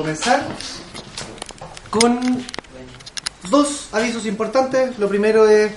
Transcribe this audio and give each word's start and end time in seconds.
comenzar 0.00 0.40
con 1.90 2.20
dos 3.50 3.88
avisos 3.92 4.24
importantes. 4.24 4.96
Lo 5.00 5.08
primero 5.08 5.48
es 5.48 5.72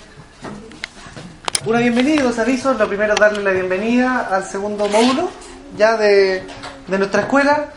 una 1.66 1.80
bienvenida, 1.80 2.22
dos 2.22 2.38
avisos. 2.38 2.78
Lo 2.78 2.88
primero 2.88 3.16
es 3.16 3.20
darle 3.20 3.42
la 3.42 3.50
bienvenida 3.50 4.28
al 4.32 4.46
segundo 4.46 4.88
módulo 4.88 5.32
ya 5.76 5.98
de, 5.98 6.44
nuestra 6.90 7.22
escuela. 7.22 7.72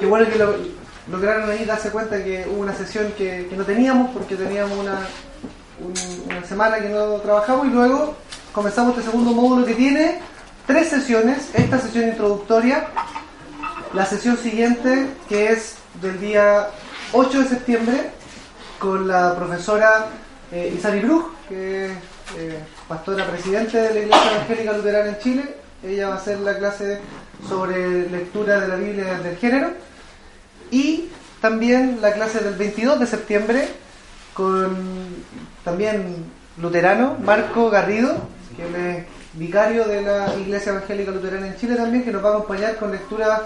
Qué 0.00 0.06
bueno 0.06 0.26
que 0.26 0.38
lo, 0.38 0.54
lograron 1.12 1.50
ahí 1.50 1.66
darse 1.66 1.90
cuenta 1.90 2.24
que 2.24 2.46
hubo 2.50 2.62
una 2.62 2.74
sesión 2.74 3.12
que, 3.12 3.46
no 3.54 3.64
teníamos 3.64 4.12
porque 4.12 4.36
teníamos 4.36 4.78
una, 4.78 5.00
un- 5.80 6.30
una 6.34 6.46
semana 6.46 6.78
que 6.78 6.88
no 6.88 7.16
trabajamos 7.16 7.66
y 7.66 7.70
luego 7.72 8.16
comenzamos 8.54 8.96
este 8.96 9.10
segundo 9.10 9.32
módulo 9.32 9.66
que 9.66 9.74
tiene 9.74 10.18
tres 10.66 10.88
sesiones. 10.88 11.50
Esta 11.52 11.78
sesión 11.78 12.08
introductoria 12.08 12.86
la 13.96 14.04
sesión 14.04 14.36
siguiente, 14.36 15.06
que 15.26 15.52
es 15.52 15.76
del 16.02 16.20
día 16.20 16.68
8 17.14 17.40
de 17.40 17.48
septiembre, 17.48 18.10
con 18.78 19.08
la 19.08 19.34
profesora 19.34 20.08
eh, 20.52 20.74
Isari 20.76 21.00
Bruch, 21.00 21.24
que 21.48 21.86
es 21.86 21.92
eh, 22.36 22.58
pastora 22.86 23.26
presidente 23.26 23.78
de 23.78 23.94
la 23.94 24.00
Iglesia 24.00 24.32
Evangélica 24.34 24.72
Luterana 24.74 25.08
en 25.08 25.18
Chile. 25.18 25.54
Ella 25.82 26.08
va 26.08 26.14
a 26.16 26.18
hacer 26.18 26.40
la 26.40 26.58
clase 26.58 27.00
sobre 27.48 28.10
lectura 28.10 28.60
de 28.60 28.68
la 28.68 28.76
Biblia 28.76 29.18
del 29.18 29.38
género. 29.38 29.70
Y 30.70 31.08
también 31.40 32.00
la 32.02 32.12
clase 32.12 32.40
del 32.40 32.54
22 32.54 33.00
de 33.00 33.06
septiembre 33.06 33.68
con 34.34 34.76
también 35.64 36.26
luterano, 36.58 37.16
Marco 37.24 37.70
Garrido, 37.70 38.28
que 38.58 38.98
es 38.98 39.06
vicario 39.32 39.86
de 39.86 40.02
la 40.02 40.34
Iglesia 40.36 40.72
Evangélica 40.72 41.12
Luterana 41.12 41.46
en 41.46 41.56
Chile 41.56 41.76
también, 41.76 42.04
que 42.04 42.12
nos 42.12 42.22
va 42.22 42.28
a 42.28 42.32
acompañar 42.32 42.76
con 42.76 42.92
lecturas 42.92 43.40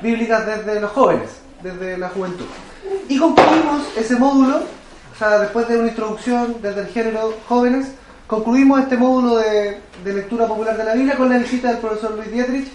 bíblicas 0.00 0.46
desde 0.46 0.80
los 0.80 0.90
jóvenes, 0.92 1.30
desde 1.62 1.98
la 1.98 2.08
juventud. 2.08 2.46
Y 3.08 3.18
concluimos 3.18 3.82
ese 3.96 4.16
módulo, 4.16 4.56
o 4.56 5.18
sea, 5.18 5.38
después 5.38 5.68
de 5.68 5.78
una 5.78 5.88
introducción 5.88 6.56
desde 6.62 6.82
el 6.82 6.88
género 6.88 7.34
jóvenes, 7.48 7.92
concluimos 8.26 8.80
este 8.80 8.96
módulo 8.96 9.36
de, 9.36 9.80
lectura 10.04 10.46
popular 10.46 10.76
de 10.76 10.84
la 10.84 10.94
Biblia 10.94 11.16
con 11.16 11.28
la 11.28 11.38
visita 11.38 11.68
del 11.68 11.78
profesor 11.78 12.12
Luis 12.12 12.32
Dietrich 12.32 12.68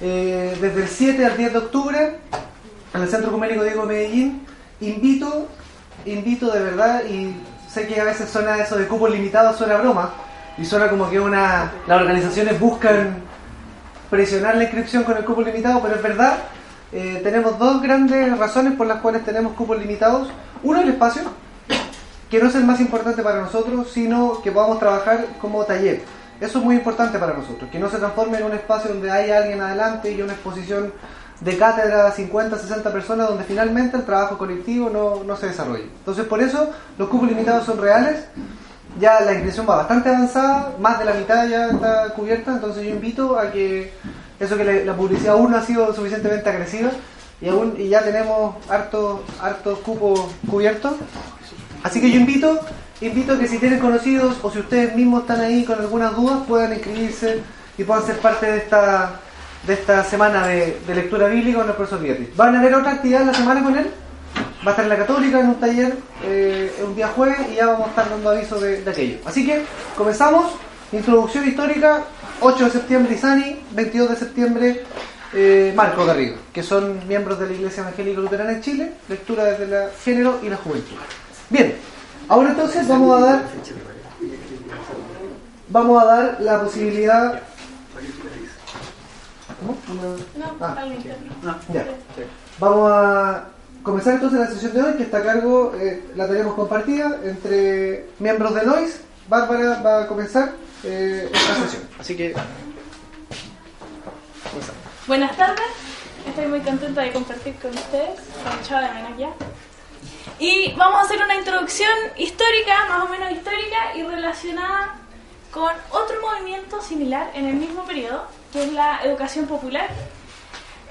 eh, 0.00 0.56
desde 0.60 0.82
el 0.82 0.88
7 0.88 1.24
al 1.24 1.36
10 1.36 1.52
de 1.52 1.58
octubre 1.58 2.18
en 2.94 3.02
el 3.02 3.08
Centro 3.08 3.30
Ecuménico 3.30 3.62
Diego 3.62 3.86
de 3.86 3.94
Medellín. 3.94 4.46
Invito, 4.80 5.48
invito 6.04 6.50
de 6.50 6.60
verdad, 6.60 7.04
y 7.04 7.34
sé 7.68 7.86
que 7.86 8.00
a 8.00 8.04
veces 8.04 8.28
suena 8.28 8.58
eso 8.58 8.76
de 8.76 8.86
cupos 8.86 9.10
limitados, 9.10 9.56
suena 9.56 9.76
broma, 9.76 10.12
y 10.56 10.64
suena 10.64 10.88
como 10.88 11.08
que 11.08 11.20
una 11.20 11.72
las 11.86 12.00
organizaciones 12.00 12.58
buscan 12.58 13.22
presionar 14.10 14.56
la 14.56 14.64
inscripción 14.64 15.04
con 15.04 15.16
el 15.16 15.24
cupo 15.24 15.42
limitado, 15.42 15.80
pero 15.82 15.94
es 15.94 16.02
verdad, 16.02 16.38
eh, 16.92 17.20
tenemos 17.22 17.58
dos 17.58 17.82
grandes 17.82 18.36
razones 18.38 18.74
por 18.74 18.86
las 18.86 19.00
cuales 19.00 19.24
tenemos 19.24 19.52
cupos 19.52 19.78
limitados. 19.78 20.28
Uno, 20.62 20.80
el 20.80 20.88
espacio, 20.88 21.22
que 22.30 22.40
no 22.40 22.48
es 22.48 22.54
el 22.54 22.64
más 22.64 22.80
importante 22.80 23.22
para 23.22 23.40
nosotros, 23.40 23.90
sino 23.92 24.40
que 24.42 24.52
podamos 24.52 24.78
trabajar 24.78 25.26
como 25.40 25.64
taller. 25.64 26.02
Eso 26.40 26.58
es 26.58 26.64
muy 26.64 26.76
importante 26.76 27.18
para 27.18 27.34
nosotros, 27.34 27.68
que 27.70 27.78
no 27.78 27.90
se 27.90 27.98
transforme 27.98 28.38
en 28.38 28.44
un 28.44 28.52
espacio 28.52 28.90
donde 28.90 29.10
hay 29.10 29.30
alguien 29.30 29.60
adelante 29.60 30.12
y 30.12 30.22
una 30.22 30.34
exposición 30.34 30.92
de 31.40 31.56
cátedra 31.56 32.06
a 32.06 32.12
50, 32.12 32.56
60 32.56 32.92
personas, 32.92 33.28
donde 33.28 33.44
finalmente 33.44 33.96
el 33.96 34.04
trabajo 34.04 34.38
colectivo 34.38 34.88
no, 34.88 35.24
no 35.24 35.36
se 35.36 35.46
desarrolla. 35.46 35.84
Entonces, 35.84 36.26
por 36.26 36.40
eso 36.40 36.70
los 36.96 37.08
cupos 37.08 37.28
limitados 37.28 37.64
son 37.64 37.80
reales. 37.80 38.24
Ya 38.98 39.20
la 39.20 39.32
inscripción 39.32 39.66
va 39.68 39.76
bastante 39.76 40.08
avanzada, 40.08 40.72
más 40.78 40.98
de 40.98 41.04
la 41.04 41.14
mitad 41.14 41.48
ya 41.48 41.68
está 41.68 42.08
cubierta, 42.10 42.52
entonces 42.52 42.84
yo 42.84 42.90
invito 42.90 43.38
a 43.38 43.50
que 43.50 43.92
eso 44.40 44.56
que 44.56 44.84
la, 44.84 44.94
publicidad 44.94 45.34
aún 45.34 45.50
no 45.50 45.56
ha 45.56 45.62
sido 45.62 45.92
suficientemente 45.94 46.48
agresiva 46.48 46.90
y, 47.40 47.48
aún, 47.48 47.74
y 47.78 47.88
ya 47.88 48.02
tenemos 48.02 48.56
hartos 48.68 49.20
hartos 49.40 49.78
cupos 49.80 50.20
cubiertos. 50.50 50.94
Así 51.82 52.00
que 52.00 52.10
yo 52.10 52.18
invito, 52.18 52.58
invito 53.00 53.34
a 53.34 53.38
que 53.38 53.46
si 53.46 53.58
tienen 53.58 53.78
conocidos 53.78 54.36
o 54.42 54.50
si 54.50 54.58
ustedes 54.58 54.96
mismos 54.96 55.22
están 55.22 55.40
ahí 55.40 55.64
con 55.64 55.78
algunas 55.78 56.16
dudas 56.16 56.40
puedan 56.48 56.72
inscribirse 56.72 57.40
y 57.76 57.84
puedan 57.84 58.04
ser 58.04 58.18
parte 58.18 58.50
de 58.50 58.58
esta 58.58 59.20
de 59.66 59.74
esta 59.74 60.04
semana 60.04 60.46
de, 60.46 60.78
lectura 60.94 61.28
bíblica 61.28 61.58
con 61.58 61.68
el 61.68 61.74
profesor 61.74 62.00
Beatriz. 62.00 62.34
¿Van 62.36 62.54
a 62.54 62.60
haber 62.60 62.74
otra 62.74 62.92
actividad 62.92 63.22
en 63.22 63.26
la 63.28 63.34
semana 63.34 63.62
con 63.62 63.76
él? 63.76 63.90
Va 64.66 64.68
a 64.68 64.70
estar 64.70 64.84
en 64.84 64.88
la 64.88 64.96
Católica 64.96 65.40
en 65.40 65.48
un 65.48 65.54
taller 65.60 65.96
eh, 66.24 66.72
un 66.84 66.96
día 66.96 67.08
jueves 67.08 67.38
y 67.52 67.54
ya 67.56 67.66
vamos 67.66 67.86
a 67.86 67.90
estar 67.90 68.10
dando 68.10 68.30
aviso 68.30 68.58
de, 68.58 68.82
de 68.82 68.90
aquello. 68.90 69.18
Así 69.24 69.46
que 69.46 69.64
comenzamos. 69.96 70.52
Introducción 70.90 71.46
histórica, 71.46 72.04
8 72.40 72.64
de 72.64 72.70
septiembre 72.70 73.14
Isani, 73.14 73.60
22 73.72 74.08
de 74.08 74.16
septiembre 74.16 74.84
eh, 75.34 75.70
Marco 75.76 76.06
Garrido, 76.06 76.36
que 76.50 76.62
son 76.62 77.06
miembros 77.06 77.38
de 77.38 77.46
la 77.46 77.52
Iglesia 77.52 77.82
Evangélica 77.82 78.20
Luterana 78.20 78.52
en 78.52 78.62
Chile, 78.62 78.92
lectura 79.06 79.44
desde 79.44 79.64
el 79.64 79.90
género 80.02 80.40
y 80.42 80.48
la 80.48 80.56
juventud. 80.56 80.96
Bien, 81.50 81.76
ahora 82.26 82.48
entonces 82.52 82.88
vamos 82.88 83.20
a 83.20 83.26
dar 83.26 83.42
vamos 85.68 86.02
a 86.02 86.06
dar 86.06 86.36
la 86.40 86.62
posibilidad 86.62 87.42
¿Cómo? 89.60 89.76
No, 90.38 90.54
Ah. 90.64 90.84
Ya. 91.72 91.84
Vamos 92.58 92.92
a 92.94 93.44
comenzar 93.82 94.14
entonces 94.14 94.40
la 94.40 94.48
sesión 94.48 94.74
de 94.74 94.82
hoy, 94.82 94.94
que 94.94 95.04
está 95.04 95.18
a 95.18 95.22
cargo, 95.22 95.74
eh, 95.76 96.04
la 96.14 96.26
tenemos 96.26 96.54
compartida 96.54 97.18
entre 97.24 98.06
miembros 98.18 98.54
de 98.54 98.64
Lois. 98.64 99.00
Bárbara 99.28 99.82
va 99.82 100.04
a 100.04 100.06
comenzar 100.06 100.52
eh, 100.84 101.30
esta 101.32 101.54
sesión. 101.56 101.88
Así 101.98 102.16
que. 102.16 102.34
Buenas 105.06 105.36
tardes, 105.36 105.66
estoy 106.26 106.46
muy 106.46 106.60
contenta 106.60 107.02
de 107.02 107.12
compartir 107.12 107.54
con 107.56 107.70
ustedes, 107.70 108.20
con 108.44 108.82
de 108.82 108.88
menos 108.94 109.18
ya. 109.18 109.30
Y 110.38 110.72
vamos 110.76 111.00
a 111.00 111.04
hacer 111.04 111.22
una 111.22 111.34
introducción 111.34 111.90
histórica, 112.16 112.86
más 112.88 113.04
o 113.04 113.08
menos 113.08 113.32
histórica, 113.32 113.96
y 113.96 114.02
relacionada 114.02 114.96
con 115.50 115.72
otro 115.90 116.16
movimiento 116.20 116.80
similar 116.80 117.30
en 117.34 117.46
el 117.46 117.54
mismo 117.54 117.84
periodo, 117.84 118.26
que 118.52 118.64
es 118.64 118.72
la 118.72 119.00
educación 119.02 119.46
popular, 119.46 119.88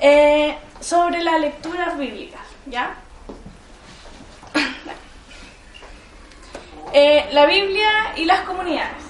eh, 0.01 0.57
sobre 0.79 1.23
las 1.23 1.39
lecturas 1.39 1.97
bíblicas, 1.97 2.41
¿ya? 2.69 2.95
Eh, 6.93 7.27
la 7.33 7.45
Biblia 7.45 8.13
y 8.15 8.23
las 8.23 8.41
comunidades. 8.41 9.03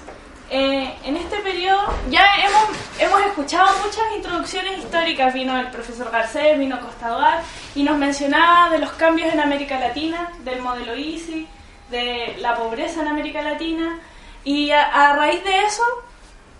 Eh, 0.50 0.94
en 1.04 1.16
este 1.16 1.36
periodo 1.38 1.94
ya 2.10 2.24
hemos, 2.36 2.64
hemos 2.98 3.20
escuchado 3.20 3.68
muchas 3.78 4.04
introducciones 4.16 4.78
históricas. 4.78 5.32
Vino 5.32 5.58
el 5.58 5.68
profesor 5.68 6.10
Garcés, 6.10 6.58
vino 6.58 6.80
Costadoar 6.80 7.40
y 7.76 7.84
nos 7.84 7.96
mencionaba 7.96 8.68
de 8.70 8.78
los 8.78 8.90
cambios 8.92 9.32
en 9.32 9.40
América 9.40 9.78
Latina, 9.78 10.30
del 10.40 10.60
modelo 10.60 10.96
ICI, 10.96 11.46
de 11.90 12.36
la 12.40 12.56
pobreza 12.56 13.00
en 13.02 13.08
América 13.08 13.42
Latina. 13.42 14.00
Y 14.42 14.70
a, 14.72 14.82
a 14.82 15.16
raíz 15.16 15.42
de 15.44 15.60
eso, 15.60 15.84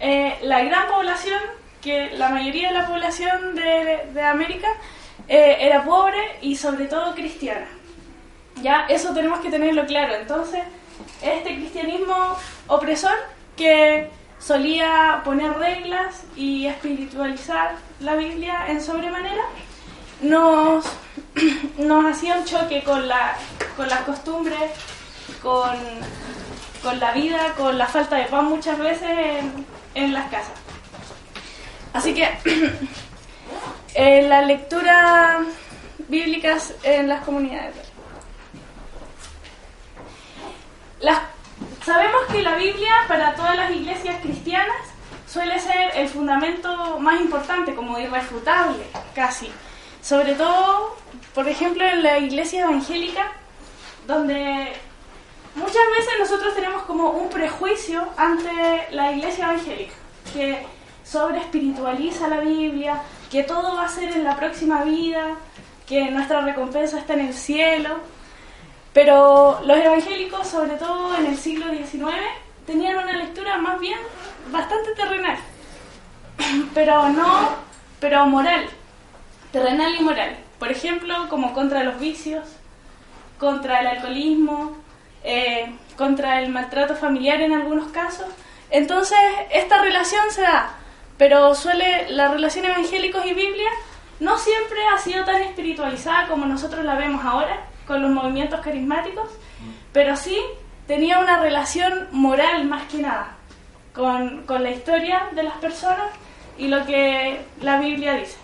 eh, 0.01 0.39
la 0.43 0.63
gran 0.63 0.87
población, 0.87 1.41
que 1.83 2.11
la 2.11 2.29
mayoría 2.29 2.69
de 2.69 2.75
la 2.75 2.87
población 2.87 3.57
de, 3.57 4.09
de 4.15 4.23
América 4.23 4.69
eh, 5.29 5.59
era 5.61 5.85
pobre 5.85 6.39
y 6.41 6.57
sobre 6.57 6.87
todo 6.87 7.15
cristiana. 7.15 7.67
Ya, 8.63 8.87
eso 8.89 9.13
tenemos 9.15 9.41
que 9.41 9.51
tenerlo 9.51 9.87
claro. 9.87 10.15
Entonces, 10.15 10.63
este 11.23 11.55
cristianismo 11.57 12.37
opresor 12.67 13.15
que 13.57 14.11
solía 14.39 15.21
poner 15.25 15.53
reglas 15.59 16.25
y 16.37 16.67
espiritualizar 16.67 17.77
la 18.01 18.15
Biblia 18.17 18.67
en 18.69 18.81
sobremanera, 18.81 19.45
nos, 20.23 20.85
nos 21.79 22.05
hacía 22.07 22.37
un 22.37 22.45
choque 22.45 22.83
con, 22.83 23.07
la, 23.07 23.37
con 23.77 23.89
las 23.89 24.01
costumbres, 24.03 24.71
con, 25.43 25.77
con 26.83 26.99
la 26.99 27.13
vida, 27.13 27.55
con 27.57 27.77
la 27.77 27.87
falta 27.87 28.17
de 28.17 28.25
pan 28.25 28.47
muchas 28.47 28.79
veces 28.79 29.11
en, 29.11 29.67
en 29.95 30.13
las 30.13 30.31
casas. 30.31 30.55
Así 31.93 32.15
que 32.15 32.29
eh, 33.95 34.27
la 34.29 34.43
lectura 34.43 35.41
bíblicas 36.09 36.75
en 36.83 37.09
las 37.09 37.25
comunidades. 37.25 37.75
Las, 41.01 41.21
sabemos 41.85 42.23
que 42.31 42.43
la 42.43 42.57
Biblia 42.57 42.93
para 43.07 43.35
todas 43.35 43.57
las 43.57 43.71
iglesias 43.71 44.17
cristianas 44.23 44.77
suele 45.27 45.59
ser 45.59 45.93
el 45.95 46.09
fundamento 46.09 46.99
más 46.99 47.21
importante, 47.21 47.75
como 47.75 47.99
irrefutable, 47.99 48.85
casi. 49.15 49.51
Sobre 50.01 50.35
todo 50.35 50.97
por 51.39 51.49
ejemplo, 51.49 51.85
en 51.85 52.03
la 52.03 52.19
iglesia 52.19 52.65
evangélica, 52.65 53.31
donde 54.09 54.73
muchas 55.55 55.83
veces 55.97 56.13
nosotros 56.19 56.53
tenemos 56.55 56.83
como 56.83 57.11
un 57.11 57.29
prejuicio 57.29 58.09
ante 58.17 58.51
la 58.91 59.13
iglesia 59.13 59.45
evangélica, 59.45 59.95
que 60.33 60.67
sobre 61.05 61.39
espiritualiza 61.39 62.27
la 62.27 62.41
Biblia, 62.41 63.01
que 63.31 63.43
todo 63.43 63.77
va 63.77 63.85
a 63.85 63.89
ser 63.89 64.11
en 64.13 64.25
la 64.25 64.37
próxima 64.37 64.85
vida, 64.85 65.37
que 65.87 66.11
nuestra 66.11 66.41
recompensa 66.43 66.99
está 66.99 67.15
en 67.15 67.29
el 67.29 67.35
cielo. 67.35 68.01
Pero 68.93 69.61
los 69.65 69.79
evangélicos, 69.79 70.47
sobre 70.47 70.77
todo 70.77 71.17
en 71.17 71.27
el 71.27 71.37
siglo 71.37 71.67
XIX, 71.71 72.17
tenían 72.67 72.97
una 72.97 73.13
lectura 73.13 73.59
más 73.59 73.79
bien 73.81 73.99
bastante 74.51 74.93
terrenal, 74.95 75.39
pero 76.75 77.09
no, 77.11 77.51
pero 78.01 78.27
moral, 78.27 78.67
terrenal 79.53 79.95
y 79.99 80.03
moral. 80.03 80.37
Por 80.59 80.71
ejemplo, 80.71 81.29
como 81.29 81.55
contra 81.55 81.85
los 81.85 82.01
vicios, 82.01 82.45
contra 83.39 83.81
el 83.81 83.87
alcoholismo, 83.87 84.77
eh, 85.23 85.73
contra 85.97 86.43
el 86.43 86.51
maltrato 86.51 86.97
familiar 86.97 87.41
en 87.41 87.53
algunos 87.53 87.89
casos. 87.91 88.27
Entonces, 88.71 89.19
esta 89.51 89.81
relación 89.83 90.25
se 90.31 90.43
da, 90.43 90.75
pero 91.19 91.55
suele 91.55 92.11
la 92.11 92.29
relación 92.29 92.65
evangélicos 92.65 93.27
y 93.27 93.35
Biblia 93.35 93.69
no 94.21 94.39
siempre 94.39 94.79
ha 94.95 94.99
sido 94.99 95.25
tan 95.25 95.43
espiritualizada 95.43 96.29
como 96.29 96.47
nosotros 96.47 96.85
la 96.85 96.95
vemos 96.95 97.25
ahora 97.25 97.67
con 97.87 98.03
los 98.03 98.11
movimientos 98.11 98.61
carismáticos, 98.61 99.29
pero 99.93 100.17
sí 100.17 100.39
tenía 100.87 101.19
una 101.19 101.41
relación 101.41 102.09
moral 102.13 102.65
más 102.65 102.85
que 102.85 102.99
nada 102.99 103.37
con, 103.95 104.45
con 104.45 104.63
la 104.63 104.71
historia 104.71 105.29
de 105.33 105.43
las 105.43 105.55
personas 105.55 106.09
y 106.57 106.69
lo 106.69 106.85
que 106.87 107.41
la 107.61 107.79
Biblia 107.79 108.15
dice. 108.15 108.37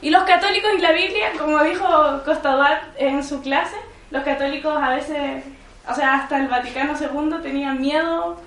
Y 0.00 0.10
los 0.10 0.24
católicos 0.24 0.70
y 0.76 0.80
la 0.80 0.92
Biblia, 0.92 1.30
como 1.38 1.62
dijo 1.62 1.86
Costa 2.24 2.82
en 2.96 3.22
su 3.22 3.40
clase, 3.40 3.76
los 4.10 4.24
católicos 4.24 4.76
a 4.80 4.90
veces, 4.90 5.44
o 5.88 5.94
sea, 5.94 6.14
hasta 6.14 6.38
el 6.38 6.48
Vaticano 6.48 6.94
II 7.00 7.36
tenían 7.40 7.80
miedo, 7.80 8.40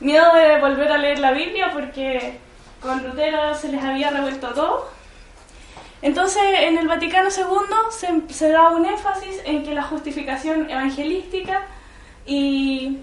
miedo 0.00 0.34
de 0.34 0.60
volver 0.60 0.92
a 0.92 0.98
leer 0.98 1.18
la 1.18 1.32
Biblia 1.32 1.70
porque 1.72 2.38
con 2.80 3.02
Lutero 3.02 3.54
se 3.54 3.68
les 3.68 3.82
había 3.82 4.10
revuelto 4.10 4.48
todo. 4.48 4.90
Entonces, 6.02 6.42
en 6.60 6.78
el 6.78 6.88
Vaticano 6.88 7.28
II 7.28 8.24
se, 8.30 8.48
da 8.48 8.70
un 8.70 8.86
énfasis 8.86 9.42
en 9.44 9.62
que 9.62 9.74
la 9.74 9.82
justificación 9.82 10.70
evangelística 10.70 11.62
y, 12.24 12.98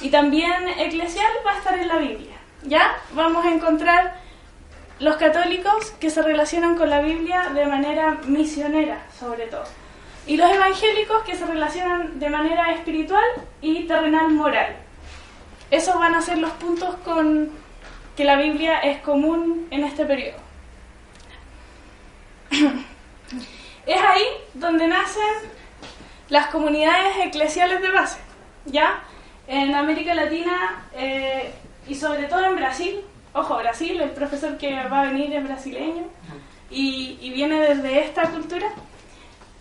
y 0.00 0.10
también 0.10 0.68
eclesial 0.78 1.30
va 1.46 1.52
a 1.52 1.58
estar 1.58 1.78
en 1.78 1.86
la 1.86 1.98
Biblia. 1.98 2.36
Ya 2.64 2.96
vamos 3.12 3.44
a 3.44 3.50
encontrar 3.50 4.16
los 4.98 5.16
católicos 5.16 5.92
que 6.00 6.10
se 6.10 6.22
relacionan 6.22 6.76
con 6.76 6.90
la 6.90 7.00
Biblia 7.00 7.50
de 7.54 7.66
manera 7.66 8.18
misionera, 8.26 9.06
sobre 9.16 9.46
todo. 9.46 9.64
Y 10.26 10.36
los 10.36 10.50
evangélicos 10.50 11.22
que 11.22 11.36
se 11.36 11.46
relacionan 11.46 12.18
de 12.18 12.28
manera 12.28 12.72
espiritual 12.72 13.24
y 13.62 13.84
terrenal 13.84 14.30
moral. 14.30 14.74
Esos 15.70 15.94
van 15.98 16.16
a 16.16 16.20
ser 16.20 16.38
los 16.38 16.50
puntos 16.52 16.96
con 17.04 17.50
que 18.18 18.24
la 18.24 18.34
Biblia 18.34 18.80
es 18.80 18.98
común 19.02 19.68
en 19.70 19.84
este 19.84 20.04
periodo. 20.04 20.38
es 23.86 24.02
ahí 24.02 24.24
donde 24.54 24.88
nacen 24.88 25.22
las 26.28 26.48
comunidades 26.48 27.16
eclesiales 27.26 27.80
de 27.80 27.92
base, 27.92 28.18
¿ya? 28.64 29.04
En 29.46 29.72
América 29.72 30.16
Latina 30.16 30.84
eh, 30.96 31.52
y 31.86 31.94
sobre 31.94 32.24
todo 32.24 32.44
en 32.44 32.56
Brasil, 32.56 33.02
ojo, 33.34 33.56
Brasil, 33.58 34.00
el 34.00 34.10
profesor 34.10 34.58
que 34.58 34.74
va 34.88 35.02
a 35.02 35.12
venir 35.12 35.32
es 35.32 35.44
brasileño 35.44 36.08
y, 36.72 37.30
viene 37.32 37.60
desde 37.60 38.00
esta 38.00 38.30
cultura, 38.30 38.66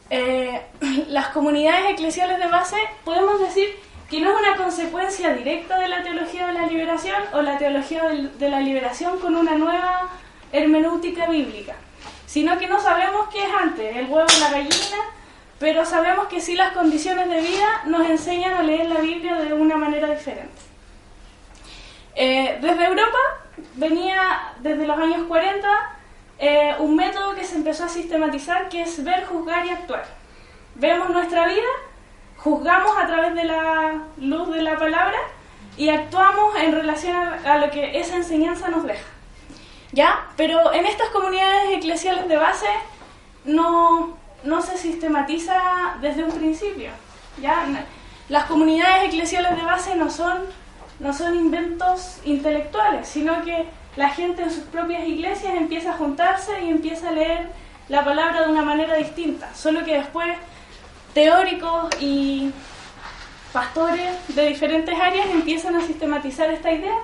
eh, 0.10 0.63
las 1.10 1.27
comunidades 1.27 1.92
eclesiales 1.92 2.39
de 2.39 2.48
base 2.48 2.77
podemos 3.06 3.39
decir 3.39 3.69
que 4.09 4.21
no 4.21 4.31
es 4.31 4.39
una 4.39 4.56
consecuencia 4.56 5.33
directa 5.33 5.80
de 5.80 5.88
la 5.88 6.04
teología 6.04 6.48
de 6.48 6.54
la 6.54 6.68
liberación 6.68 7.21
o 7.33 7.42
la 7.42 7.57
teología 7.57 8.04
de 8.04 8.50
la 8.50 8.59
liberación 8.59 9.19
con 9.19 9.36
una 9.36 9.56
nueva 9.56 10.09
hermenéutica 10.51 11.27
bíblica 11.27 11.75
sino 12.27 12.59
que 12.59 12.68
no 12.68 12.80
sabemos 12.80 13.30
qué 13.30 13.42
es 13.42 13.50
antes, 13.59 13.95
el 13.95 14.06
huevo 14.06 14.27
o 14.27 14.39
la 14.39 14.51
gallina, 14.51 14.98
pero 15.59 15.86
sabemos 15.86 16.27
que 16.27 16.42
sí 16.42 16.56
las 16.56 16.74
condiciones 16.74 17.30
de 17.30 17.42
vida 17.42 17.81
nos 17.86 18.07
enseñan 18.07 18.54
a 18.54 18.63
leer 18.63 18.86
la 18.88 19.00
Biblia 19.00 19.36
de 19.38 19.54
una 19.54 19.77
manera 19.77 20.07
diferente. 20.07 20.62
Eh, 22.15 22.60
desde 22.62 22.86
Europa 22.86 23.18
venía 23.75 24.53
desde 24.60 24.86
los 24.86 24.98
años 25.00 25.24
40 25.27 25.68
eh, 26.39 26.75
un 26.80 26.95
método 26.95 27.33
que 27.33 27.45
se 27.45 27.56
empezó 27.56 27.86
a 27.86 27.89
sistematizar 27.89 28.69
que 28.69 28.81
es 28.81 29.03
ver, 29.03 29.25
juzgar 29.25 29.65
y 29.65 29.69
actuar. 29.69 30.06
Vemos 30.75 31.10
nuestra 31.10 31.48
vida, 31.48 31.69
juzgamos 32.48 32.98
a 32.98 33.08
través 33.08 33.36
de 33.36 33.44
la 33.44 34.04
luz 34.18 34.50
de 34.54 34.62
la 34.62 34.78
palabra 34.78 35.18
y 35.76 35.90
actuamos 35.90 36.56
en 36.56 36.72
relación 36.72 37.16
a 37.16 37.58
lo 37.58 37.70
que 37.70 38.00
esa 38.00 38.16
enseñanza 38.16 38.70
nos 38.70 38.84
deja. 38.84 39.06
¿ya? 39.92 40.28
Pero 40.36 40.74
en 40.74 40.86
estas 40.86 41.10
comunidades 41.10 41.74
eclesiales 41.78 42.28
de 42.28 42.38
base 42.38 42.68
no, 43.46 44.18
no 44.44 44.62
se 44.62 44.78
sistematiza 44.78 45.98
desde 46.02 46.24
un 46.24 46.32
principio, 46.32 46.92
¿ya? 47.42 47.66
Las 48.30 48.46
comunidades 48.46 49.06
eclesiales 49.06 49.56
de 49.56 49.64
base 49.64 49.96
no 49.96 50.10
son, 50.10 50.38
no 51.00 51.14
son 51.14 51.36
inventos 51.36 52.20
intelectuales, 52.26 53.08
sino 53.08 53.44
que 53.44 53.66
la 53.96 54.10
gente 54.10 54.44
en 54.44 54.52
sus 54.52 54.64
propias 54.66 55.08
iglesias 55.08 55.54
empieza 55.56 55.92
a 55.92 55.98
juntarse 55.98 56.62
y 56.64 56.70
empieza 56.70 57.10
a 57.10 57.14
leer 57.14 57.50
la 57.90 58.04
palabra 58.04 58.42
de 58.42 58.52
una 58.52 58.64
manera 58.64 58.96
distinta, 58.96 59.54
solo 59.56 59.84
que 59.86 59.98
después 59.98 60.28
teóricos 61.18 61.90
y 62.00 62.52
pastores 63.52 64.36
de 64.36 64.50
diferentes 64.50 64.94
áreas 65.00 65.28
empiezan 65.31 65.75
a 65.75 65.81
sistematizar 65.81 66.52
esta 66.52 66.72
idea 66.72 66.96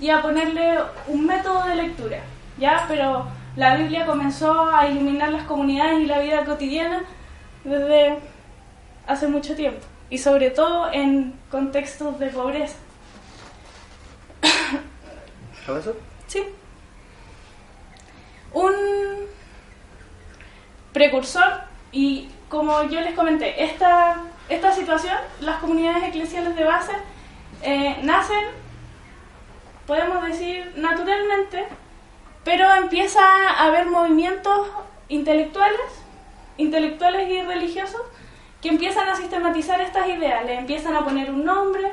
y 0.00 0.10
a 0.10 0.20
ponerle 0.20 0.78
un 1.06 1.24
método 1.24 1.62
de 1.68 1.76
lectura, 1.76 2.18
¿ya? 2.58 2.84
Pero 2.88 3.28
la 3.54 3.76
Biblia 3.76 4.04
comenzó 4.04 4.68
a 4.68 4.88
iluminar 4.88 5.28
las 5.28 5.44
comunidades 5.44 6.00
y 6.00 6.06
la 6.06 6.18
vida 6.18 6.44
cotidiana 6.44 7.04
desde 7.62 8.18
hace 9.06 9.28
mucho 9.28 9.54
tiempo, 9.54 9.86
y 10.10 10.18
sobre 10.18 10.50
todo 10.50 10.90
en 10.92 11.32
contextos 11.48 12.18
de 12.18 12.30
pobreza. 12.30 12.74
eso? 15.68 15.96
Sí. 16.26 16.42
Un 18.54 18.72
precursor, 20.92 21.62
y 21.92 22.28
como 22.52 22.82
yo 22.82 23.00
les 23.00 23.14
comenté, 23.14 23.64
esta, 23.64 24.24
esta 24.50 24.72
situación, 24.72 25.16
las 25.40 25.56
comunidades 25.56 26.04
eclesiales 26.04 26.54
de 26.54 26.64
base 26.64 26.92
eh, 27.62 27.96
nacen 28.02 28.44
podemos 29.86 30.22
decir 30.22 30.70
naturalmente, 30.76 31.66
pero 32.44 32.74
empieza 32.74 33.22
a 33.22 33.64
haber 33.64 33.86
movimientos 33.86 34.68
intelectuales, 35.08 35.80
intelectuales 36.58 37.30
y 37.30 37.40
religiosos, 37.40 38.02
que 38.60 38.68
empiezan 38.68 39.08
a 39.08 39.16
sistematizar 39.16 39.80
estas 39.80 40.06
ideas, 40.08 40.44
le 40.44 40.56
empiezan 40.58 40.94
a 40.94 41.04
poner 41.06 41.30
un 41.30 41.46
nombre 41.46 41.90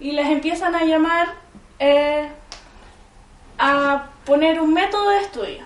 y 0.00 0.10
les 0.10 0.26
empiezan 0.26 0.74
a 0.74 0.82
llamar 0.82 1.28
eh, 1.78 2.28
a 3.58 4.06
poner 4.24 4.60
un 4.60 4.74
método 4.74 5.10
de 5.10 5.18
estudio. 5.18 5.62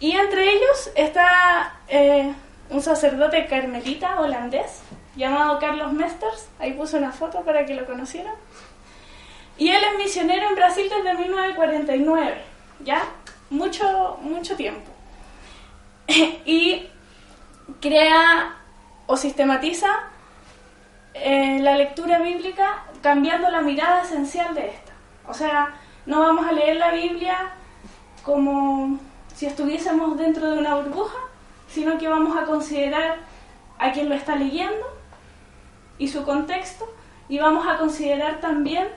Y 0.00 0.10
entre 0.10 0.50
ellos 0.50 0.90
está 0.96 1.74
eh, 1.86 2.34
un 2.70 2.82
sacerdote 2.82 3.46
carmelita 3.46 4.20
holandés 4.20 4.82
llamado 5.16 5.58
Carlos 5.58 5.92
Mesters, 5.92 6.48
ahí 6.58 6.72
puse 6.72 6.96
una 6.96 7.12
foto 7.12 7.42
para 7.42 7.66
que 7.66 7.74
lo 7.74 7.86
conocieran. 7.86 8.34
Y 9.56 9.68
él 9.68 9.82
es 9.84 9.98
misionero 9.98 10.48
en 10.48 10.54
Brasil 10.56 10.86
desde 10.88 11.14
1949, 11.16 12.42
¿ya? 12.84 13.04
Mucho, 13.50 14.18
mucho 14.20 14.56
tiempo. 14.56 14.90
y 16.44 16.88
crea 17.80 18.56
o 19.06 19.16
sistematiza 19.16 19.88
eh, 21.14 21.58
la 21.60 21.76
lectura 21.76 22.18
bíblica 22.18 22.84
cambiando 23.02 23.50
la 23.50 23.60
mirada 23.60 24.02
esencial 24.02 24.54
de 24.54 24.68
esta. 24.68 24.92
O 25.28 25.34
sea, 25.34 25.74
no 26.06 26.20
vamos 26.20 26.46
a 26.46 26.52
leer 26.52 26.76
la 26.76 26.90
Biblia 26.90 27.52
como 28.22 28.98
si 29.34 29.46
estuviésemos 29.46 30.16
dentro 30.18 30.50
de 30.50 30.58
una 30.58 30.74
burbuja, 30.74 31.18
sino 31.68 31.98
que 31.98 32.08
vamos 32.08 32.36
a 32.36 32.44
considerar 32.44 33.16
a 33.78 33.92
quien 33.92 34.08
lo 34.08 34.14
está 34.14 34.36
leyendo 34.36 34.86
y 35.98 36.08
su 36.08 36.24
contexto, 36.24 36.92
y 37.28 37.38
vamos 37.38 37.66
a 37.66 37.78
considerar 37.78 38.40
también 38.40 38.88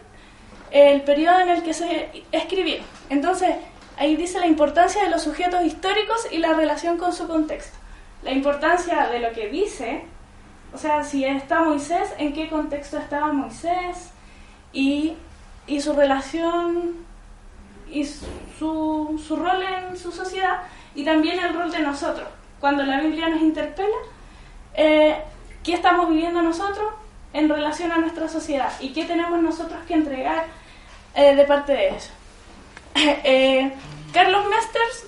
el 0.72 1.02
periodo 1.02 1.40
en 1.40 1.50
el 1.50 1.64
que 1.64 1.74
se 1.74 2.26
escribió. 2.32 2.78
Entonces, 3.10 3.56
ahí 3.98 4.16
dice 4.16 4.40
la 4.40 4.48
importancia 4.48 5.04
de 5.04 5.10
los 5.10 5.24
sujetos 5.24 5.64
históricos 5.64 6.28
y 6.32 6.38
la 6.38 6.54
relación 6.54 6.98
con 6.98 7.14
su 7.14 7.28
contexto. 7.28 7.78
La 8.24 8.32
importancia 8.32 9.08
de 9.08 9.20
lo 9.20 9.32
que 9.32 9.48
dice, 9.48 10.04
o 10.74 10.78
sea, 10.78 11.04
si 11.04 11.24
está 11.24 11.62
Moisés, 11.62 12.14
en 12.18 12.34
qué 12.34 12.50
contexto 12.50 12.98
estaba 12.98 13.32
Moisés 13.32 14.10
y, 14.74 15.14
y 15.68 15.82
su 15.82 15.94
relación 15.94 17.06
y 17.90 18.04
su, 18.04 19.22
su 19.26 19.36
rol 19.36 19.64
en 19.64 19.98
su 19.98 20.12
sociedad 20.12 20.64
y 20.94 21.06
también 21.06 21.40
el 21.40 21.54
rol 21.54 21.72
de 21.72 21.80
nosotros, 21.80 22.28
cuando 22.60 22.84
la 22.84 23.02
Biblia 23.02 23.30
nos 23.30 23.42
interpela, 23.42 23.98
eh, 24.74 25.18
qué 25.64 25.74
estamos 25.74 26.10
viviendo 26.10 26.42
nosotros 26.42 26.94
en 27.34 27.50
relación 27.50 27.92
a 27.92 27.98
nuestra 27.98 28.28
sociedad 28.28 28.72
y 28.80 28.94
qué 28.94 29.06
tenemos 29.06 29.42
nosotros 29.42 29.80
que 29.88 29.94
entregar 29.94 30.46
eh, 31.16 31.36
de 31.36 31.44
parte 31.46 31.74
de 31.74 31.90
eso. 31.90 32.12
Eh, 33.24 33.74
Carlos 34.12 34.46
Mesters 34.50 35.06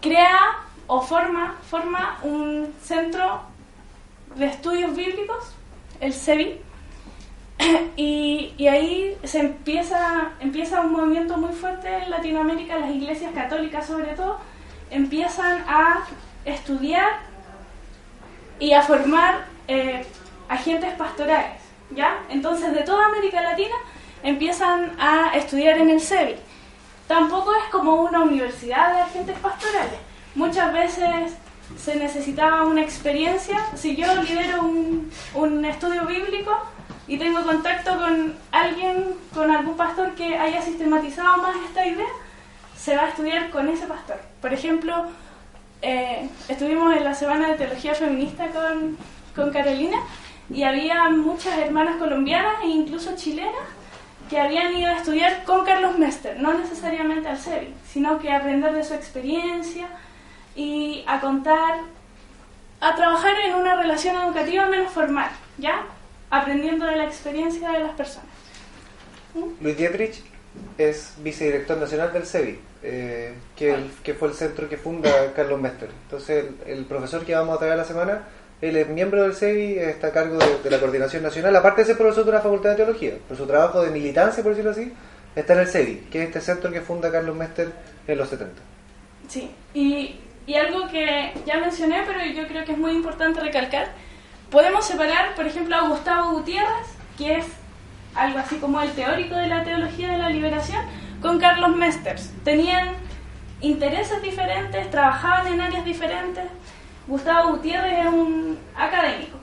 crea 0.00 0.38
o 0.86 1.00
forma, 1.00 1.56
forma 1.68 2.18
un 2.22 2.72
centro 2.80 3.40
de 4.36 4.46
estudios 4.46 4.94
bíblicos, 4.94 5.54
el 6.00 6.12
CEBI, 6.12 6.60
y, 7.96 8.66
ahí 8.66 9.16
se 9.24 9.40
empieza, 9.40 10.32
empieza 10.40 10.80
un 10.80 10.92
movimiento 10.92 11.36
muy 11.36 11.52
fuerte 11.52 11.88
en 11.88 12.10
Latinoamérica, 12.10 12.78
las 12.78 12.90
iglesias 12.90 13.32
católicas 13.34 13.86
sobre 13.86 14.14
todo, 14.14 14.38
empiezan 14.90 15.64
a 15.68 16.04
estudiar 16.44 17.20
y 18.58 18.72
a 18.72 18.82
formar 18.82 19.46
eh, 19.68 20.06
agentes 20.48 20.92
pastorales, 20.94 21.60
¿ya? 21.90 22.18
Entonces 22.28 22.72
de 22.72 22.82
toda 22.82 23.06
América 23.06 23.42
Latina 23.42 23.74
empiezan 24.22 24.92
a 24.98 25.34
estudiar 25.34 25.78
en 25.78 25.90
el 25.90 26.00
CEBI. 26.00 26.36
Tampoco 27.06 27.54
es 27.54 27.64
como 27.70 27.96
una 27.96 28.20
universidad 28.20 28.94
de 28.94 29.00
agentes 29.02 29.38
pastorales. 29.38 29.98
Muchas 30.34 30.72
veces 30.72 31.34
se 31.78 31.96
necesitaba 31.96 32.64
una 32.64 32.82
experiencia. 32.82 33.58
Si 33.74 33.96
yo 33.96 34.22
lidero 34.22 34.62
un, 34.62 35.10
un 35.34 35.64
estudio 35.64 36.06
bíblico, 36.06 36.56
y 37.06 37.18
tengo 37.18 37.42
contacto 37.42 37.96
con 37.98 38.34
alguien, 38.50 39.14
con 39.34 39.50
algún 39.50 39.76
pastor 39.76 40.14
que 40.14 40.38
haya 40.38 40.62
sistematizado 40.62 41.36
más 41.38 41.56
esta 41.66 41.86
idea, 41.86 42.06
se 42.76 42.96
va 42.96 43.02
a 43.02 43.08
estudiar 43.08 43.50
con 43.50 43.68
ese 43.68 43.86
pastor. 43.86 44.20
Por 44.44 44.52
ejemplo, 44.52 45.06
eh, 45.80 46.28
estuvimos 46.50 46.94
en 46.94 47.02
la 47.02 47.14
semana 47.14 47.48
de 47.48 47.54
teología 47.54 47.94
feminista 47.94 48.48
con, 48.48 48.98
con 49.34 49.50
Carolina 49.50 49.96
y 50.50 50.64
había 50.64 51.08
muchas 51.08 51.56
hermanas 51.56 51.96
colombianas 51.96 52.56
e 52.62 52.66
incluso 52.66 53.16
chilenas 53.16 53.64
que 54.28 54.38
habían 54.38 54.76
ido 54.76 54.90
a 54.90 54.98
estudiar 54.98 55.44
con 55.44 55.64
Carlos 55.64 55.98
Mester, 55.98 56.38
no 56.38 56.52
necesariamente 56.52 57.26
al 57.26 57.38
CERI, 57.38 57.72
sino 57.90 58.18
que 58.18 58.30
a 58.30 58.36
aprender 58.36 58.74
de 58.74 58.84
su 58.84 58.92
experiencia 58.92 59.86
y 60.54 61.04
a 61.06 61.22
contar, 61.22 61.78
a 62.82 62.94
trabajar 62.96 63.36
en 63.46 63.54
una 63.54 63.76
relación 63.76 64.14
educativa 64.14 64.66
menos 64.66 64.92
formal, 64.92 65.30
¿ya? 65.56 65.84
aprendiendo 66.28 66.84
de 66.84 66.96
la 66.96 67.04
experiencia 67.04 67.70
de 67.70 67.80
las 67.80 67.92
personas. 67.92 68.28
¿Mm? 69.32 69.64
Luis 69.64 69.76
Dietrich 69.78 70.33
es 70.78 71.14
vicedirector 71.18 71.78
nacional 71.78 72.12
del 72.12 72.26
CEBI, 72.26 72.58
eh, 72.82 73.34
que, 73.56 73.76
que, 74.02 74.14
fue 74.14 74.28
el 74.28 74.34
centro 74.34 74.68
que 74.68 74.76
funda 74.76 75.32
Carlos 75.34 75.60
Mester. 75.60 75.88
Entonces, 76.04 76.46
el, 76.66 76.84
profesor 76.84 77.24
que 77.24 77.34
vamos 77.34 77.56
a 77.56 77.58
traer 77.58 77.76
la 77.76 77.84
semana, 77.84 78.22
él 78.60 78.76
es 78.76 78.88
miembro 78.88 79.22
del 79.22 79.34
CEBI, 79.34 79.78
está 79.78 80.08
a 80.08 80.12
cargo 80.12 80.38
de, 80.38 80.70
la 80.70 80.78
coordinación 80.78 81.22
nacional, 81.22 81.54
aparte 81.56 81.82
de 81.82 81.86
ser 81.86 81.96
profesor 81.96 82.24
de 82.24 82.30
una 82.30 82.40
facultad 82.40 82.70
de 82.70 82.76
teología, 82.76 83.14
por 83.26 83.36
su 83.36 83.46
trabajo 83.46 83.82
de 83.82 83.90
militancia, 83.90 84.42
por 84.42 84.52
decirlo 84.52 84.72
así, 84.72 84.92
está 85.34 85.54
en 85.54 85.60
el 85.60 85.68
CEBI, 85.68 85.96
que 86.10 86.22
es 86.22 86.28
este 86.28 86.40
centro 86.40 86.70
que 86.70 86.80
funda 86.80 87.10
Carlos 87.10 87.36
Mester 87.36 87.72
en 88.06 88.18
los 88.18 88.28
70. 88.28 88.54
Sí, 89.28 89.50
y, 89.72 90.20
y 90.46 90.54
algo 90.54 90.88
que 90.88 91.32
ya 91.46 91.58
mencioné, 91.58 92.02
pero 92.06 92.24
yo 92.24 92.46
creo 92.46 92.64
que 92.64 92.72
es 92.72 92.78
muy 92.78 92.92
importante 92.92 93.40
recalcar, 93.40 93.88
Podemos 94.54 94.86
separar, 94.86 95.34
por 95.34 95.46
ejemplo, 95.46 95.74
a 95.74 95.88
Gustavo 95.88 96.30
Gutiérrez, 96.34 96.86
que 97.18 97.38
es 97.38 97.46
algo 98.14 98.38
así 98.38 98.56
como 98.56 98.80
el 98.80 98.92
teórico 98.92 99.34
de 99.34 99.48
la 99.48 99.64
teología 99.64 100.12
de 100.12 100.18
la 100.18 100.30
liberación, 100.30 100.82
con 101.20 101.38
Carlos 101.38 101.76
Mesters. 101.76 102.32
Tenían 102.44 102.88
intereses 103.60 104.22
diferentes, 104.22 104.90
trabajaban 104.90 105.46
en 105.46 105.60
áreas 105.60 105.84
diferentes. 105.84 106.44
Gustavo 107.06 107.52
Gutiérrez 107.52 108.00
es 108.00 108.06
un 108.06 108.58
académico, 108.76 109.38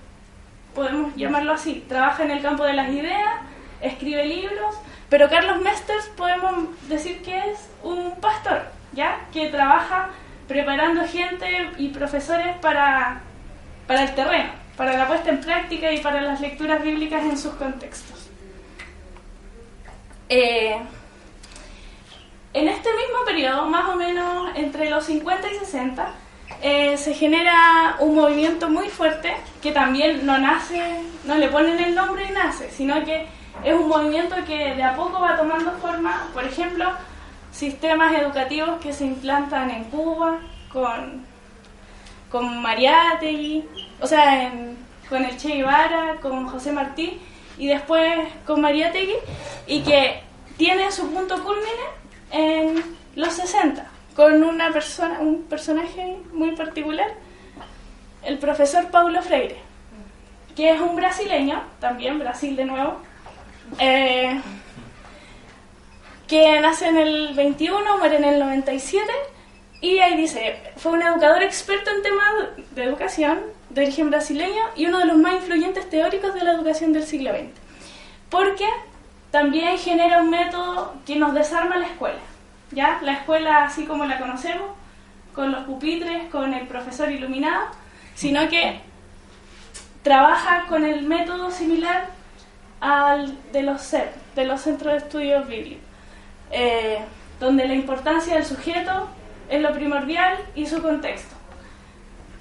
podemos 0.74 1.16
llamarlo 1.16 1.54
así. 1.54 1.86
Trabaja 1.88 2.24
en 2.24 2.32
el 2.32 2.42
campo 2.42 2.64
de 2.64 2.74
las 2.74 2.90
ideas, 2.90 3.36
escribe 3.82 4.26
libros, 4.26 4.76
pero 5.10 5.30
Carlos 5.30 5.62
Mesters 5.62 6.08
podemos 6.18 6.54
decir 6.88 7.22
que 7.22 7.38
es 7.52 7.70
un 7.84 8.16
pastor, 8.20 8.64
¿ya? 8.94 9.20
Que 9.32 9.50
trabaja 9.50 10.10
preparando 10.48 11.06
gente 11.08 11.70
y 11.78 11.90
profesores 11.90 12.58
para, 12.58 13.22
para 13.88 14.04
el 14.04 14.16
terreno 14.16 14.62
para 14.82 14.98
la 14.98 15.08
puesta 15.08 15.30
en 15.30 15.42
práctica 15.42 15.92
y 15.92 16.00
para 16.00 16.22
las 16.22 16.42
lecturas 16.42 16.82
bíblicas 16.82 17.24
en 17.24 17.38
sus 17.38 17.54
contextos. 17.54 18.21
Eh, 20.34 20.78
en 22.54 22.68
este 22.70 22.90
mismo 22.94 23.26
periodo, 23.26 23.66
más 23.66 23.90
o 23.90 23.98
menos 23.98 24.56
entre 24.56 24.90
los 24.90 25.04
50 25.04 25.52
y 25.52 25.56
60, 25.56 26.14
eh, 26.62 26.96
se 26.96 27.14
genera 27.14 27.98
un 28.00 28.16
movimiento 28.16 28.70
muy 28.70 28.88
fuerte 28.88 29.36
que 29.62 29.74
también 29.74 30.26
no 30.26 30.38
nace, 30.38 31.02
no 31.26 31.36
le 31.36 31.50
ponen 31.50 31.78
el 31.80 31.94
nombre 31.94 32.28
y 32.30 32.32
nace, 32.32 32.72
sino 32.72 33.04
que 33.04 33.28
es 33.66 33.74
un 33.74 33.90
movimiento 33.90 34.38
que 34.48 34.74
de 34.74 34.84
a 34.84 34.96
poco 34.96 35.20
va 35.20 35.36
tomando 35.36 35.74
forma, 35.80 36.30
por 36.34 36.46
ejemplo, 36.46 36.90
sistemas 37.52 38.18
educativos 38.18 38.80
que 38.80 38.94
se 38.94 39.04
implantan 39.04 39.70
en 39.70 39.84
Cuba 39.84 40.40
con, 40.72 41.26
con 42.32 42.62
Mariátegui, 42.62 43.66
o 44.00 44.08
sea, 44.08 44.50
con 45.10 45.26
el 45.26 45.36
Che 45.36 45.56
Guevara, 45.58 46.16
con 46.22 46.48
José 46.48 46.72
Martí 46.72 47.20
y 47.62 47.68
después 47.68 48.28
con 48.48 48.60
María 48.60 48.92
Tegui, 48.92 49.14
y 49.68 49.82
que 49.84 50.20
tiene 50.58 50.92
su 50.92 51.08
punto 51.12 51.44
culmine 51.44 51.86
en 52.32 52.98
los 53.14 53.34
60, 53.34 53.86
con 54.16 54.44
una 54.44 54.74
persona, 54.74 55.20
un 55.20 55.44
personaje 55.44 56.18
muy 56.34 56.56
particular, 56.56 57.14
el 58.24 58.40
profesor 58.40 58.90
Paulo 58.90 59.22
Freire, 59.22 59.58
que 60.56 60.72
es 60.72 60.82
un 60.82 60.96
brasileño, 60.96 61.62
también 61.80 62.18
Brasil 62.18 62.56
de 62.56 62.66
nuevo, 62.66 62.98
eh, 63.78 64.42
que 66.28 66.60
nace 66.62 66.88
en 66.88 66.98
el 66.98 67.36
21, 67.36 68.00
muere 68.00 68.16
en 68.16 68.24
el 68.24 68.40
97, 68.40 69.08
y 69.82 70.00
ahí 70.00 70.18
dice, 70.18 70.60
fue 70.78 70.94
un 70.94 71.04
educador 71.04 71.44
experto 71.44 71.92
en 71.92 72.02
temas 72.02 72.34
de 72.72 72.84
educación, 72.86 73.40
de 73.74 73.82
origen 73.82 74.10
brasileño 74.10 74.62
y 74.76 74.86
uno 74.86 75.00
de 75.00 75.06
los 75.06 75.18
más 75.18 75.36
influyentes 75.36 75.90
teóricos 75.90 76.34
de 76.34 76.44
la 76.44 76.54
educación 76.54 76.94
del 76.94 77.04
siglo 77.04 77.32
XX. 77.32 77.50
Porque 78.30 78.66
también 79.32 79.78
genera 79.78 80.22
un 80.22 80.30
método 80.30 80.96
que 81.06 81.16
nos 81.16 81.34
desarma 81.34 81.78
la 81.78 81.88
escuela. 81.88 82.20
¿ya? 82.72 83.00
La 83.02 83.14
escuela 83.14 83.64
así 83.64 83.86
como 83.86 84.06
la 84.06 84.20
conocemos, 84.20 84.70
con 85.34 85.52
los 85.52 85.64
pupitres, 85.64 86.30
con 86.30 86.54
el 86.54 86.68
profesor 86.68 87.12
iluminado, 87.12 87.68
sino 88.16 88.48
que 88.50 88.82
trabaja 90.04 90.66
con 90.68 90.84
el 90.84 91.04
método 91.04 91.52
similar 91.52 92.08
al 92.82 93.38
de 93.52 93.64
los 93.64 93.82
CEP, 93.82 94.14
de 94.36 94.46
los 94.46 94.62
Centros 94.62 94.94
de 94.94 94.98
Estudios 95.00 95.48
Bíblicos, 95.48 95.84
eh, 96.52 97.00
donde 97.40 97.68
la 97.68 97.76
importancia 97.76 98.36
del 98.36 98.46
sujeto 98.46 99.08
es 99.50 99.62
lo 99.62 99.72
primordial 99.74 100.38
y 100.56 100.66
su 100.66 100.82
contexto. 100.82 101.36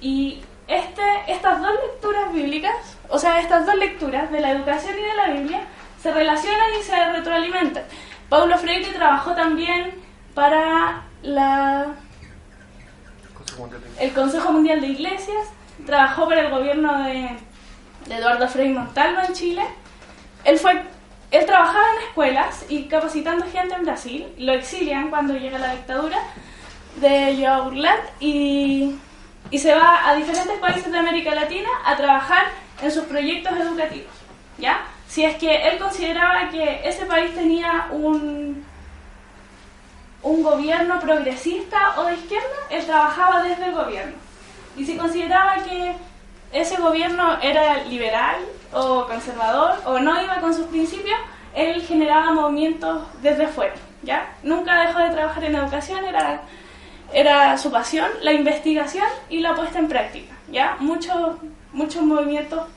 Y 0.01 0.41
este, 0.71 1.01
estas 1.27 1.61
dos 1.61 1.71
lecturas 1.71 2.33
bíblicas, 2.33 2.75
o 3.09 3.19
sea, 3.19 3.39
estas 3.39 3.65
dos 3.65 3.75
lecturas 3.75 4.31
de 4.31 4.39
la 4.39 4.51
educación 4.51 4.95
y 4.97 5.03
de 5.03 5.15
la 5.15 5.27
Biblia, 5.31 5.61
se 6.01 6.11
relacionan 6.13 6.69
y 6.79 6.83
se 6.83 7.11
retroalimentan. 7.11 7.83
Paulo 8.29 8.57
Freire 8.57 8.91
trabajó 8.93 9.33
también 9.35 9.91
para 10.33 11.03
la, 11.21 11.87
el 13.99 14.13
Consejo 14.13 14.51
Mundial 14.51 14.81
de 14.81 14.87
Iglesias, 14.87 15.47
trabajó 15.85 16.27
para 16.27 16.41
el 16.41 16.51
gobierno 16.51 17.03
de, 17.03 17.37
Eduardo 18.09 18.47
Frei 18.47 18.69
Montalvo 18.69 19.21
en 19.27 19.33
Chile. 19.33 19.61
Él, 20.43 20.57
fue, 20.57 20.81
él 21.31 21.45
trabajaba 21.45 21.85
en 21.95 22.07
escuelas 22.07 22.65
y 22.69 22.85
capacitando 22.85 23.45
gente 23.45 23.75
en 23.75 23.83
Brasil, 23.83 24.33
lo 24.37 24.53
exilian 24.53 25.09
cuando 25.09 25.35
llega 25.35 25.59
la 25.59 25.73
dictadura 25.73 26.17
de 26.95 27.37
Joao 27.39 27.67
Urlat 27.67 27.99
y 28.19 28.95
y 29.51 29.59
se 29.59 29.75
va 29.75 30.09
a 30.09 30.15
diferentes 30.15 30.57
países 30.59 30.89
de 30.89 30.97
América 30.97 31.35
Latina 31.35 31.69
a 31.85 31.95
trabajar 31.97 32.45
en 32.81 32.91
sus 32.91 33.03
proyectos 33.03 33.51
educativos. 33.59 34.11
¿ya? 34.57 34.79
Si 35.07 35.25
es 35.25 35.35
que 35.35 35.67
él 35.67 35.77
consideraba 35.77 36.49
que 36.49 36.81
ese 36.85 37.05
país 37.05 37.35
tenía 37.35 37.87
un, 37.91 38.65
un 40.23 40.43
gobierno 40.43 40.99
progresista 41.01 41.99
o 41.99 42.05
de 42.05 42.13
izquierda, 42.13 42.47
él 42.69 42.85
trabajaba 42.85 43.43
desde 43.43 43.65
el 43.65 43.73
gobierno. 43.73 44.13
Y 44.77 44.85
si 44.85 44.95
consideraba 44.95 45.55
que 45.55 45.95
ese 46.53 46.77
gobierno 46.77 47.37
era 47.41 47.83
liberal 47.83 48.37
o 48.71 49.05
conservador 49.05 49.75
o 49.85 49.99
no 49.99 50.21
iba 50.21 50.39
con 50.39 50.53
sus 50.53 50.67
principios, 50.67 51.17
él 51.53 51.81
generaba 51.81 52.31
movimientos 52.31 53.03
desde 53.21 53.47
fuera. 53.47 53.75
¿ya? 54.03 54.31
Nunca 54.43 54.87
dejó 54.87 54.99
de 54.99 55.09
trabajar 55.09 55.43
en 55.43 55.55
educación, 55.55 56.05
era 56.05 56.41
era 57.13 57.57
su 57.57 57.71
pasión, 57.71 58.07
la 58.21 58.33
investigación 58.33 59.07
y 59.29 59.39
la 59.39 59.55
puesta 59.55 59.79
en 59.79 59.87
práctica. 59.87 60.33
¿ya? 60.51 60.77
Muchos, 60.79 61.37
muchos 61.73 62.03
movimientos 62.03 62.67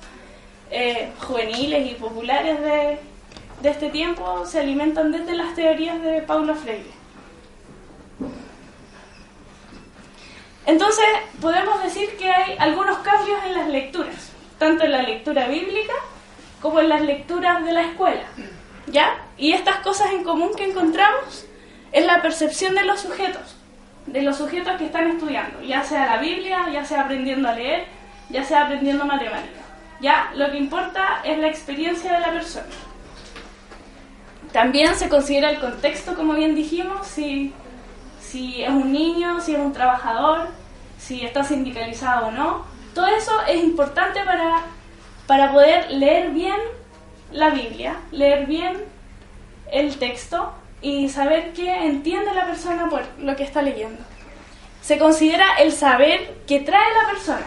eh, 0.70 1.12
juveniles 1.20 1.90
y 1.90 1.94
populares 1.94 2.60
de, 2.60 2.98
de 3.62 3.68
este 3.68 3.90
tiempo 3.90 4.44
se 4.46 4.60
alimentan 4.60 5.12
desde 5.12 5.34
las 5.34 5.54
teorías 5.54 6.00
de 6.02 6.22
Paulo 6.22 6.54
Freire. 6.54 6.90
Entonces, 10.66 11.04
podemos 11.40 11.82
decir 11.82 12.16
que 12.16 12.30
hay 12.30 12.56
algunos 12.58 12.98
cambios 12.98 13.38
en 13.44 13.54
las 13.54 13.68
lecturas, 13.68 14.32
tanto 14.58 14.84
en 14.84 14.92
la 14.92 15.02
lectura 15.02 15.46
bíblica 15.46 15.92
como 16.62 16.80
en 16.80 16.88
las 16.88 17.02
lecturas 17.02 17.62
de 17.64 17.72
la 17.72 17.82
escuela. 17.82 18.24
¿Ya? 18.86 19.16
Y 19.36 19.52
estas 19.52 19.76
cosas 19.76 20.12
en 20.12 20.24
común 20.24 20.54
que 20.56 20.64
encontramos 20.64 21.46
es 21.92 22.06
la 22.06 22.22
percepción 22.22 22.74
de 22.74 22.84
los 22.84 23.00
sujetos, 23.00 23.56
de 24.06 24.22
los 24.22 24.36
sujetos 24.36 24.76
que 24.76 24.86
están 24.86 25.10
estudiando, 25.10 25.62
ya 25.62 25.82
sea 25.82 26.06
la 26.06 26.18
Biblia, 26.18 26.68
ya 26.72 26.84
sea 26.84 27.02
aprendiendo 27.02 27.48
a 27.48 27.54
leer, 27.54 27.84
ya 28.28 28.44
sea 28.44 28.64
aprendiendo 28.64 29.04
matemáticas. 29.04 29.64
Ya, 30.00 30.30
lo 30.34 30.50
que 30.50 30.58
importa 30.58 31.20
es 31.24 31.38
la 31.38 31.48
experiencia 31.48 32.12
de 32.12 32.20
la 32.20 32.32
persona. 32.32 32.66
También 34.52 34.94
se 34.94 35.08
considera 35.08 35.50
el 35.50 35.58
contexto, 35.58 36.14
como 36.14 36.34
bien 36.34 36.54
dijimos, 36.54 37.06
si, 37.06 37.52
si 38.20 38.62
es 38.62 38.70
un 38.70 38.92
niño, 38.92 39.40
si 39.40 39.54
es 39.54 39.60
un 39.60 39.72
trabajador, 39.72 40.48
si 40.98 41.24
está 41.24 41.42
sindicalizado 41.42 42.28
o 42.28 42.30
no. 42.30 42.64
Todo 42.94 43.06
eso 43.08 43.32
es 43.48 43.64
importante 43.64 44.20
para, 44.24 44.60
para 45.26 45.52
poder 45.52 45.90
leer 45.90 46.30
bien 46.30 46.56
la 47.32 47.50
Biblia, 47.50 47.96
leer 48.12 48.46
bien 48.46 48.84
el 49.72 49.96
texto 49.96 50.52
y 50.84 51.08
saber 51.08 51.54
qué 51.54 51.86
entiende 51.86 52.34
la 52.34 52.44
persona 52.44 52.90
por 52.90 53.00
lo 53.18 53.34
que 53.36 53.42
está 53.42 53.62
leyendo. 53.62 54.02
Se 54.82 54.98
considera 54.98 55.54
el 55.58 55.72
saber 55.72 56.42
que 56.46 56.60
trae 56.60 56.92
la 57.02 57.10
persona. 57.10 57.46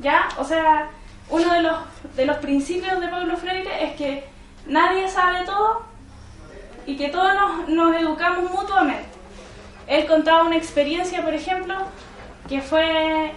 ¿Ya? 0.00 0.28
O 0.36 0.44
sea, 0.44 0.90
uno 1.28 1.54
de 1.54 1.62
los, 1.62 1.76
de 2.16 2.26
los 2.26 2.38
principios 2.38 2.98
de 2.98 3.06
Pablo 3.06 3.36
Freire 3.36 3.84
es 3.84 3.94
que 3.94 4.24
nadie 4.66 5.08
sabe 5.08 5.44
todo 5.46 5.84
y 6.86 6.96
que 6.96 7.08
todos 7.08 7.32
nos, 7.34 7.68
nos 7.68 7.94
educamos 7.94 8.50
mutuamente. 8.50 9.06
Él 9.86 10.06
contaba 10.06 10.42
una 10.42 10.56
experiencia, 10.56 11.22
por 11.22 11.34
ejemplo, 11.34 11.76
que 12.48 12.60
fue 12.60 13.30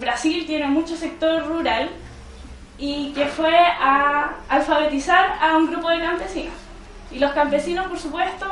Brasil 0.00 0.44
tiene 0.48 0.66
mucho 0.66 0.96
sector 0.96 1.46
rural 1.46 1.90
y 2.76 3.12
que 3.12 3.26
fue 3.26 3.56
a 3.56 4.32
alfabetizar 4.48 5.38
a 5.40 5.56
un 5.56 5.70
grupo 5.70 5.88
de 5.90 6.00
campesinos. 6.00 6.67
Y 7.10 7.18
los 7.18 7.32
campesinos, 7.32 7.86
por 7.86 7.98
supuesto, 7.98 8.46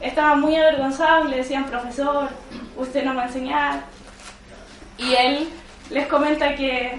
estaban 0.00 0.40
muy 0.40 0.56
avergonzados 0.56 1.26
y 1.26 1.30
le 1.30 1.36
decían, 1.38 1.66
profesor, 1.66 2.28
usted 2.76 3.04
no 3.04 3.14
va 3.14 3.22
a 3.22 3.26
enseñar. 3.26 3.84
Y 4.98 5.14
él 5.14 5.48
les 5.90 6.06
comenta 6.06 6.54
que, 6.54 6.98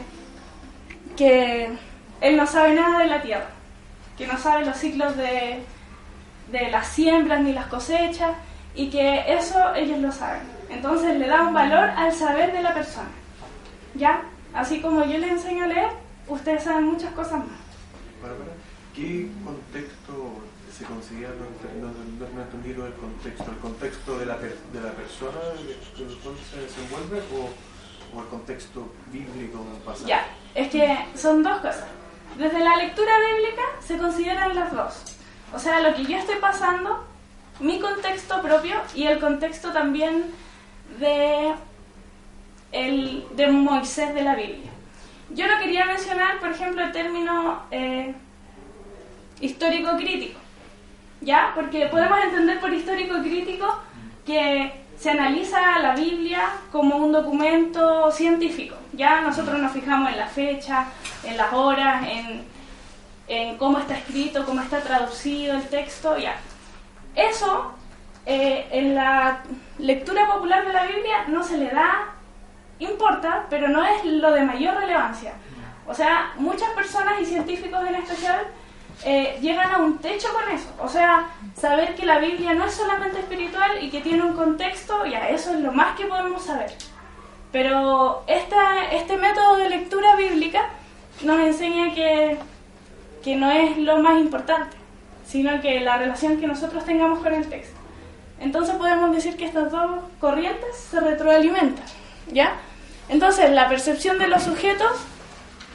que 1.15 1.71
él 2.21 2.37
no 2.37 2.47
sabe 2.47 2.73
nada 2.73 2.99
de 2.99 3.07
la 3.07 3.21
tierra, 3.21 3.49
que 4.17 4.27
no 4.27 4.37
sabe 4.37 4.65
los 4.65 4.77
ciclos 4.77 5.15
de, 5.17 5.63
de 6.51 6.71
las 6.71 6.87
siembras 6.87 7.41
ni 7.41 7.53
las 7.53 7.67
cosechas 7.67 8.31
y 8.75 8.89
que 8.89 9.33
eso 9.33 9.73
ellos 9.75 9.99
lo 9.99 10.11
saben. 10.11 10.41
Entonces 10.69 11.17
le 11.17 11.27
da 11.27 11.43
un 11.43 11.53
valor 11.53 11.89
al 11.89 12.13
saber 12.13 12.53
de 12.53 12.61
la 12.61 12.73
persona. 12.73 13.09
¿Ya? 13.95 14.21
Así 14.53 14.81
como 14.81 15.03
yo 15.05 15.17
les 15.17 15.31
enseño 15.31 15.65
a 15.65 15.67
leer, 15.67 15.89
ustedes 16.27 16.63
saben 16.63 16.85
muchas 16.85 17.13
cosas 17.13 17.39
más. 17.39 17.59
¿Qué 18.95 19.29
contexto 19.43 20.41
se 20.81 20.87
considera, 20.87 21.29
no, 21.79 21.87
no, 21.87 21.93
no 21.93 22.85
el 22.85 22.93
contexto, 22.93 23.51
el 23.51 23.57
contexto 23.57 24.17
de 24.17 24.25
la, 24.25 24.37
per, 24.37 24.57
de 24.73 24.81
la 24.81 24.91
persona 24.91 25.39
que 25.95 26.07
se 26.49 26.61
desenvuelve 26.61 27.21
o, 27.35 28.17
o, 28.17 28.21
el 28.21 28.27
contexto 28.27 28.91
bíblico 29.11 29.63
pasado? 29.85 30.07
Ya, 30.07 30.25
es 30.55 30.69
que 30.69 30.97
son 31.15 31.43
dos 31.43 31.57
cosas. 31.57 31.85
Desde 32.37 32.59
la 32.59 32.77
lectura 32.77 33.11
bíblica 33.19 33.61
se 33.79 33.97
consideran 33.97 34.55
las 34.55 34.73
dos. 34.73 35.17
O 35.53 35.59
sea, 35.59 35.81
lo 35.81 35.93
que 35.95 36.05
yo 36.05 36.17
estoy 36.17 36.37
pasando, 36.37 37.03
mi 37.59 37.79
contexto 37.79 38.41
propio 38.41 38.75
y 38.95 39.03
el 39.03 39.19
contexto 39.19 39.71
también 39.71 40.31
de, 40.99 41.53
el, 42.71 43.27
de 43.35 43.47
Moisés 43.47 44.15
de 44.15 44.23
la 44.23 44.35
Biblia. 44.35 44.71
Yo 45.29 45.47
no 45.47 45.59
quería 45.59 45.85
mencionar, 45.85 46.39
por 46.39 46.49
ejemplo, 46.49 46.83
el 46.83 46.91
término 46.91 47.63
eh, 47.69 48.13
histórico 49.41 49.95
crítico, 49.95 50.40
¿ya? 51.21 51.51
Porque 51.55 51.87
podemos 51.87 52.19
entender 52.23 52.59
por 52.59 52.73
histórico 52.73 53.19
crítico 53.21 53.79
que 54.25 54.81
se 54.97 55.09
analiza 55.09 55.79
la 55.79 55.95
Biblia 55.95 56.41
como 56.71 56.97
un 56.97 57.11
documento 57.11 58.11
científico, 58.11 58.75
¿ya? 58.93 59.21
Nosotros 59.21 59.59
nos 59.59 59.71
fijamos 59.71 60.11
en 60.11 60.17
la 60.17 60.27
fecha, 60.27 60.85
en 61.23 61.37
las 61.37 61.53
horas, 61.53 62.05
en, 62.07 62.43
en 63.27 63.57
cómo 63.57 63.79
está 63.79 63.95
escrito, 63.95 64.45
cómo 64.45 64.61
está 64.61 64.81
traducido 64.81 65.55
el 65.55 65.67
texto, 65.69 66.17
ya. 66.17 66.35
Eso 67.15 67.73
eh, 68.25 68.67
en 68.71 68.93
la 68.93 69.41
lectura 69.79 70.27
popular 70.27 70.65
de 70.67 70.73
la 70.73 70.85
Biblia 70.85 71.25
no 71.27 71.43
se 71.43 71.57
le 71.57 71.69
da, 71.69 72.13
importa, 72.79 73.47
pero 73.49 73.67
no 73.67 73.83
es 73.83 74.05
lo 74.05 74.31
de 74.31 74.43
mayor 74.43 74.75
relevancia. 74.75 75.33
O 75.87 75.93
sea, 75.93 76.33
muchas 76.37 76.69
personas 76.71 77.19
y 77.19 77.25
científicos 77.25 77.79
en 77.87 77.95
especial 77.95 78.41
eh, 79.03 79.37
llegan 79.41 79.71
a 79.71 79.77
un 79.77 79.97
techo 79.97 80.27
con 80.33 80.53
eso. 80.53 80.69
O 80.79 80.87
sea, 80.87 81.29
saber 81.55 81.95
que 81.95 82.05
la 82.05 82.19
Biblia 82.19 82.53
no 82.53 82.65
es 82.65 82.73
solamente 82.73 83.19
espiritual 83.19 83.83
y 83.83 83.89
que 83.89 84.01
tiene 84.01 84.23
un 84.23 84.33
contexto, 84.33 85.05
ya 85.05 85.29
eso 85.29 85.53
es 85.53 85.59
lo 85.59 85.71
más 85.71 85.97
que 85.97 86.05
podemos 86.05 86.43
saber. 86.43 86.71
Pero 87.51 88.23
esta, 88.27 88.85
este 88.91 89.17
método 89.17 89.57
de 89.57 89.69
lectura 89.69 90.15
bíblica 90.15 90.69
nos 91.23 91.39
enseña 91.39 91.93
que, 91.93 92.37
que 93.23 93.35
no 93.35 93.51
es 93.51 93.77
lo 93.77 93.99
más 93.99 94.19
importante, 94.19 94.77
sino 95.27 95.59
que 95.61 95.79
la 95.81 95.97
relación 95.97 96.39
que 96.39 96.47
nosotros 96.47 96.85
tengamos 96.85 97.19
con 97.19 97.33
el 97.33 97.47
texto. 97.47 97.79
Entonces 98.39 98.75
podemos 98.75 99.11
decir 99.11 99.35
que 99.37 99.45
estas 99.45 99.71
dos 99.71 100.01
corrientes 100.19 100.75
se 100.89 100.99
retroalimentan, 100.99 101.85
¿ya? 102.31 102.55
Entonces, 103.09 103.51
la 103.51 103.67
percepción 103.67 104.17
de 104.17 104.27
los 104.27 104.43
sujetos 104.43 104.93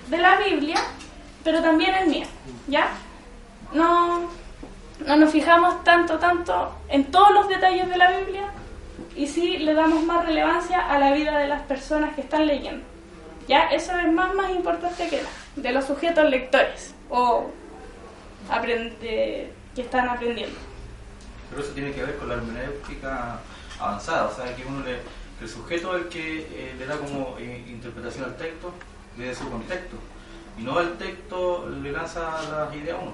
de 0.08 0.18
la 0.18 0.36
Biblia, 0.36 0.76
pero 1.44 1.60
también 1.60 1.94
el 1.94 2.08
mío, 2.08 2.26
¿ya? 2.66 2.88
No, 3.72 4.31
no 5.07 5.16
nos 5.16 5.31
fijamos 5.31 5.85
tanto, 5.85 6.18
tanto 6.18 6.72
en 6.88 7.11
todos 7.11 7.33
los 7.33 7.48
detalles 7.48 7.88
de 7.88 7.96
la 7.96 8.11
Biblia 8.18 8.50
y 9.14 9.26
sí 9.26 9.59
le 9.59 9.74
damos 9.74 10.05
más 10.05 10.24
relevancia 10.24 10.81
a 10.90 10.98
la 10.98 11.12
vida 11.12 11.38
de 11.38 11.48
las 11.48 11.62
personas 11.62 12.14
que 12.14 12.22
están 12.22 12.46
leyendo. 12.46 12.85
¿Ya? 13.48 13.68
Eso 13.68 13.96
es 13.96 14.12
más, 14.12 14.35
más 14.35 14.50
importante 14.50 15.09
que 15.09 15.22
de 15.61 15.72
los 15.72 15.85
sujetos 15.85 16.29
lectores 16.29 16.94
o 17.09 17.50
aprende, 18.50 19.52
que 19.74 19.83
están 19.83 20.09
aprendiendo. 20.09 20.57
Pero 21.50 21.62
eso 21.62 21.72
tiene 21.72 21.92
que 21.92 22.02
ver 22.02 22.16
con 22.16 22.29
la 22.29 22.35
hermenéutica 22.35 23.40
avanzada, 23.79 24.26
o 24.26 24.35
sea, 24.35 24.55
que 24.57 24.64
uno 24.64 24.83
le, 24.83 24.98
el 25.40 25.48
sujeto 25.48 25.96
es 25.96 26.02
el 26.02 26.09
que 26.09 26.38
eh, 26.40 26.74
le 26.79 26.87
da 26.87 26.96
como 26.96 27.37
eh, 27.38 27.64
interpretación 27.68 28.24
al 28.24 28.37
texto 28.37 28.72
desde 29.16 29.35
su 29.35 29.50
contexto, 29.50 29.96
y 30.59 30.62
no 30.62 30.81
el 30.81 30.97
texto 30.97 31.69
le 31.83 31.92
lanza 31.92 32.21
las 32.51 32.75
ideas 32.75 32.99
a 32.99 33.03
uno. 33.03 33.12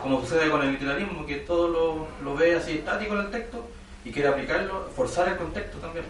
Como 0.00 0.20
sucede 0.20 0.50
con 0.50 0.62
el 0.62 0.72
literalismo, 0.72 1.26
que 1.26 1.36
todo 1.36 1.68
lo, 1.68 2.08
lo 2.24 2.36
ve 2.36 2.56
así 2.56 2.78
estático 2.78 3.14
en 3.14 3.20
el 3.20 3.30
texto 3.30 3.68
y 4.04 4.10
quiere 4.10 4.28
aplicarlo, 4.28 4.88
forzar 4.96 5.28
el 5.28 5.36
contexto 5.36 5.78
también. 5.78 6.04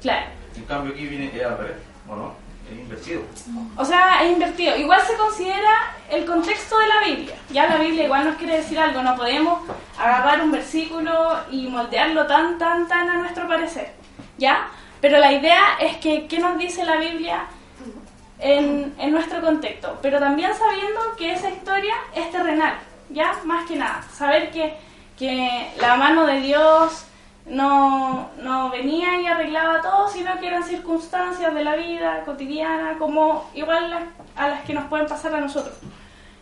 Claro. 0.00 0.26
En 0.56 0.64
cambio 0.64 0.92
aquí 0.92 1.06
viene 1.06 1.30
que 1.30 1.44
al 1.44 1.58
revés, 1.58 1.76
¿o 2.08 2.16
no? 2.16 2.34
Es 2.70 2.78
invertido. 2.78 3.22
O 3.76 3.84
sea, 3.84 4.24
es 4.24 4.32
invertido. 4.32 4.76
Igual 4.76 5.00
se 5.06 5.16
considera 5.16 5.94
el 6.10 6.24
contexto 6.24 6.76
de 6.78 6.88
la 6.88 7.00
Biblia. 7.06 7.36
Ya 7.50 7.68
la 7.68 7.76
Biblia 7.76 8.04
igual 8.04 8.24
nos 8.24 8.36
quiere 8.36 8.56
decir 8.56 8.76
algo. 8.78 9.02
No 9.02 9.14
podemos 9.14 9.60
agarrar 9.96 10.42
un 10.42 10.50
versículo 10.50 11.38
y 11.50 11.68
moldearlo 11.68 12.26
tan, 12.26 12.58
tan, 12.58 12.88
tan 12.88 13.08
a 13.08 13.18
nuestro 13.18 13.46
parecer. 13.46 13.92
¿Ya? 14.36 14.68
Pero 15.00 15.18
la 15.18 15.32
idea 15.32 15.76
es 15.78 15.98
que, 15.98 16.26
¿qué 16.26 16.40
nos 16.40 16.58
dice 16.58 16.84
la 16.84 16.96
Biblia 16.96 17.46
en, 18.38 18.94
en 18.98 19.10
nuestro 19.10 19.40
contexto? 19.40 19.98
Pero 20.02 20.18
también 20.18 20.52
sabiendo 20.54 21.00
que 21.16 21.32
esa 21.32 21.50
historia 21.50 21.94
es 22.14 22.30
terrenal. 22.30 22.74
¿Ya? 23.10 23.34
Más 23.44 23.66
que 23.66 23.76
nada. 23.76 24.02
Saber 24.12 24.50
que, 24.50 24.74
que 25.18 25.70
la 25.80 25.96
mano 25.96 26.26
de 26.26 26.40
Dios 26.40 27.06
no, 27.46 28.30
no 28.42 28.70
venía 28.70 29.20
y 29.20 29.26
arreglaba 29.26 29.80
todo, 29.80 30.08
sino 30.08 30.38
que 30.40 30.48
eran 30.48 30.64
circunstancias 30.64 31.54
de 31.54 31.64
la 31.64 31.76
vida 31.76 32.24
cotidiana, 32.24 32.96
como 32.98 33.48
igual 33.54 34.10
a 34.34 34.48
las 34.48 34.64
que 34.64 34.74
nos 34.74 34.86
pueden 34.86 35.06
pasar 35.06 35.34
a 35.34 35.40
nosotros. 35.40 35.76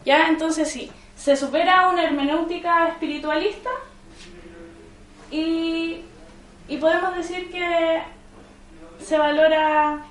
¿Ya? 0.05 0.29
Entonces 0.29 0.71
sí, 0.71 0.91
se 1.17 1.37
supera 1.37 1.89
una 1.89 2.05
hermenéutica 2.05 2.89
espiritualista 2.89 3.71
y, 5.31 6.03
y 6.69 6.77
podemos 6.79 7.15
decir 7.17 7.51
que 7.51 8.03
se 9.01 9.19
valora 9.19 10.05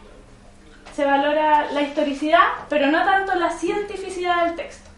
se 0.96 1.06
valora 1.06 1.72
la 1.72 1.82
historicidad, 1.82 2.48
pero 2.70 2.88
no 2.88 3.04
tanto 3.04 3.36
la 3.36 3.50
cientificidad 3.50 4.46
del 4.46 4.56
texto. 4.56 4.90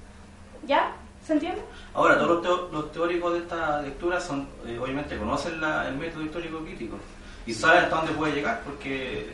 ¿Ya? 0.68 0.92
¿Se 1.26 1.34
entiende? 1.34 1.62
Ahora, 1.94 2.16
todos 2.20 2.30
los, 2.30 2.42
teo 2.42 2.70
los 2.72 2.92
teóricos 2.92 3.34
de 3.34 3.40
esta 3.40 3.82
lectura 3.82 4.20
son, 4.20 4.48
eh, 4.66 4.78
obviamente 4.80 5.18
conocen 5.18 5.60
la, 5.62 5.88
el 5.88 5.96
método 5.96 6.24
histórico 6.24 6.60
crítico 6.60 6.98
y 7.48 7.54
saben 7.54 7.84
hasta 7.84 7.96
dónde 7.96 8.12
puede 8.14 8.34
llegar 8.34 8.62
porque, 8.64 9.32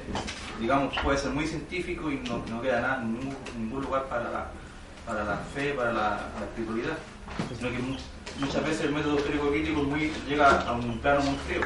digamos, 0.60 0.94
puede 1.04 1.18
ser 1.18 1.32
muy 1.32 1.48
científico 1.48 2.10
y 2.12 2.18
no, 2.18 2.44
no 2.50 2.62
queda 2.62 2.82
nada, 2.82 2.98
ningún, 3.00 3.36
ningún 3.58 3.82
lugar 3.82 4.06
para 4.06 4.30
la, 4.30 4.48
para 5.06 5.24
la 5.24 5.38
fe, 5.54 5.74
para 5.74 5.92
la, 5.92 6.10
la 6.40 6.46
espiritualidad, 6.46 6.98
sino 7.58 7.72
que 7.72 7.80
mu 7.80 7.98
muchas 8.40 8.64
veces 8.64 8.86
el 8.86 8.94
método 8.94 9.18
histórico 9.18 9.50
crítico 9.50 9.84
muy, 9.84 10.12
llega 10.28 10.62
a 10.62 10.72
un 10.74 10.98
plano 11.00 11.22
muy 11.22 11.36
frío. 11.48 11.62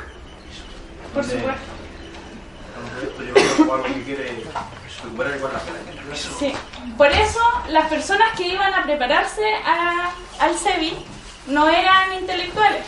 Por 1.13 1.23
supuesto. 1.23 1.61
Sí, 6.39 6.53
por 6.97 7.07
eso 7.11 7.39
las 7.69 7.87
personas 7.87 8.29
que 8.37 8.47
iban 8.47 8.73
a 8.73 8.83
prepararse 8.83 9.43
a- 9.65 10.11
al 10.39 10.55
CEBI 10.55 10.93
no 11.47 11.69
eran 11.69 12.13
intelectuales, 12.13 12.83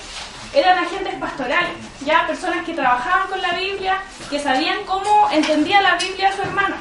eran 0.53 0.77
agentes 0.79 1.13
pastorales, 1.15 1.71
ya 2.05 2.25
personas 2.27 2.65
que 2.65 2.73
trabajaban 2.73 3.27
con 3.27 3.41
la 3.41 3.51
Biblia, 3.53 3.97
que 4.29 4.39
sabían 4.39 4.77
cómo 4.85 5.29
entendía 5.31 5.81
la 5.81 5.95
Biblia 5.95 6.31
su 6.35 6.41
hermano, 6.41 6.75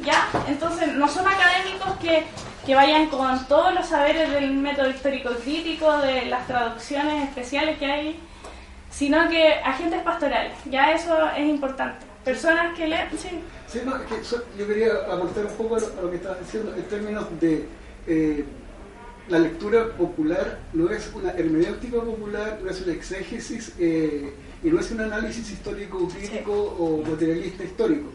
ya. 0.00 0.28
Entonces 0.48 0.88
no 0.94 1.08
son 1.08 1.26
académicos 1.26 1.96
que, 2.00 2.26
que 2.66 2.74
vayan 2.74 3.06
con 3.06 3.46
todos 3.46 3.72
los 3.74 3.86
saberes 3.86 4.30
del 4.32 4.50
método 4.52 4.90
histórico 4.90 5.30
crítico, 5.42 5.98
de 5.98 6.26
las 6.26 6.46
traducciones 6.46 7.28
especiales 7.28 7.78
que 7.78 7.86
hay, 7.86 8.20
sino 8.90 9.28
que 9.28 9.54
agentes 9.64 10.02
pastorales, 10.02 10.52
ya 10.66 10.92
eso 10.92 11.28
es 11.30 11.46
importante. 11.46 12.04
Personas 12.26 12.76
que 12.76 12.88
leen, 12.88 13.06
sí. 13.16 13.28
Sí, 13.68 13.78
no, 13.86 13.96
es 13.96 14.02
que 14.02 14.24
so- 14.24 14.42
yo 14.58 14.66
quería 14.66 14.92
aportar 15.10 15.46
un 15.46 15.52
poco 15.52 15.76
a 15.76 15.80
lo, 15.80 15.86
a 15.98 16.02
lo 16.02 16.10
que 16.10 16.16
estabas 16.16 16.40
diciendo 16.40 16.74
en 16.76 16.82
términos 16.84 17.24
de 17.40 17.64
eh, 18.08 18.44
la 19.28 19.38
lectura 19.38 19.92
popular, 19.96 20.58
no 20.72 20.90
es 20.90 21.08
una 21.14 21.30
hermenéutica 21.30 22.00
popular, 22.00 22.58
no 22.64 22.68
es 22.68 22.80
una 22.82 22.92
exégesis 22.94 23.72
eh, 23.78 24.32
y 24.64 24.68
no 24.70 24.80
es 24.80 24.90
un 24.90 25.00
análisis 25.02 25.52
histórico 25.52 26.08
crítico 26.08 26.52
o 26.52 27.02
materialista 27.08 27.62
histórico. 27.62 28.08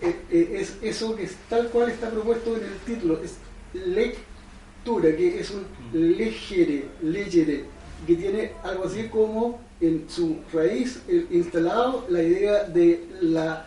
Eh, 0.00 0.16
eh, 0.30 0.56
es 0.60 0.76
eso 0.80 1.14
que 1.14 1.24
es 1.24 1.34
tal 1.50 1.68
cual 1.68 1.90
está 1.90 2.08
propuesto 2.08 2.56
en 2.56 2.64
el 2.64 2.76
título, 2.86 3.20
es 3.22 3.34
lectura, 3.74 5.14
que 5.14 5.38
es 5.38 5.50
un 5.50 5.66
legere, 5.92 6.86
legere, 7.02 7.64
que 8.06 8.14
tiene 8.16 8.52
algo 8.64 8.84
así 8.86 9.08
como 9.08 9.60
en 9.80 10.04
su 10.08 10.38
raíz 10.52 11.00
eh, 11.08 11.26
instalado 11.30 12.06
la 12.08 12.22
idea 12.22 12.64
de 12.64 13.06
la 13.20 13.66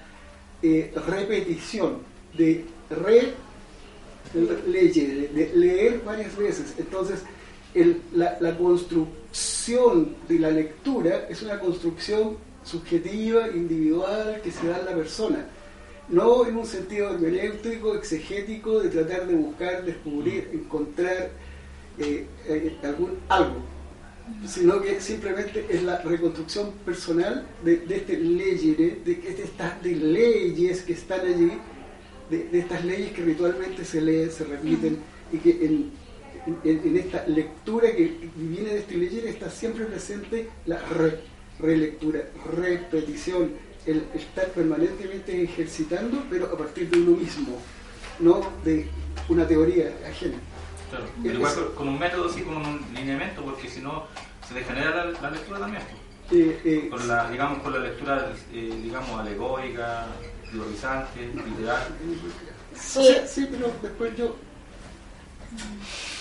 eh, 0.62 0.93
repetición, 1.08 1.99
de 2.38 2.65
re 2.89 3.34
de 4.34 5.52
leer 5.54 6.02
varias 6.04 6.36
veces. 6.36 6.73
Entonces, 6.78 7.19
la, 8.13 8.58
construcción 8.58 10.15
de 10.28 10.39
la 10.39 10.52
lectura 10.52 11.28
es 11.30 11.41
una 11.41 11.60
construcción 11.60 12.38
subjetiva, 12.63 13.49
individual, 13.49 14.41
que 14.43 14.52
se 14.52 14.67
da 14.67 14.80
en 14.80 14.86
la 14.86 14.95
persona. 14.95 15.45
No 16.10 16.45
en 16.45 16.58
un 16.58 16.65
sentido 16.65 17.13
hermenéutico, 17.13 17.95
exegético, 17.95 18.80
de 18.80 18.89
tratar 18.89 19.28
de 19.28 19.36
buscar, 19.36 19.86
descubrir, 19.86 20.49
encontrar 20.54 21.32
eh, 21.97 22.28
algún 22.84 23.19
algo, 23.30 23.63
sino 24.48 24.82
que 24.82 25.02
simplemente 25.02 25.66
es 25.70 25.84
la 25.84 26.02
reconstrucción 26.02 26.72
personal 26.86 27.46
de, 27.64 27.84
este 27.90 28.18
legere, 28.18 29.00
de, 29.04 29.36
estas 29.44 29.84
leyes 29.84 30.82
que 30.84 30.94
están 30.94 31.22
allí, 31.22 31.52
de, 32.30 32.60
estas 32.60 32.86
leyes 32.86 33.12
que 33.12 33.24
ritualmente 33.24 33.84
se 33.86 34.02
leen, 34.02 34.32
se 34.32 34.46
repiten 34.46 35.00
y 35.32 35.38
que 35.38 35.66
en, 35.66 36.04
esta 36.98 37.26
lectura 37.28 37.92
que 37.96 38.30
viene 38.36 38.72
de 38.72 38.80
este 38.80 38.98
legere 38.98 39.30
está 39.30 39.50
siempre 39.50 39.86
presente 39.86 40.50
la 40.66 40.78
re- 40.90 41.20
relectura, 41.60 42.22
repetición, 42.52 43.52
el 43.86 44.04
estar 44.14 44.48
permanentemente 44.50 45.42
ejercitando, 45.42 46.24
pero 46.30 46.46
a 46.48 46.58
partir 46.58 46.90
de 46.90 47.00
uno 47.00 47.18
mismo, 47.18 47.60
no 48.20 48.42
de 48.64 48.88
una 49.30 49.48
teoría 49.48 49.94
ajena. 50.08 50.36
Claro, 50.94 51.06
pero 51.24 51.34
igual 51.36 51.54
con- 51.76 51.88
un 51.88 52.00
método, 52.00 52.30
sí, 52.30 52.42
con 52.44 52.58
un 52.58 52.86
lineamiento, 52.94 53.42
porque 53.44 53.68
si 53.70 53.80
no 53.82 54.04
se 54.48 54.54
degenera 54.54 55.06
la, 55.06 55.06
la 55.22 55.30
lectura 55.32 55.60
también. 55.60 55.84
pues. 56.30 56.40
Eh, 56.40 56.62
eh, 56.66 56.90
Con 56.90 57.08
la, 57.08 57.30
digamos, 57.30 57.62
con 57.64 57.74
la 57.74 57.80
lectura, 57.80 58.28
eh, 58.52 58.80
digamos, 58.84 59.20
alegórica, 59.20 60.06
teorizante, 60.52 61.32
literal. 61.48 61.82
sí, 62.76 63.16
sí, 63.28 63.48
pero 63.52 63.72
después 63.82 64.16
yo 64.16 64.36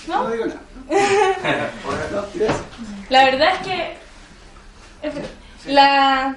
¿No? 0.08 0.24
no 0.24 0.30
digo 0.30 0.46
nada. 0.46 0.60
La 3.10 3.24
verdad 3.26 3.52
es 3.54 3.66
que 3.66 3.96
la, 5.72 6.36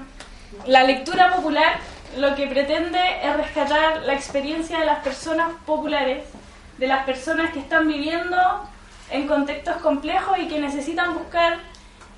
la 0.65 0.83
lectura 0.83 1.35
popular 1.35 1.79
lo 2.17 2.35
que 2.35 2.47
pretende 2.47 2.99
es 3.23 3.35
rescatar 3.35 4.03
la 4.03 4.13
experiencia 4.13 4.79
de 4.79 4.85
las 4.85 5.03
personas 5.03 5.51
populares, 5.65 6.23
de 6.77 6.87
las 6.87 7.05
personas 7.05 7.51
que 7.51 7.59
están 7.59 7.87
viviendo 7.87 8.37
en 9.09 9.27
contextos 9.27 9.77
complejos 9.77 10.37
y 10.39 10.47
que 10.47 10.59
necesitan 10.59 11.13
buscar 11.13 11.59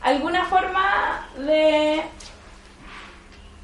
alguna 0.02 0.46
forma 0.46 1.28
de, 1.38 2.04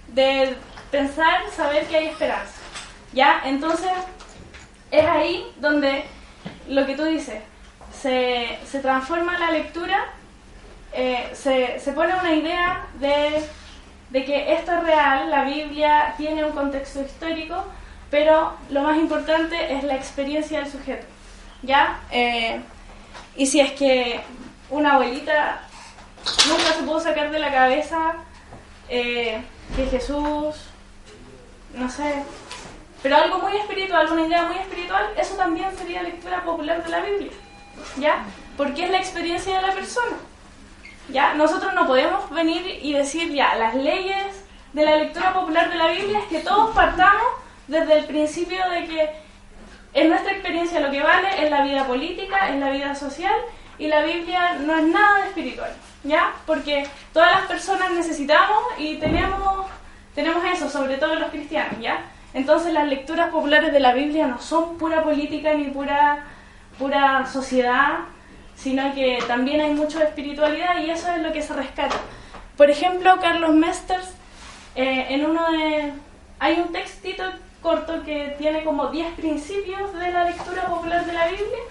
de 0.10 0.58
pensar, 0.92 1.50
saber 1.56 1.86
que 1.88 1.98
hay 1.98 2.08
esperanza. 2.08 2.54
¿Ya? 3.14 3.42
Entonces, 3.46 3.92
es 4.92 5.06
ahí 5.06 5.52
donde 5.58 6.04
lo 6.68 6.86
que 6.86 6.96
tú 6.96 7.04
dices, 7.06 7.42
se, 7.92 8.60
se 8.66 8.80
transforma 8.80 9.38
la 9.38 9.52
lectura, 9.52 10.06
eh, 10.94 11.32
se, 11.34 11.80
se 11.80 11.94
pone 11.94 12.14
una 12.14 12.34
idea 12.34 12.86
de, 13.00 13.44
de 14.10 14.26
que 14.26 14.54
esto 14.54 14.72
es 14.74 14.84
real, 14.84 15.30
la 15.30 15.44
Biblia 15.44 16.14
tiene 16.18 16.44
un 16.44 16.52
contexto 16.52 17.02
histórico, 17.02 17.66
pero 18.14 18.54
lo 18.70 18.84
más 18.84 18.96
importante 18.98 19.74
es 19.74 19.84
la 19.84 19.96
experiencia 19.96 20.60
del 20.60 20.72
sujeto. 20.72 21.04
¿Ya? 21.64 22.00
Eh, 22.12 22.62
y 23.36 23.48
si 23.48 23.60
es 23.60 23.72
que 23.72 24.22
una 24.70 24.94
abuelita 24.94 25.64
nunca 26.48 26.74
se 26.78 26.84
pudo 26.84 27.00
sacar 27.00 27.32
de 27.32 27.40
la 27.40 27.52
cabeza 27.52 28.14
eh, 28.88 29.42
que 29.76 29.88
Jesús, 29.88 30.56
no 31.74 31.90
sé, 31.90 32.22
pero 33.02 33.16
algo 33.16 33.40
muy 33.40 33.58
espiritual, 33.58 34.12
una 34.12 34.28
idea 34.28 34.44
muy 34.44 34.58
espiritual, 34.58 35.08
eso 35.18 35.36
también 35.36 35.76
sería 35.76 36.04
lectura 36.04 36.44
popular 36.44 36.84
de 36.84 36.90
la 36.92 37.00
Biblia, 37.00 37.32
¿ya? 37.98 38.26
Porque 38.56 38.86
es 38.86 38.92
la 38.92 39.00
experiencia 39.00 39.56
de 39.56 39.68
la 39.68 39.74
persona, 39.74 40.18
¿ya? 41.10 41.34
Nosotros 41.34 41.74
no 41.74 41.88
podemos 41.88 42.30
venir 42.30 42.80
y 42.80 42.94
decir, 42.94 43.34
ya, 43.34 43.56
las 43.56 43.74
leyes 43.74 44.46
de 44.74 44.86
la 44.86 44.98
lectura 44.98 45.34
popular 45.34 45.72
de 45.72 45.78
la 45.78 45.88
Biblia 45.88 46.20
es 46.20 46.26
que 46.26 46.42
todos 46.42 46.76
partamos 46.76 47.43
desde 47.68 48.00
el 48.00 48.06
principio 48.06 48.58
de 48.70 48.86
que 48.86 49.10
en 49.94 50.10
nuestra 50.10 50.32
experiencia 50.32 50.80
lo 50.80 50.92
que 50.92 51.02
vale 51.02 51.44
es 51.44 51.52
la 51.52 51.64
vida 51.64 51.86
política, 51.86 52.50
es 52.50 52.60
la 52.60 52.72
vida 52.72 52.96
social 52.96 53.36
y 53.78 53.88
la 53.88 54.04
Biblia 54.04 54.56
no 54.56 54.76
es 54.76 54.84
nada 54.84 55.22
de 55.22 55.28
espiritual, 55.28 55.72
¿ya? 56.04 56.34
Porque 56.46 56.88
todas 57.14 57.32
las 57.32 57.46
personas 57.46 57.92
necesitamos 57.92 58.64
y 58.78 58.96
tenemos, 58.98 59.68
tenemos 60.16 60.44
eso, 60.46 60.70
sobre 60.70 60.98
todo 60.98 61.16
los 61.16 61.30
cristianos, 61.30 61.80
¿ya? 61.80 62.02
Entonces 62.34 62.74
las 62.74 62.88
lecturas 62.88 63.30
populares 63.30 63.72
de 63.72 63.80
la 63.80 63.94
Biblia 63.94 64.28
no 64.28 64.42
son 64.42 64.78
pura 64.78 65.04
política 65.04 65.54
ni 65.54 65.66
pura, 65.66 66.26
pura 66.80 67.28
sociedad, 67.28 68.00
sino 68.56 68.94
que 68.96 69.20
también 69.28 69.62
hay 69.62 69.74
mucho 69.74 70.00
de 70.00 70.06
espiritualidad 70.06 70.82
y 70.82 70.90
eso 70.90 71.12
es 71.12 71.22
lo 71.22 71.32
que 71.32 71.42
se 71.42 71.54
rescata. 71.54 71.96
Por 72.58 72.70
ejemplo, 72.70 73.20
Carlos 73.20 73.54
Mesters, 73.54 74.14
eh, 74.76 75.08
en 75.10 75.26
uno 75.26 75.52
de... 75.52 75.94
Hay 76.40 76.60
un 76.60 76.72
textito 76.72 77.24
corto 77.64 78.04
que 78.04 78.36
tiene 78.38 78.64
como 78.64 78.88
10 78.88 79.14
principios 79.14 79.92
de 79.94 80.12
la 80.12 80.26
lectura 80.26 80.68
popular 80.68 81.06
de 81.06 81.14
la 81.14 81.28
Biblia 81.28 81.64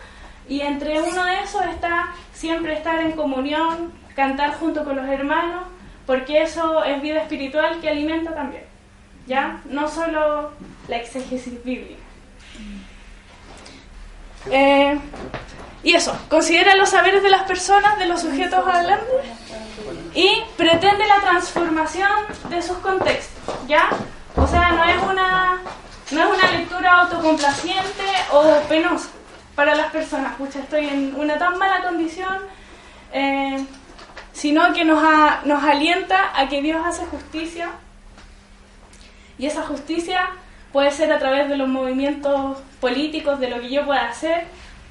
y 0.48 0.60
entre 0.62 1.00
uno 1.00 1.24
de 1.24 1.40
esos 1.40 1.64
está 1.66 2.12
siempre 2.32 2.72
estar 2.72 2.98
en 3.00 3.12
comunión, 3.12 3.92
cantar 4.16 4.54
junto 4.58 4.84
con 4.84 4.96
los 4.96 5.08
hermanos, 5.08 5.64
porque 6.06 6.42
eso 6.42 6.82
es 6.82 7.00
vida 7.00 7.20
espiritual 7.20 7.80
que 7.80 7.88
alimenta 7.88 8.34
también, 8.34 8.64
¿ya? 9.26 9.60
No 9.66 9.88
solo 9.88 10.50
la 10.88 10.96
exégesis 10.96 11.62
bíblica. 11.62 12.02
Eh, 14.50 14.98
y 15.84 15.94
eso, 15.94 16.16
considera 16.28 16.74
los 16.74 16.90
saberes 16.90 17.22
de 17.22 17.30
las 17.30 17.42
personas, 17.42 17.98
de 17.98 18.06
los 18.06 18.20
sujetos 18.20 18.66
hablando 18.66 19.06
y 20.14 20.42
pretende 20.56 21.06
la 21.06 21.20
transformación 21.20 22.10
de 22.48 22.62
sus 22.62 22.78
contextos, 22.78 23.54
¿ya? 23.68 23.88
O 24.36 24.46
sea, 24.46 24.72
no 24.72 24.84
es 24.84 25.02
una, 25.02 25.60
no 26.12 26.20
es 26.20 26.38
una 26.38 26.52
lectura 26.52 27.00
autocomplaciente 27.00 28.04
o 28.32 28.60
penosa 28.68 29.08
para 29.54 29.74
las 29.74 29.90
personas. 29.90 30.34
Pucha, 30.36 30.60
estoy 30.60 30.86
en 30.88 31.14
una 31.16 31.38
tan 31.38 31.58
mala 31.58 31.82
condición, 31.82 32.38
eh, 33.12 33.64
sino 34.32 34.72
que 34.72 34.84
nos, 34.84 35.02
alienta 35.02 36.32
a 36.38 36.48
que 36.48 36.60
Dios 36.62 36.84
hace 36.84 37.04
justicia 37.06 37.70
y 39.38 39.46
esa 39.46 39.62
justicia 39.62 40.30
puede 40.72 40.90
ser 40.90 41.12
a 41.12 41.18
través 41.18 41.48
de 41.48 41.56
los 41.56 41.68
movimientos 41.68 42.58
políticos, 42.80 43.40
de 43.40 43.50
lo 43.50 43.60
que 43.60 43.70
yo 43.70 43.84
pueda 43.84 44.08
hacer 44.08 44.44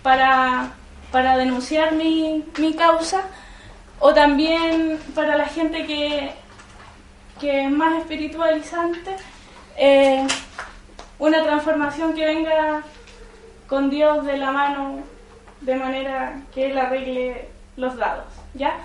para, 0.03 0.71
para 1.11 1.37
denunciar 1.37 1.93
mi, 1.93 2.43
mi 2.57 2.73
causa, 2.73 3.23
o 3.99 4.13
también 4.13 4.99
para 5.15 5.37
la 5.37 5.45
gente 5.45 5.85
que, 5.85 6.33
que 7.39 7.65
es 7.65 7.71
más 7.71 7.99
espiritualizante, 7.99 9.15
eh, 9.77 10.25
una 11.21 11.43
transformación 11.43 12.15
que 12.15 12.25
venga 12.25 12.81
con 13.67 13.91
Dios 13.91 14.25
de 14.25 14.37
la 14.37 14.51
mano 14.51 15.01
de 15.61 15.75
manera 15.75 16.41
que 16.51 16.71
Él 16.71 16.77
arregle 16.79 17.47
los 17.77 17.95
dados, 17.95 18.25
¿ya? 18.55 18.79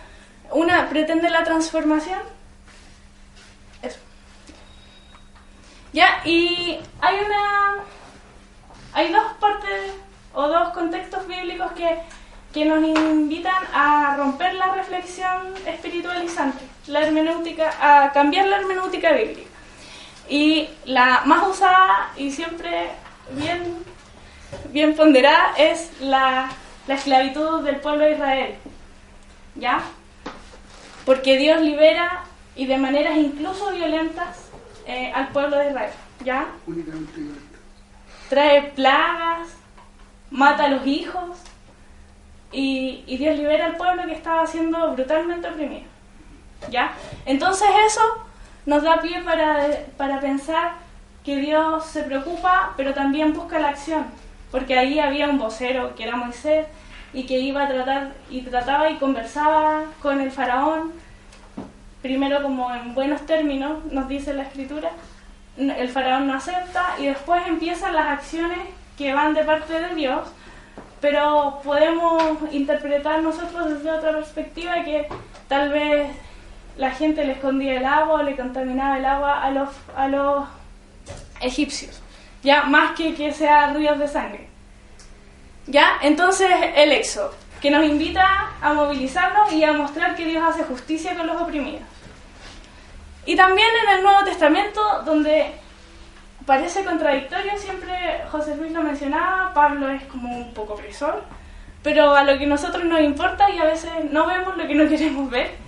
Una 0.50 0.86
pretende 0.90 1.30
la 1.30 1.44
transformación, 1.44 2.20
eso. 3.80 3.98
Ya, 5.94 6.20
y 6.26 6.78
hay 7.00 7.16
una. 7.24 7.76
Hay 8.92 9.10
dos 9.10 9.32
partes 9.40 9.94
o 10.34 10.46
dos 10.46 10.68
contextos 10.74 11.26
bíblicos 11.26 11.72
que, 11.72 12.00
que 12.52 12.66
nos 12.66 12.84
invitan 12.84 13.64
a 13.72 14.14
romper 14.18 14.54
la 14.56 14.74
reflexión 14.74 15.54
espiritualizante, 15.66 16.66
la 16.86 17.00
hermenéutica, 17.00 17.72
a 17.80 18.12
cambiar 18.12 18.46
la 18.46 18.58
hermenéutica 18.58 19.12
bíblica. 19.12 19.55
Y 20.28 20.68
la 20.84 21.22
más 21.24 21.46
usada 21.46 22.10
y 22.16 22.30
siempre 22.30 22.90
bien, 23.30 23.76
bien 24.70 24.96
ponderada 24.96 25.54
es 25.56 25.90
la, 26.00 26.50
la 26.86 26.94
esclavitud 26.94 27.62
del 27.62 27.76
pueblo 27.76 28.04
de 28.04 28.12
Israel. 28.12 28.54
¿Ya? 29.54 29.82
Porque 31.04 31.38
Dios 31.38 31.60
libera 31.60 32.24
y 32.56 32.66
de 32.66 32.78
maneras 32.78 33.16
incluso 33.16 33.70
violentas 33.70 34.50
eh, 34.86 35.12
al 35.14 35.28
pueblo 35.28 35.58
de 35.58 35.68
Israel. 35.68 35.92
¿Ya? 36.24 36.46
Trae 38.28 38.62
plagas, 38.74 39.48
mata 40.30 40.64
a 40.64 40.68
los 40.68 40.86
hijos 40.86 41.38
y, 42.50 43.04
y 43.06 43.16
Dios 43.16 43.36
libera 43.36 43.66
al 43.66 43.76
pueblo 43.76 44.04
que 44.06 44.14
estaba 44.14 44.46
siendo 44.46 44.92
brutalmente 44.92 45.48
oprimido. 45.48 45.86
¿Ya? 46.70 46.92
Entonces 47.24 47.68
eso 47.86 48.25
nos 48.66 48.82
da 48.82 49.00
pie 49.00 49.22
para, 49.22 49.68
para 49.96 50.20
pensar 50.20 50.72
que 51.24 51.36
Dios 51.36 51.84
se 51.86 52.02
preocupa, 52.02 52.74
pero 52.76 52.94
también 52.94 53.32
busca 53.32 53.58
la 53.58 53.68
acción, 53.68 54.06
porque 54.50 54.78
ahí 54.78 54.98
había 54.98 55.28
un 55.28 55.38
vocero 55.38 55.94
que 55.94 56.04
era 56.04 56.16
Moisés 56.16 56.66
y 57.12 57.24
que 57.26 57.38
iba 57.38 57.64
a 57.64 57.68
tratar 57.68 58.12
y 58.28 58.42
trataba 58.42 58.90
y 58.90 58.96
conversaba 58.96 59.84
con 60.02 60.20
el 60.20 60.30
faraón, 60.30 60.92
primero 62.02 62.42
como 62.42 62.72
en 62.74 62.94
buenos 62.94 63.24
términos, 63.24 63.84
nos 63.90 64.08
dice 64.08 64.34
la 64.34 64.42
escritura, 64.42 64.90
el 65.56 65.88
faraón 65.88 66.26
no 66.26 66.34
acepta 66.34 66.94
y 66.98 67.06
después 67.06 67.42
empiezan 67.46 67.94
las 67.94 68.06
acciones 68.06 68.58
que 68.98 69.14
van 69.14 69.34
de 69.34 69.44
parte 69.44 69.80
de 69.80 69.94
Dios, 69.94 70.28
pero 71.00 71.60
podemos 71.64 72.38
interpretar 72.52 73.22
nosotros 73.22 73.68
desde 73.68 73.90
otra 73.90 74.12
perspectiva 74.12 74.82
que 74.84 75.08
tal 75.48 75.70
vez 75.70 76.10
la 76.76 76.90
gente 76.90 77.24
le 77.24 77.32
escondía 77.32 77.78
el 77.78 77.86
agua 77.86 78.22
le 78.22 78.36
contaminaba 78.36 78.98
el 78.98 79.04
agua 79.04 79.42
a 79.42 79.50
los, 79.50 79.68
a 79.96 80.08
los 80.08 80.44
egipcios, 81.40 82.02
ya 82.42 82.64
más 82.64 82.92
que 82.92 83.14
que 83.14 83.32
sea 83.32 83.72
ríos 83.72 83.98
de 83.98 84.08
sangre. 84.08 84.48
¿Ya? 85.66 85.98
Entonces 86.02 86.48
el 86.76 86.92
éxodo, 86.92 87.34
que 87.60 87.70
nos 87.70 87.84
invita 87.84 88.52
a 88.60 88.72
movilizarnos 88.72 89.52
y 89.52 89.64
a 89.64 89.72
mostrar 89.72 90.14
que 90.14 90.24
Dios 90.24 90.44
hace 90.46 90.64
justicia 90.64 91.16
con 91.16 91.26
los 91.26 91.40
oprimidos. 91.40 91.82
Y 93.24 93.34
también 93.34 93.68
en 93.84 93.96
el 93.96 94.02
Nuevo 94.04 94.24
Testamento, 94.24 94.80
donde 95.04 95.52
parece 96.46 96.84
contradictorio, 96.84 97.58
siempre 97.58 98.22
José 98.30 98.56
Luis 98.56 98.70
lo 98.70 98.82
mencionaba, 98.82 99.52
Pablo 99.52 99.88
es 99.88 100.04
como 100.04 100.36
un 100.36 100.54
poco 100.54 100.74
opresor, 100.74 101.24
pero 101.82 102.14
a 102.14 102.22
lo 102.22 102.38
que 102.38 102.46
nosotros 102.46 102.84
nos 102.84 103.00
importa 103.00 103.50
y 103.50 103.58
a 103.58 103.64
veces 103.64 103.90
no 104.12 104.26
vemos 104.26 104.56
lo 104.56 104.66
que 104.68 104.74
no 104.74 104.88
queremos 104.88 105.28
ver, 105.28 105.65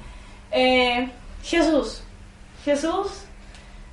eh, 0.51 1.11
Jesús. 1.43 2.03
Jesús 2.65 3.25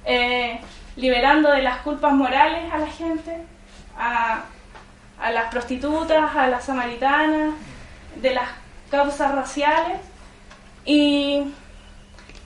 eh, 0.06 0.60
liberando 0.96 1.52
de 1.52 1.62
las 1.62 1.80
culpas 1.80 2.14
morales 2.14 2.72
a 2.72 2.78
la 2.78 2.88
gente, 2.88 3.44
a, 3.98 4.44
a 5.20 5.32
las 5.32 5.52
prostitutas, 5.52 6.36
a 6.36 6.48
las 6.48 6.66
samaritanas, 6.66 7.54
de 8.16 8.34
las 8.34 8.50
causas 8.90 9.34
raciales 9.34 10.00
y, 10.86 11.44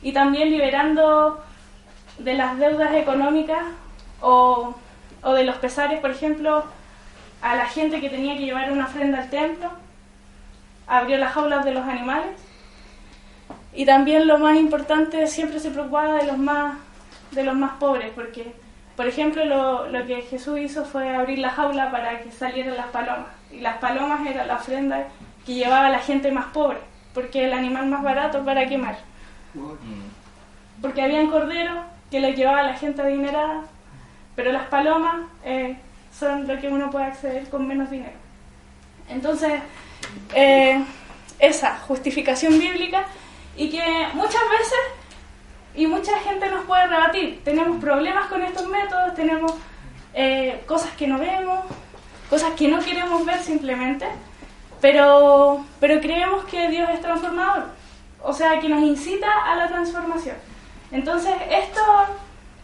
y 0.02 0.14
también 0.14 0.50
liberando 0.50 1.44
de 2.18 2.34
las 2.34 2.58
deudas 2.58 2.94
económicas 2.94 3.64
o, 4.22 4.76
o 5.22 5.34
de 5.34 5.44
los 5.44 5.58
pesares, 5.58 6.00
por 6.00 6.12
ejemplo, 6.12 6.64
a 7.42 7.56
la 7.56 7.68
gente 7.68 8.02
que 8.02 8.10
tenía 8.10 8.36
que 8.36 8.46
llevar 8.46 8.72
una 8.72 8.86
ofrenda 8.86 9.20
al 9.20 9.30
templo, 9.30 9.70
abrió 10.88 11.18
las 11.18 11.34
jaulas 11.34 11.64
de 11.66 11.72
los 11.72 11.88
animales 11.88 12.32
y 13.80 13.86
también 13.86 14.28
lo 14.28 14.38
más 14.40 14.58
importante 14.58 15.26
siempre 15.28 15.58
se 15.62 15.72
preocupaba 15.72 16.16
de 16.16 16.28
los 16.28 16.38
más 16.38 16.76
de 17.32 17.46
los 17.46 17.56
más 17.56 17.78
pobres 17.80 18.12
porque 18.14 18.52
por 18.98 19.08
ejemplo 19.08 19.46
lo, 19.46 19.88
lo 19.88 20.06
que 20.06 20.22
Jesús 20.24 20.60
hizo 20.60 20.84
fue 20.84 21.16
abrir 21.16 21.40
la 21.40 21.52
jaula 21.52 21.90
para 21.90 22.20
que 22.20 22.30
salieran 22.30 22.76
las 22.76 22.88
palomas. 22.88 23.30
Y 23.50 23.62
las 23.62 23.78
palomas 23.78 24.28
era 24.28 24.46
la 24.46 24.56
ofrenda 24.56 25.08
que 25.46 25.54
llevaba 25.54 25.88
la 25.88 26.00
gente 26.00 26.30
más 26.30 26.48
pobre 26.48 26.80
porque 27.14 27.46
el 27.46 27.54
animal 27.54 27.86
más 27.86 28.04
barato 28.04 28.44
para 28.44 28.68
quemar. 28.68 28.98
Wow. 29.54 29.78
porque 30.82 31.02
habían 31.02 31.28
corderos 31.28 31.78
que 32.12 32.20
los 32.20 32.36
llevaba 32.36 32.64
la 32.64 32.74
gente 32.74 33.02
adinerada 33.02 33.62
pero 34.36 34.52
las 34.52 34.68
palomas 34.68 35.22
eh, 35.46 35.78
son 36.12 36.50
lo 36.50 36.60
que 36.60 36.68
uno 36.68 36.92
puede 36.92 37.06
acceder 37.06 37.48
con 37.48 37.66
menos 37.66 37.90
dinero. 37.90 38.18
Entonces 39.08 39.54
eh, 40.36 40.84
esa 41.40 41.78
justificación 41.78 42.60
bíblica 42.60 43.06
y 43.60 43.70
que 43.70 44.08
muchas 44.14 44.42
veces 44.58 44.80
y 45.76 45.86
mucha 45.86 46.18
gente 46.20 46.50
nos 46.50 46.64
puede 46.66 46.88
rebatir. 46.88 47.42
Tenemos 47.44 47.78
problemas 47.82 48.28
con 48.28 48.42
estos 48.42 48.66
métodos, 48.68 49.14
tenemos 49.16 49.52
eh, 50.14 50.64
cosas 50.66 50.92
que 50.92 51.08
no 51.08 51.20
vemos, 51.20 51.66
cosas 52.30 52.54
que 52.54 52.70
no 52.70 52.80
queremos 52.80 53.26
ver 53.26 53.40
simplemente, 53.40 54.08
pero, 54.80 55.66
pero 55.82 56.00
creemos 56.00 56.46
que 56.46 56.70
Dios 56.70 56.90
es 56.90 57.02
transformador, 57.02 57.66
o 58.24 58.32
sea, 58.32 58.62
que 58.62 58.70
nos 58.70 58.82
incita 58.82 59.28
a 59.46 59.56
la 59.58 59.68
transformación. 59.68 60.38
Entonces, 60.94 61.34
esto, 61.52 61.82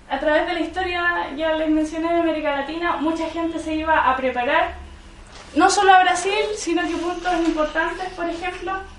a 0.09 0.19
través 0.19 0.47
de 0.47 0.53
la 0.53 0.59
historia, 0.61 1.29
ya 1.35 1.51
les 1.55 1.69
mencioné 1.69 2.13
de 2.13 2.19
América 2.21 2.55
Latina, 2.55 2.95
mucha 3.01 3.29
gente 3.29 3.59
se 3.59 3.75
iba 3.75 4.09
a 4.09 4.15
preparar, 4.15 4.75
no 5.55 5.69
solo 5.69 5.93
a 5.93 6.03
Brasil, 6.03 6.45
sino 6.55 6.83
que 6.83 6.95
puntos 6.95 7.33
importantes, 7.45 8.09
por 8.15 8.29
ejemplo, 8.29 8.94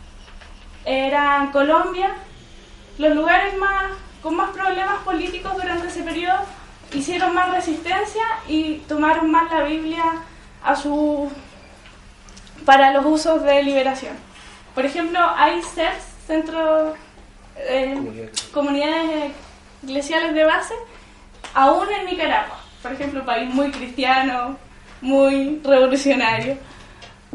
eran 0.86 1.50
Colombia, 1.50 2.14
los 2.96 3.14
lugares 3.14 3.56
más 3.58 3.92
con 4.22 4.36
más 4.36 4.50
problemas 4.50 5.02
políticos 5.04 5.52
durante 5.54 5.88
ese 5.88 6.02
periodo 6.02 6.38
hicieron 6.94 7.34
más 7.34 7.50
resistencia 7.50 8.22
y 8.48 8.76
tomaron 8.88 9.30
más 9.30 9.50
la 9.52 9.64
Biblia 9.64 10.02
a 10.62 10.74
su 10.74 11.30
para 12.64 12.92
los 12.92 13.04
usos 13.04 13.42
de 13.42 13.62
liberación. 13.62 14.16
Por 14.74 14.84
ejemplo, 14.84 15.18
hay 15.36 15.62
CERS, 15.62 16.02
centros 16.26 16.96
eh, 17.56 18.30
comunidades 18.52 19.32
eclesiales 19.82 20.34
de 20.34 20.44
base, 20.44 20.74
aún 21.54 21.86
en 21.90 22.06
Nicaragua. 22.06 22.60
Por 22.82 22.92
ejemplo, 22.92 23.20
un 23.20 23.26
país 23.26 23.52
muy 23.52 23.70
cristiano, 23.70 24.56
muy 25.00 25.60
revolucionario. 25.64 26.58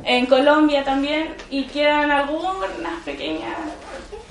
En 0.03 0.25
Colombia 0.25 0.83
también, 0.83 1.35
y 1.49 1.65
quedan 1.65 2.11
algunas 2.11 2.69
pequeñas 3.05 3.55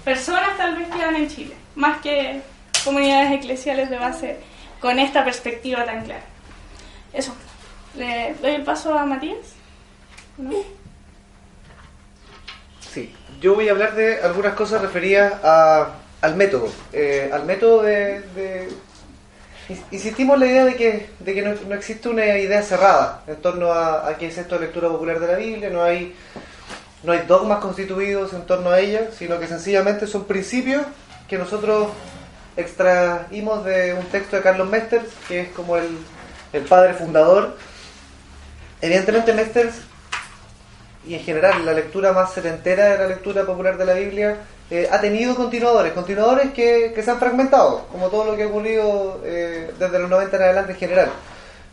personas 0.05 0.57
tal 0.57 0.77
vez 0.77 0.89
quedan 0.89 1.15
en 1.17 1.29
Chile, 1.29 1.55
más 1.75 2.01
que 2.01 2.41
comunidades 2.85 3.33
eclesiales 3.33 3.91
de 3.91 3.99
base 3.99 4.39
con 4.81 4.99
esta 4.99 5.25
perspectiva 5.25 5.85
tan 5.85 6.05
clara. 6.05 6.25
Eso. 7.13 7.35
Le 7.97 8.35
doy 8.41 8.53
el 8.53 8.63
paso 8.63 8.97
a 8.99 9.05
Matías. 9.05 9.55
Sí, 12.93 13.15
yo 13.41 13.55
voy 13.55 13.69
a 13.69 13.73
hablar 13.73 13.95
de 13.95 14.21
algunas 14.23 14.55
cosas 14.55 14.81
referidas 14.83 15.35
a- 15.45 15.95
al 16.23 16.37
método. 16.37 16.69
Eh, 16.93 17.31
al 17.33 17.45
método 17.45 17.83
de, 17.83 18.21
Insistimos 19.91 20.35
en 20.35 20.41
la 20.41 20.47
idea 20.47 20.65
de 20.65 20.75
que, 20.75 21.11
de 21.21 21.35
que 21.35 21.43
no, 21.43 21.75
existe 21.75 22.09
una 22.09 22.27
idea 22.39 22.63
cerrada 22.63 23.23
en 23.27 23.37
torno 23.37 23.73
a, 23.73 24.09
a 24.09 24.17
qué 24.17 24.27
es 24.27 24.39
esto 24.39 24.57
de 24.57 24.67
lectura 24.67 24.89
popular 24.89 25.21
de 25.21 25.27
la 25.29 25.37
Biblia, 25.37 25.71
no 25.71 25.83
hay, 25.83 26.15
no 27.05 27.13
hay 27.13 27.21
dogmas 27.21 27.61
constituidos 27.61 28.33
en 28.33 28.47
torno 28.47 28.71
a 28.71 28.81
ella, 28.81 29.11
sino 29.17 29.39
que 29.39 29.47
sencillamente 29.47 30.07
son 30.07 30.25
principios 30.25 30.83
que 31.29 31.39
nosotros 31.39 31.89
extraímos 32.57 33.65
de 33.65 33.95
un 33.95 34.05
texto 34.07 34.37
de 34.37 34.43
Carlos 34.43 34.69
Mesters, 34.69 35.09
que 35.29 35.43
es 35.43 35.49
como 35.51 35.77
el, 35.77 35.99
el 36.53 36.63
padre 36.63 36.95
fundador. 36.95 37.57
Evidentemente 38.81 39.33
Mesters 39.33 39.77
y 41.07 41.15
en 41.15 41.21
general 41.21 41.65
la 41.65 41.73
lectura 41.73 42.13
más 42.13 42.33
setentera 42.33 42.87
de 42.91 42.99
la 42.99 43.07
lectura 43.07 43.45
popular 43.45 43.79
de 43.79 43.87
la 43.87 43.95
Biblia 43.95 44.37
eh, 44.71 44.89
ha 44.91 45.01
tenido 45.01 45.35
continuadores, 45.35 45.93
continuadores 45.93 46.53
que, 46.53 46.93
que 46.95 47.03
se 47.03 47.11
han 47.11 47.19
fragmentado, 47.19 47.87
como 47.91 48.09
todo 48.09 48.25
lo 48.25 48.37
que 48.37 48.45
ha 48.45 48.47
ocurrido 48.47 49.21
eh, 49.25 49.73
desde 49.79 49.99
los 49.99 50.09
90 50.09 50.37
en 50.37 50.43
adelante 50.43 50.73
en 50.73 50.79
general. 50.79 51.11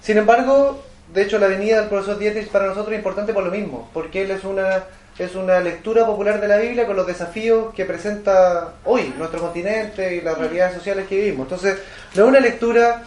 Sin 0.01 0.17
embargo, 0.17 0.81
de 1.13 1.21
hecho 1.21 1.37
la 1.37 1.47
venida 1.47 1.79
del 1.79 1.89
profesor 1.89 2.17
Dietrich 2.17 2.49
para 2.49 2.65
nosotros 2.65 2.93
es 2.93 2.97
importante 2.97 3.33
por 3.33 3.43
lo 3.43 3.51
mismo, 3.51 3.89
porque 3.93 4.23
él 4.23 4.31
es 4.31 4.43
una, 4.43 4.85
es 5.19 5.35
una 5.35 5.59
lectura 5.59 6.07
popular 6.07 6.41
de 6.41 6.47
la 6.47 6.57
Biblia 6.57 6.87
con 6.87 6.95
los 6.95 7.05
desafíos 7.05 7.73
que 7.75 7.85
presenta 7.85 8.73
hoy 8.83 9.13
nuestro 9.15 9.41
continente 9.41 10.15
y 10.15 10.21
las 10.21 10.37
realidades 10.37 10.73
sociales 10.73 11.05
que 11.07 11.17
vivimos. 11.17 11.45
Entonces, 11.45 11.77
no 12.15 12.23
es 12.23 12.29
una 12.29 12.39
lectura 12.39 13.03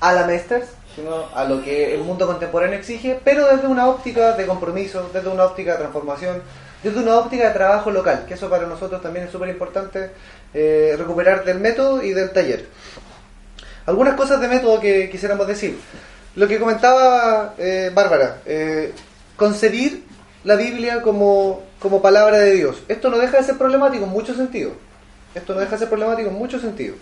a 0.00 0.12
la 0.12 0.26
Mesters, 0.26 0.68
sino 0.94 1.28
a 1.34 1.44
lo 1.44 1.62
que 1.62 1.94
el 1.94 2.00
mundo 2.02 2.26
contemporáneo 2.26 2.78
exige, 2.78 3.18
pero 3.24 3.46
desde 3.46 3.68
una 3.68 3.88
óptica 3.88 4.32
de 4.32 4.46
compromiso, 4.46 5.08
desde 5.14 5.28
una 5.28 5.44
óptica 5.44 5.72
de 5.72 5.78
transformación, 5.78 6.42
desde 6.82 7.00
una 7.00 7.16
óptica 7.16 7.48
de 7.48 7.54
trabajo 7.54 7.90
local, 7.90 8.24
que 8.26 8.34
eso 8.34 8.48
para 8.48 8.66
nosotros 8.66 9.02
también 9.02 9.26
es 9.26 9.32
súper 9.32 9.48
importante 9.48 10.10
eh, 10.54 10.94
recuperar 10.96 11.44
del 11.44 11.60
método 11.60 12.02
y 12.02 12.12
del 12.12 12.30
taller. 12.30 12.66
algunas 13.86 14.14
cosas 14.14 14.40
de 14.40 14.48
método 14.48 14.80
que 14.80 15.10
quisiéramos 15.10 15.46
decir. 15.46 15.78
Lo 16.36 16.46
que 16.46 16.58
comentaba 16.58 17.54
eh, 17.58 17.90
Bárbara, 17.92 18.38
eh, 18.46 18.92
concebir 19.36 20.04
la 20.44 20.54
Biblia 20.56 21.02
como, 21.02 21.62
como 21.80 22.00
palabra 22.00 22.38
de 22.38 22.52
Dios. 22.52 22.82
Esto 22.86 23.10
no 23.10 23.18
deja 23.18 23.38
de 23.38 23.44
ser 23.44 23.58
problemático 23.58 24.04
en 24.04 24.10
muchos 24.10 24.36
sentidos. 24.36 24.74
Esto 25.34 25.54
no 25.54 25.60
deja 25.60 25.72
de 25.72 25.78
ser 25.78 25.88
problemático 25.88 26.28
en 26.28 26.36
muchos 26.36 26.62
sentidos. 26.62 26.96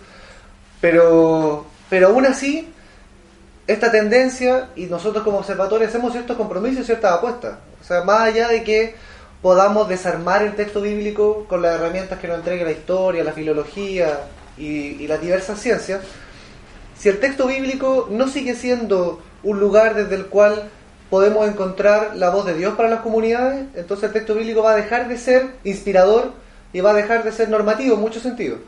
Pero, 0.81 1.65
pero 1.89 2.07
aún 2.07 2.25
así, 2.25 2.73
esta 3.67 3.91
tendencia, 3.91 4.69
y 4.75 4.85
nosotros 4.85 5.23
como 5.23 5.39
observadores 5.39 5.89
hacemos 5.89 6.13
ciertos 6.13 6.37
compromisos 6.37 6.81
y 6.81 6.85
ciertas 6.85 7.13
apuestas. 7.13 7.57
O 7.81 7.83
sea, 7.83 8.03
más 8.03 8.21
allá 8.21 8.47
de 8.47 8.63
que 8.63 8.95
podamos 9.41 9.87
desarmar 9.87 10.43
el 10.43 10.55
texto 10.55 10.81
bíblico 10.81 11.45
con 11.47 11.61
las 11.61 11.75
herramientas 11.75 12.19
que 12.19 12.27
nos 12.27 12.37
entregue 12.37 12.65
la 12.65 12.71
historia, 12.71 13.23
la 13.23 13.33
filología 13.33 14.21
y, 14.57 14.67
y 15.01 15.07
las 15.07 15.21
diversas 15.21 15.59
ciencias, 15.59 16.01
si 16.97 17.09
el 17.09 17.19
texto 17.19 17.47
bíblico 17.47 18.07
no 18.09 18.27
sigue 18.27 18.55
siendo 18.55 19.21
un 19.43 19.59
lugar 19.59 19.95
desde 19.95 20.15
el 20.15 20.25
cual 20.25 20.69
podemos 21.09 21.47
encontrar 21.47 22.15
la 22.15 22.29
voz 22.29 22.45
de 22.45 22.55
Dios 22.55 22.75
para 22.75 22.89
las 22.89 23.01
comunidades, 23.01 23.65
entonces 23.75 24.05
el 24.05 24.13
texto 24.13 24.35
bíblico 24.35 24.63
va 24.63 24.71
a 24.71 24.75
dejar 24.75 25.07
de 25.07 25.17
ser 25.17 25.51
inspirador 25.63 26.33
y 26.73 26.81
va 26.81 26.91
a 26.91 26.93
dejar 26.93 27.23
de 27.23 27.31
ser 27.31 27.49
normativo 27.49 27.95
en 27.95 28.01
muchos 28.01 28.23
sentidos. 28.23 28.59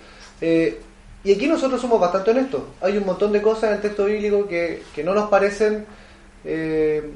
Eh, 0.41 0.79
y 1.23 1.34
aquí 1.34 1.47
nosotros 1.47 1.82
somos 1.82 1.99
bastante 1.99 2.32
honestos. 2.32 2.62
Hay 2.82 2.97
un 2.97 3.05
montón 3.05 3.34
de 3.34 3.41
cosas 3.41 3.65
en 3.65 3.75
el 3.75 3.82
texto 3.82 4.05
bíblico 4.05 4.47
que, 4.47 4.84
que 4.95 5.03
no 5.03 5.13
nos 5.13 5.29
parecen 5.29 5.86
eh, 6.45 7.12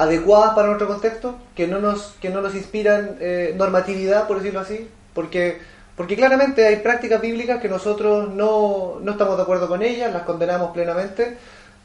adecuadas 0.00 0.54
para 0.54 0.68
nuestro 0.68 0.88
contexto, 0.88 1.36
que 1.54 1.66
no 1.66 1.78
nos, 1.78 2.14
que 2.22 2.30
no 2.30 2.40
nos 2.40 2.54
inspiran 2.54 3.18
eh, 3.20 3.54
normatividad, 3.54 4.26
por 4.26 4.38
decirlo 4.38 4.60
así, 4.60 4.88
porque, 5.12 5.58
porque 5.94 6.16
claramente 6.16 6.66
hay 6.66 6.76
prácticas 6.76 7.20
bíblicas 7.20 7.60
que 7.60 7.68
nosotros 7.68 8.30
no, 8.30 8.98
no 9.02 9.12
estamos 9.12 9.36
de 9.36 9.42
acuerdo 9.42 9.68
con 9.68 9.82
ellas, 9.82 10.10
las 10.10 10.22
condenamos 10.22 10.70
plenamente, 10.70 11.36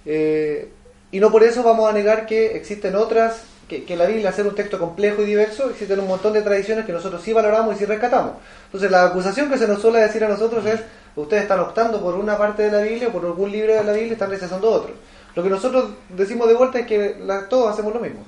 eh, 0.06 0.70
y 1.12 1.20
no 1.20 1.30
por 1.30 1.44
eso 1.44 1.62
vamos 1.62 1.90
a 1.90 1.94
negar 1.94 2.26
que 2.26 2.56
existen 2.56 2.96
otras, 2.96 3.44
que, 3.68 3.98
la 3.98 4.06
Biblia, 4.06 4.32
ser 4.32 4.48
un 4.48 4.56
texto 4.56 4.80
complejo 4.80 5.22
y 5.22 5.26
diverso, 5.26 5.70
existen 5.70 6.00
un 6.00 6.08
montón 6.08 6.32
de 6.32 6.42
tradiciones 6.42 6.86
que 6.86 6.94
nosotros 6.94 7.22
sí 7.22 7.34
valoramos 7.34 7.76
y 7.76 7.80
sí 7.80 7.86
rescatamos. 7.86 8.36
Entonces 8.68 8.90
la 8.90 9.04
acusación 9.04 9.50
que 9.50 9.58
se 9.58 9.68
nos 9.68 9.82
suele 9.82 10.00
decir 10.00 10.24
a 10.24 10.30
nosotros 10.30 10.66
es, 10.66 10.80
ustedes 11.18 11.44
están 11.44 11.60
optando 11.60 12.00
por 12.00 12.16
una 12.16 12.38
parte 12.38 12.64
de 12.64 12.72
la 12.72 12.80
Biblia, 12.80 13.12
por 13.12 13.26
algún 13.26 13.52
libro 13.52 13.74
de 13.74 13.84
la 13.84 13.92
Biblia, 13.92 14.14
están 14.14 14.30
rechazando 14.30 14.72
otro. 14.72 14.94
Lo 15.36 15.44
que 15.44 15.50
nosotros 15.50 15.92
decimos 16.10 16.48
de 16.48 16.56
vuelta 16.56 16.80
es 16.80 16.88
que 16.88 17.18
la, 17.20 17.48
todos 17.50 17.72
hacemos 17.72 17.94
lo 17.94 18.00
mismo. 18.00 18.22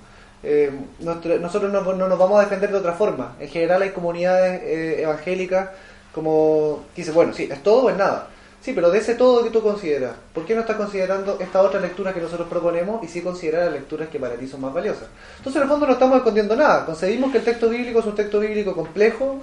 Eh, 0.44 0.72
nosotros 1.00 1.72
no, 1.72 1.94
no 1.94 2.08
nos 2.08 2.20
vamos 2.20 2.40
a 2.40 2.44
defender 2.44 2.72
de 2.72 2.78
otra 2.78 2.94
forma. 2.94 3.36
En 3.40 3.50
general 3.50 3.82
hay 3.82 3.90
comunidades 3.92 4.62
eh, 4.64 5.02
evangélicas 5.02 5.70
como 6.14 6.86
que 6.96 7.12
bueno, 7.12 7.32
sí, 7.32 7.48
es 7.52 7.62
todo 7.62 7.86
o 7.86 7.90
es 7.90 7.98
nada. 7.98 8.28
Sí, 8.60 8.74
pero 8.74 8.90
de 8.90 8.98
ese 8.98 9.14
todo 9.14 9.44
que 9.44 9.52
tú 9.52 9.62
consideras, 9.62 10.16
¿por 10.34 10.46
qué 10.46 10.56
no 10.56 10.62
estás 10.62 10.76
considerando 10.76 11.38
esta 11.40 11.62
otra 11.62 11.80
lectura 11.80 12.12
que 12.12 12.20
nosotros 12.20 12.50
proponemos 12.50 13.04
y 13.04 13.08
sí 13.08 13.22
considerar 13.22 13.66
las 13.66 13.74
lecturas 13.74 14.10
que 14.10 14.20
para 14.20 14.36
ti 14.36 14.48
son 14.48 14.62
más 14.62 14.74
valiosas? 14.74 15.08
Entonces, 15.38 15.58
en 15.58 15.64
el 15.64 15.70
fondo 15.70 15.86
no 15.86 15.94
estamos 15.94 16.18
escondiendo 16.18 16.56
nada. 16.56 16.86
Concebimos 16.86 17.32
que 17.32 17.38
el 17.38 17.44
texto 17.44 17.70
bíblico 17.70 18.00
es 18.00 18.06
un 18.08 18.16
texto 18.16 18.40
bíblico 18.40 18.76
complejo, 18.76 19.40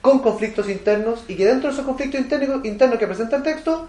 con 0.00 0.20
conflictos 0.20 0.68
internos, 0.70 1.24
y 1.28 1.36
que 1.36 1.44
dentro 1.44 1.68
de 1.68 1.74
esos 1.74 1.84
conflictos 1.84 2.20
internos 2.20 2.98
que 2.98 3.06
presenta 3.06 3.36
el 3.36 3.42
texto, 3.42 3.86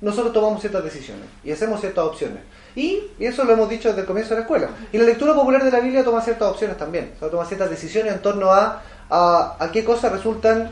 nosotros 0.00 0.32
tomamos 0.32 0.60
ciertas 0.60 0.82
decisiones 0.82 1.26
y 1.44 1.52
hacemos 1.52 1.80
ciertas 1.80 2.04
opciones. 2.04 2.38
Y, 2.74 3.02
eso 3.18 3.44
lo 3.44 3.52
hemos 3.52 3.68
dicho 3.68 3.88
desde 3.88 4.02
el 4.02 4.06
comienzo 4.06 4.30
de 4.30 4.36
la 4.36 4.42
escuela. 4.42 4.70
Y 4.92 4.98
la 4.98 5.04
lectura 5.04 5.34
popular 5.34 5.62
de 5.62 5.70
la 5.70 5.80
Biblia 5.80 6.04
toma 6.04 6.22
ciertas 6.22 6.48
opciones 6.48 6.78
también. 6.78 7.12
Toma 7.18 7.44
ciertas 7.44 7.68
decisiones 7.68 8.14
en 8.14 8.22
torno 8.22 8.50
a, 8.50 8.82
a, 9.10 9.56
a 9.58 9.70
qué 9.72 9.84
cosas 9.84 10.12
resultan 10.12 10.70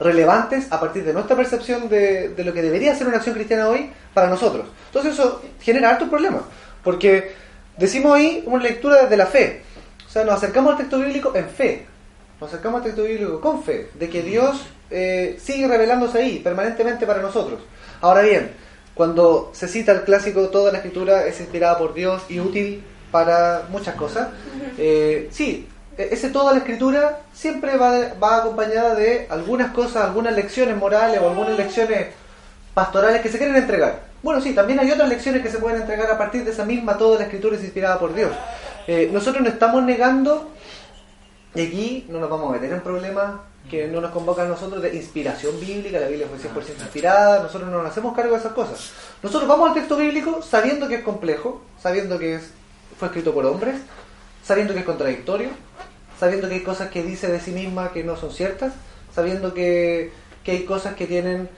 relevantes 0.00 0.72
a 0.72 0.80
partir 0.80 1.04
de 1.04 1.12
nuestra 1.12 1.36
percepción 1.36 1.88
de, 1.88 2.30
de 2.30 2.44
lo 2.44 2.52
que 2.52 2.62
debería 2.62 2.94
ser 2.94 3.06
una 3.06 3.18
acción 3.18 3.34
cristiana 3.34 3.68
hoy 3.68 3.90
para 4.12 4.28
nosotros. 4.28 4.66
Entonces 4.86 5.12
eso 5.12 5.42
genera 5.60 5.90
hartos 5.90 6.08
problemas, 6.08 6.42
porque 6.82 7.32
decimos 7.76 8.14
ahí 8.14 8.42
una 8.46 8.62
lectura 8.62 9.02
desde 9.02 9.16
la 9.16 9.26
fe. 9.26 9.62
O 10.06 10.10
sea, 10.10 10.24
nos 10.24 10.34
acercamos 10.34 10.72
al 10.72 10.78
texto 10.78 10.98
bíblico 10.98 11.32
en 11.34 11.48
fe. 11.48 11.86
Nos 12.40 12.48
acercamos 12.48 12.78
al 12.78 12.84
texto 12.84 13.04
bíblico 13.04 13.40
con 13.40 13.62
fe, 13.62 13.90
de 13.94 14.08
que 14.08 14.22
Dios 14.22 14.64
eh, 14.90 15.38
sigue 15.40 15.68
revelándose 15.68 16.18
ahí 16.18 16.38
permanentemente 16.40 17.06
para 17.06 17.22
nosotros. 17.22 17.60
Ahora 18.04 18.20
bien, 18.20 18.50
cuando 18.92 19.48
se 19.54 19.66
cita 19.66 19.92
el 19.92 20.02
clásico, 20.02 20.50
toda 20.50 20.70
la 20.70 20.76
escritura 20.76 21.24
es 21.26 21.40
inspirada 21.40 21.78
por 21.78 21.94
Dios 21.94 22.20
y 22.28 22.38
útil 22.38 22.84
para 23.10 23.62
muchas 23.70 23.94
cosas, 23.94 24.28
eh, 24.76 25.30
sí, 25.32 25.66
e- 25.96 26.10
ese 26.12 26.28
toda 26.28 26.52
la 26.52 26.58
escritura 26.58 27.20
siempre 27.32 27.78
va, 27.78 28.12
va 28.22 28.36
acompañada 28.36 28.94
de 28.94 29.26
algunas 29.30 29.72
cosas, 29.72 30.04
algunas 30.04 30.34
lecciones 30.34 30.76
morales 30.76 31.18
o 31.18 31.30
algunas 31.30 31.56
lecciones 31.56 32.08
pastorales 32.74 33.22
que 33.22 33.30
se 33.30 33.38
quieren 33.38 33.56
entregar. 33.56 34.02
Bueno, 34.22 34.42
sí, 34.42 34.52
también 34.52 34.80
hay 34.80 34.90
otras 34.90 35.08
lecciones 35.08 35.40
que 35.40 35.48
se 35.48 35.56
pueden 35.56 35.80
entregar 35.80 36.10
a 36.10 36.18
partir 36.18 36.44
de 36.44 36.50
esa 36.50 36.66
misma 36.66 36.98
toda 36.98 37.16
la 37.16 37.24
escritura 37.24 37.56
es 37.56 37.64
inspirada 37.64 37.98
por 37.98 38.14
Dios. 38.14 38.32
Eh, 38.86 39.08
nosotros 39.14 39.42
no 39.42 39.48
estamos 39.48 39.82
negando, 39.82 40.50
y 41.54 41.62
aquí 41.62 42.06
no 42.10 42.20
nos 42.20 42.28
vamos 42.28 42.50
a 42.50 42.52
meter 42.52 42.70
en 42.70 42.82
problemas 42.82 43.36
que 43.70 43.88
no 43.88 44.00
nos 44.00 44.10
convocan 44.10 44.46
a 44.46 44.50
nosotros 44.50 44.82
de 44.82 44.94
inspiración 44.94 45.58
bíblica, 45.58 45.98
la 45.98 46.08
Biblia 46.08 46.26
fue 46.28 46.38
100% 46.38 46.80
inspirada, 46.80 47.42
nosotros 47.42 47.70
no 47.70 47.82
nos 47.82 47.90
hacemos 47.90 48.14
cargo 48.14 48.32
de 48.32 48.40
esas 48.40 48.52
cosas. 48.52 48.92
Nosotros 49.22 49.48
vamos 49.48 49.68
al 49.68 49.74
texto 49.74 49.96
bíblico 49.96 50.42
sabiendo 50.42 50.86
que 50.86 50.96
es 50.96 51.02
complejo, 51.02 51.62
sabiendo 51.80 52.18
que 52.18 52.36
es, 52.36 52.50
fue 52.98 53.08
escrito 53.08 53.32
por 53.32 53.46
hombres, 53.46 53.76
sabiendo 54.42 54.74
que 54.74 54.80
es 54.80 54.84
contradictorio, 54.84 55.48
sabiendo 56.18 56.48
que 56.48 56.56
hay 56.56 56.62
cosas 56.62 56.90
que 56.90 57.02
dice 57.02 57.28
de 57.28 57.40
sí 57.40 57.52
misma 57.52 57.92
que 57.92 58.04
no 58.04 58.16
son 58.16 58.32
ciertas, 58.32 58.74
sabiendo 59.14 59.54
que, 59.54 60.12
que 60.44 60.50
hay 60.52 60.64
cosas 60.64 60.94
que 60.94 61.06
tienen, 61.06 61.48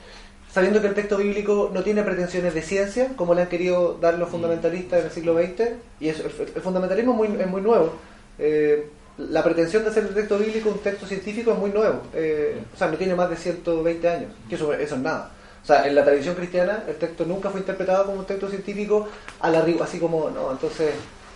sabiendo 0.52 0.80
que 0.80 0.86
el 0.86 0.94
texto 0.94 1.16
bíblico 1.16 1.70
no 1.74 1.82
tiene 1.82 2.02
pretensiones 2.04 2.54
de 2.54 2.62
ciencia, 2.62 3.08
como 3.16 3.34
le 3.34 3.42
han 3.42 3.48
querido 3.48 3.98
dar 4.00 4.14
los 4.14 4.28
fundamentalistas 4.28 5.00
en 5.00 5.06
el 5.06 5.12
siglo 5.12 5.34
XX, 5.34 5.70
y 5.98 6.08
eso, 6.08 6.22
el, 6.24 6.52
el 6.54 6.62
fundamentalismo 6.62 7.12
es 7.12 7.30
muy, 7.30 7.40
es 7.40 7.48
muy 7.48 7.62
nuevo. 7.62 7.94
Eh, 8.38 8.90
la 9.18 9.42
pretensión 9.42 9.82
de 9.84 9.90
hacer 9.90 10.04
el 10.04 10.14
texto 10.14 10.38
bíblico 10.38 10.68
un 10.70 10.78
texto 10.80 11.06
científico 11.06 11.52
es 11.52 11.58
muy 11.58 11.70
nuevo, 11.70 12.02
eh, 12.14 12.62
o 12.74 12.76
sea, 12.76 12.88
no 12.88 12.96
tiene 12.96 13.14
más 13.14 13.30
de 13.30 13.36
120 13.36 14.08
años, 14.08 14.30
que 14.48 14.54
eso, 14.56 14.72
eso 14.74 14.94
es 14.94 15.00
nada. 15.00 15.30
O 15.62 15.66
sea, 15.66 15.86
en 15.88 15.94
la 15.94 16.04
tradición 16.04 16.34
cristiana 16.34 16.84
el 16.86 16.96
texto 16.96 17.24
nunca 17.24 17.50
fue 17.50 17.60
interpretado 17.60 18.06
como 18.06 18.20
un 18.20 18.26
texto 18.26 18.48
científico 18.48 19.08
a 19.40 19.50
la 19.50 19.64
ri- 19.64 19.80
así 19.80 19.98
como, 19.98 20.30
no, 20.30 20.52
entonces 20.52 20.90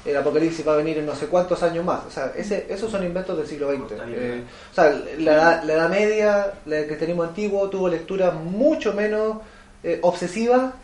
el 0.04 0.16
apocalipsis 0.16 0.66
va 0.66 0.74
a 0.74 0.76
venir 0.76 0.98
en 0.98 1.06
no 1.06 1.14
sé 1.14 1.26
cuántos 1.26 1.62
años 1.62 1.84
más. 1.84 2.00
O 2.06 2.10
sea, 2.10 2.32
ese, 2.36 2.66
esos 2.70 2.90
son 2.90 3.04
inventos 3.04 3.36
del 3.36 3.46
siglo 3.46 3.70
XX. 3.72 3.92
Eh, 4.08 4.42
o 4.70 4.74
sea, 4.74 4.90
la, 5.18 5.32
edad- 5.34 5.64
la 5.64 5.72
Edad 5.74 5.88
Media, 5.90 6.52
la- 6.66 6.78
el 6.78 6.86
cristianismo 6.86 7.22
antiguo 7.24 7.68
tuvo 7.68 7.88
lectura 7.88 8.30
mucho 8.30 8.92
menos 8.94 9.38
eh, 9.82 9.98
obsesiva 10.02 10.74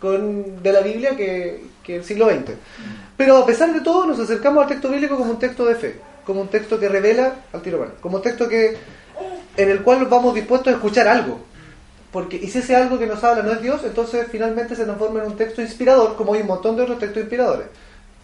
con, 0.00 0.62
de 0.62 0.72
la 0.72 0.80
Biblia 0.80 1.16
que, 1.16 1.62
que 1.82 1.96
el 1.96 2.04
siglo 2.04 2.26
XX. 2.30 2.52
Pero 3.16 3.36
a 3.38 3.46
pesar 3.46 3.72
de 3.72 3.80
todo, 3.80 4.06
nos 4.06 4.18
acercamos 4.18 4.62
al 4.62 4.68
texto 4.68 4.88
bíblico 4.88 5.16
como 5.16 5.32
un 5.32 5.38
texto 5.38 5.64
de 5.66 5.74
fe, 5.76 6.00
como 6.24 6.40
un 6.40 6.48
texto 6.48 6.78
que 6.78 6.88
revela 6.88 7.34
al 7.52 7.62
tiro 7.62 7.78
bueno, 7.78 7.92
como 8.00 8.16
un 8.16 8.22
texto 8.22 8.48
que 8.48 8.76
en 9.56 9.70
el 9.70 9.82
cual 9.82 10.06
vamos 10.06 10.34
dispuestos 10.34 10.72
a 10.72 10.76
escuchar 10.76 11.08
algo. 11.08 11.40
Porque, 12.10 12.36
y 12.36 12.48
si 12.48 12.58
ese 12.58 12.76
algo 12.76 12.98
que 12.98 13.06
nos 13.06 13.22
habla 13.24 13.42
no 13.42 13.52
es 13.52 13.60
Dios, 13.60 13.80
entonces 13.84 14.26
finalmente 14.30 14.76
se 14.76 14.84
transforma 14.84 15.20
en 15.20 15.26
un 15.32 15.36
texto 15.36 15.60
inspirador, 15.60 16.14
como 16.16 16.34
hay 16.34 16.42
un 16.42 16.46
montón 16.46 16.76
de 16.76 16.82
otros 16.82 16.98
textos 16.98 17.22
inspiradores, 17.22 17.66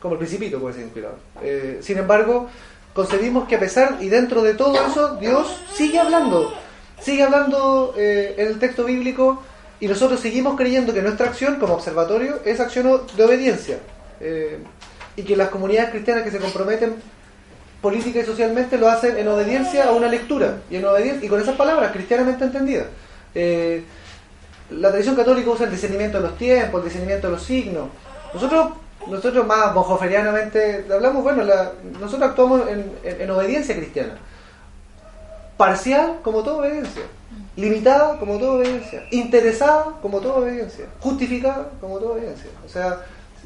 como 0.00 0.14
el 0.14 0.18
Principito 0.18 0.60
puede 0.60 0.74
ser 0.74 0.84
inspirador. 0.84 1.18
Eh, 1.42 1.80
sin 1.82 1.98
embargo, 1.98 2.48
concebimos 2.94 3.48
que 3.48 3.56
a 3.56 3.60
pesar 3.60 3.96
y 4.00 4.08
dentro 4.08 4.42
de 4.42 4.54
todo 4.54 4.74
eso, 4.86 5.16
Dios 5.16 5.60
sigue 5.74 5.98
hablando, 5.98 6.52
sigue 7.00 7.24
hablando 7.24 7.94
eh, 7.96 8.34
en 8.38 8.46
el 8.46 8.58
texto 8.60 8.84
bíblico 8.84 9.42
y 9.80 9.88
nosotros 9.88 10.20
seguimos 10.20 10.56
creyendo 10.56 10.94
que 10.94 11.02
nuestra 11.02 11.26
acción 11.26 11.56
como 11.56 11.74
observatorio 11.74 12.40
es 12.44 12.60
acción 12.60 13.02
de 13.16 13.24
obediencia. 13.24 13.78
Eh, 14.20 14.58
y 15.16 15.22
que 15.22 15.36
las 15.36 15.48
comunidades 15.48 15.90
cristianas 15.90 16.22
que 16.22 16.30
se 16.30 16.38
comprometen 16.38 16.94
política 17.80 18.20
y 18.20 18.24
socialmente 18.24 18.76
lo 18.78 18.88
hacen 18.88 19.16
en 19.16 19.26
obediencia 19.28 19.84
a 19.88 19.92
una 19.92 20.08
lectura 20.08 20.58
y 20.70 20.76
en 20.76 20.84
obediencia 20.84 21.24
y 21.24 21.28
con 21.28 21.40
esas 21.40 21.56
palabras 21.56 21.92
cristianamente 21.92 22.44
entendidas. 22.44 22.86
Eh, 23.34 23.82
la 24.70 24.90
tradición 24.90 25.16
católica 25.16 25.50
usa 25.50 25.66
el 25.66 25.72
discernimiento 25.72 26.18
de 26.18 26.28
los 26.28 26.36
tiempos, 26.38 26.80
el 26.80 26.84
discernimiento 26.84 27.26
de 27.28 27.32
los 27.32 27.42
signos. 27.42 27.88
Nosotros, 28.34 28.68
nosotros 29.08 29.46
más 29.46 29.72
bonjoferianamente 29.74 30.84
hablamos, 30.92 31.22
bueno, 31.24 31.42
nosotros 32.00 32.28
actuamos 32.30 32.68
en, 32.68 32.92
en- 33.02 33.20
en 33.22 33.30
obediencia 33.30 33.74
cristiana. 33.74 34.14
Parcial 35.56 36.18
como 36.22 36.42
toda 36.42 36.58
obediencia. 36.58 37.02
Limitada 37.56 38.18
como 38.18 38.38
toda 38.38 38.52
obediencia. 38.52 39.04
Interesada 39.10 39.86
como 40.00 40.20
toda 40.20 40.36
obediencia. 40.36 40.86
Justificada 41.00 41.68
como 41.80 41.98
toda 41.98 42.12
obediencia. 42.12 42.50
O 42.64 42.68
sea, 42.68 43.00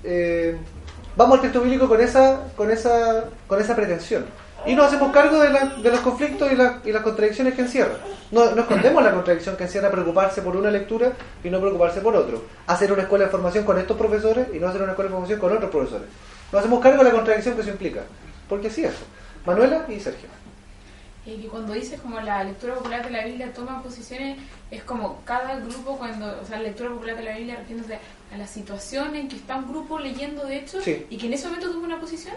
eh, 0.05 0.57
vamos 1.17 1.37
al 1.37 1.43
texto 1.43 1.61
bíblico 1.61 1.89
con 1.89 2.01
esa, 2.01 2.41
con 2.57 2.71
esa, 2.71 3.25
con 3.47 3.61
esa 3.61 3.75
pretensión. 3.77 4.25
Y 4.67 4.75
nos 4.75 4.87
hacemos 4.87 5.13
cargo 5.13 5.41
de, 5.41 5.51
la- 5.51 5.67
de 5.77 5.91
los 5.91 6.01
conflictos 6.01 6.51
y, 6.51 6.57
la- 6.57 6.79
y 6.85 6.91
las 6.93 7.03
contradicciones 7.03 7.55
que 7.55 7.61
encierra. 7.63 7.95
No, 8.31 8.51
no 8.53 8.63
escondemos 8.63 9.03
la 9.03 9.13
contradicción 9.13 9.57
que 9.57 9.65
encierra 9.65 9.91
preocuparse 9.91 10.41
por 10.41 10.57
una 10.57 10.71
lectura 10.71 11.13
y 11.43 11.51
no 11.51 11.61
preocuparse 11.61 12.01
por 12.01 12.17
otro. 12.17 12.43
Hacer 12.67 12.91
una 12.93 13.03
escuela 13.03 13.27
de 13.27 13.31
formación 13.31 13.65
con 13.65 13.79
estos 13.79 13.97
profesores 13.97 14.47
y 14.55 14.59
no 14.59 14.69
hacer 14.69 14.81
una 14.83 14.93
escuela 14.93 15.09
de 15.11 15.15
formación 15.15 15.39
con 15.41 15.53
otros 15.55 15.71
profesores. 15.71 16.07
Nos 16.51 16.61
hacemos 16.61 16.81
cargo 16.81 16.99
de 16.99 17.05
la 17.05 17.11
contradicción 17.15 17.55
que 17.57 17.61
eso 17.61 17.71
implica. 17.71 18.01
Porque 18.49 18.69
así 18.69 18.85
es. 18.85 18.95
Manuela 19.45 19.85
y 19.89 20.01
Sergio. 20.01 20.29
Eh, 21.27 21.39
que 21.41 21.49
cuando 21.49 21.73
dices 21.73 22.01
como 22.01 22.21
la 22.21 22.45
lectura 22.45 22.75
popular 22.75 23.05
de 23.05 23.11
la 23.11 23.25
Biblia 23.25 23.53
toma 23.53 23.83
posiciones, 23.83 24.39
es 24.71 24.83
como 24.85 25.21
cada 25.25 25.57
grupo 25.61 25.97
cuando, 25.97 26.27
o 26.41 26.45
sea, 26.45 26.59
la 26.59 26.65
lectura 26.65 26.91
popular 26.91 27.17
de 27.17 27.23
la 27.23 27.37
Biblia 27.37 27.57
refiriéndose 27.57 27.99
a 28.33 28.37
la 28.37 28.47
situación 28.47 29.15
en 29.17 29.29
que 29.29 29.37
está 29.37 29.57
un 29.57 29.69
grupo 29.69 29.99
leyendo 29.99 30.45
de 30.45 30.59
hecho 30.59 30.81
Sí. 30.83 31.07
y 31.09 31.17
que 31.17 31.27
en 31.27 31.35
ese 31.35 31.47
momento 31.47 31.71
tuvo 31.71 31.85
una 31.85 32.01
posición, 32.01 32.35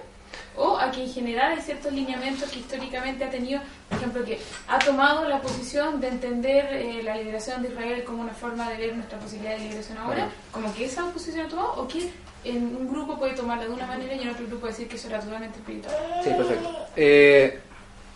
o 0.55 0.77
a 0.77 0.91
que 0.91 1.03
en 1.03 1.11
general 1.11 1.53
hay 1.53 1.61
ciertos 1.61 1.91
lineamientos 1.93 2.49
que 2.51 2.59
históricamente 2.59 3.23
ha 3.23 3.29
tenido, 3.29 3.59
por 3.89 3.97
ejemplo, 3.97 4.23
que 4.25 4.39
ha 4.67 4.79
tomado 4.79 5.27
la 5.27 5.41
posición 5.41 5.99
de 5.99 6.07
entender 6.09 6.65
eh, 6.73 7.01
la 7.03 7.15
liberación 7.15 7.61
de 7.63 7.69
Israel 7.69 8.03
como 8.03 8.21
una 8.23 8.33
forma 8.33 8.69
de 8.69 8.77
ver 8.77 8.95
nuestra 8.95 9.17
posibilidad 9.19 9.53
de 9.57 9.63
liberación 9.63 9.97
ahora, 9.97 10.15
Claro. 10.15 10.31
como 10.51 10.73
que 10.73 10.85
esa 10.85 11.05
posición 11.11 11.45
ha 11.45 11.49
tomado, 11.49 11.73
o 11.81 11.88
que 11.88 12.11
en 12.43 12.63
un 12.75 12.88
grupo 12.88 13.17
puede 13.17 13.33
tomarla 13.33 13.65
de 13.65 13.71
una 13.71 13.85
manera 13.88 14.13
y 14.15 14.21
en 14.21 14.29
otro 14.29 14.45
grupo 14.47 14.67
decir 14.67 14.88
que 14.88 14.95
eso 14.95 15.07
era 15.07 15.19
totalmente 15.19 15.57
espiritual. 15.59 15.95
Sí, 16.23 16.29
perfecto. 16.29 16.85
Eh, 16.95 17.59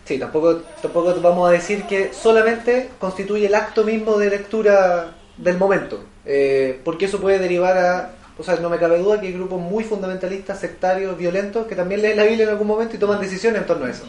sí, 0.06 0.18
tampoco, 0.18 0.62
tampoco 0.82 1.14
vamos 1.22 1.49
a 1.49 1.54
decir 1.54 1.84
que 1.84 2.14
solamente 2.14 2.89
constituye 2.99 3.47
el 3.47 3.56
acto 3.56 3.84
mismo 3.84 4.18
de 4.18 4.30
lectura 4.30 5.16
del 5.38 5.58
momento, 5.58 6.04
eh, 6.26 6.80
porque 6.84 7.06
eso 7.06 7.20
puede 7.20 7.39
derivar 7.39 7.78
a, 7.78 8.12
o 8.38 8.43
sea, 8.43 8.56
no 8.58 8.70
me 8.70 8.78
cabe 8.78 8.99
duda 8.99 9.20
que 9.20 9.28
hay 9.28 9.34
grupos 9.34 9.62
muy 9.62 9.84
fundamentalistas, 9.84 10.60
sectarios, 10.60 11.18
violentos, 11.18 11.68
que 11.68 11.76
también 11.76 12.02
leen 12.02 12.18
la 12.18 12.24
Biblia 12.24 12.43
en 12.43 12.49
algún 12.49 12.68
momento 12.68 12.95
y 12.95 12.99
toman 12.99 13.22
decisiones 13.22 13.62
en 13.62 13.68
torno 13.68 13.86
a 13.86 13.89
eso. 13.89 14.06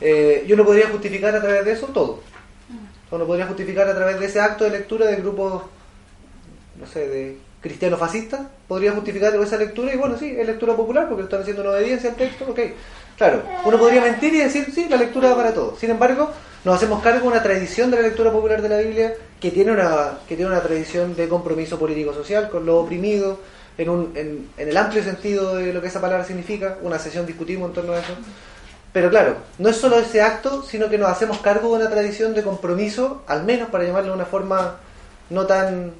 Eh, 0.00 0.44
yo 0.46 0.56
no 0.56 0.64
podría 0.64 0.88
justificar 0.88 1.34
a 1.34 1.40
través 1.40 1.64
de 1.64 1.72
eso 1.72 1.86
todo. 1.86 2.20
O 3.10 3.18
no 3.18 3.26
podría 3.26 3.46
justificar 3.46 3.88
a 3.88 3.94
través 3.94 4.18
de 4.18 4.26
ese 4.26 4.40
acto 4.40 4.64
de 4.64 4.70
lectura 4.70 5.06
de 5.06 5.16
grupos, 5.16 5.62
no 6.78 6.86
sé, 6.86 7.08
de 7.08 7.38
cristianos 7.60 7.98
fascistas. 7.98 8.42
Podría 8.68 8.92
justificar 8.92 9.34
esa 9.34 9.56
lectura 9.56 9.94
y 9.94 9.96
bueno, 9.96 10.16
sí, 10.18 10.34
es 10.36 10.46
lectura 10.46 10.74
popular 10.74 11.08
porque 11.08 11.24
están 11.24 11.42
haciendo 11.42 11.62
una 11.62 11.72
obediencia 11.72 12.10
al 12.10 12.16
texto, 12.16 12.46
ok. 12.48 12.60
Claro, 13.16 13.42
uno 13.64 13.78
podría 13.78 14.02
mentir 14.02 14.34
y 14.34 14.38
decir, 14.38 14.70
sí, 14.74 14.88
la 14.90 14.96
lectura 14.96 15.34
para 15.34 15.54
todos. 15.54 15.78
Sin 15.78 15.90
embargo, 15.90 16.30
nos 16.64 16.76
hacemos 16.76 17.02
cargo 17.02 17.22
de 17.22 17.28
una 17.28 17.42
tradición 17.42 17.90
de 17.90 17.96
la 17.96 18.02
lectura 18.02 18.30
popular 18.30 18.60
de 18.60 18.68
la 18.68 18.78
Biblia 18.78 19.14
que 19.40 19.50
tiene 19.50 19.72
una, 19.72 20.18
que 20.28 20.36
tiene 20.36 20.50
una 20.50 20.60
tradición 20.60 21.16
de 21.16 21.28
compromiso 21.28 21.78
político-social 21.78 22.50
con 22.50 22.66
los 22.66 22.84
oprimidos, 22.84 23.38
en, 23.78 23.88
un, 23.88 24.12
en, 24.14 24.48
en 24.56 24.68
el 24.68 24.76
amplio 24.76 25.02
sentido 25.02 25.56
de 25.56 25.72
lo 25.72 25.80
que 25.80 25.88
esa 25.88 26.00
palabra 26.00 26.24
significa. 26.24 26.78
Una 26.82 26.98
sesión 26.98 27.24
discutimos 27.24 27.68
en 27.68 27.74
torno 27.74 27.92
a 27.92 28.00
eso. 28.00 28.12
Pero 28.92 29.10
claro, 29.10 29.36
no 29.58 29.68
es 29.68 29.76
solo 29.76 29.98
ese 29.98 30.22
acto, 30.22 30.62
sino 30.62 30.88
que 30.88 30.98
nos 30.98 31.10
hacemos 31.10 31.38
cargo 31.38 31.68
de 31.70 31.82
una 31.82 31.90
tradición 31.90 32.34
de 32.34 32.42
compromiso, 32.42 33.22
al 33.26 33.44
menos 33.44 33.68
para 33.68 33.84
llamarlo 33.84 34.10
de 34.10 34.16
una 34.16 34.24
forma 34.24 34.76
no 35.30 35.46
tan 35.46 35.92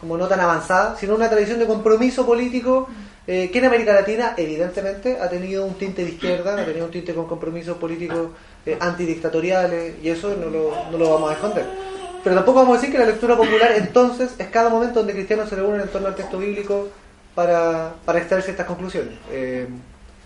como 0.00 0.16
no 0.16 0.28
tan 0.28 0.38
avanzada, 0.38 0.96
sino 0.96 1.16
una 1.16 1.28
tradición 1.28 1.58
de 1.58 1.66
compromiso 1.66 2.24
político 2.24 2.88
eh, 3.28 3.50
que 3.52 3.58
en 3.58 3.64
América 3.66 3.92
Latina 3.92 4.34
evidentemente 4.36 5.18
ha 5.20 5.28
tenido 5.28 5.64
un 5.64 5.74
tinte 5.74 6.02
de 6.04 6.10
izquierda, 6.12 6.54
ha 6.60 6.64
tenido 6.64 6.86
un 6.86 6.90
tinte 6.90 7.12
con 7.14 7.26
compromisos 7.28 7.76
políticos 7.76 8.30
eh, 8.66 8.76
antidictatoriales 8.80 9.96
y 10.02 10.08
eso 10.08 10.34
no 10.34 10.48
lo, 10.50 10.72
no 10.90 10.96
lo 10.98 11.10
vamos 11.10 11.30
a 11.30 11.34
esconder. 11.34 11.66
Pero 12.24 12.34
tampoco 12.34 12.60
vamos 12.60 12.78
a 12.78 12.80
decir 12.80 12.92
que 12.92 12.98
la 12.98 13.06
lectura 13.06 13.36
popular 13.36 13.72
entonces 13.76 14.30
es 14.38 14.46
cada 14.48 14.70
momento 14.70 15.00
donde 15.00 15.12
cristianos 15.12 15.48
se 15.48 15.56
reúnen 15.56 15.82
en 15.82 15.88
torno 15.88 16.08
al 16.08 16.16
texto 16.16 16.38
bíblico 16.38 16.88
para, 17.34 17.92
para 18.04 18.18
extraer 18.18 18.42
ciertas 18.42 18.66
conclusiones, 18.66 19.14
eh, 19.30 19.68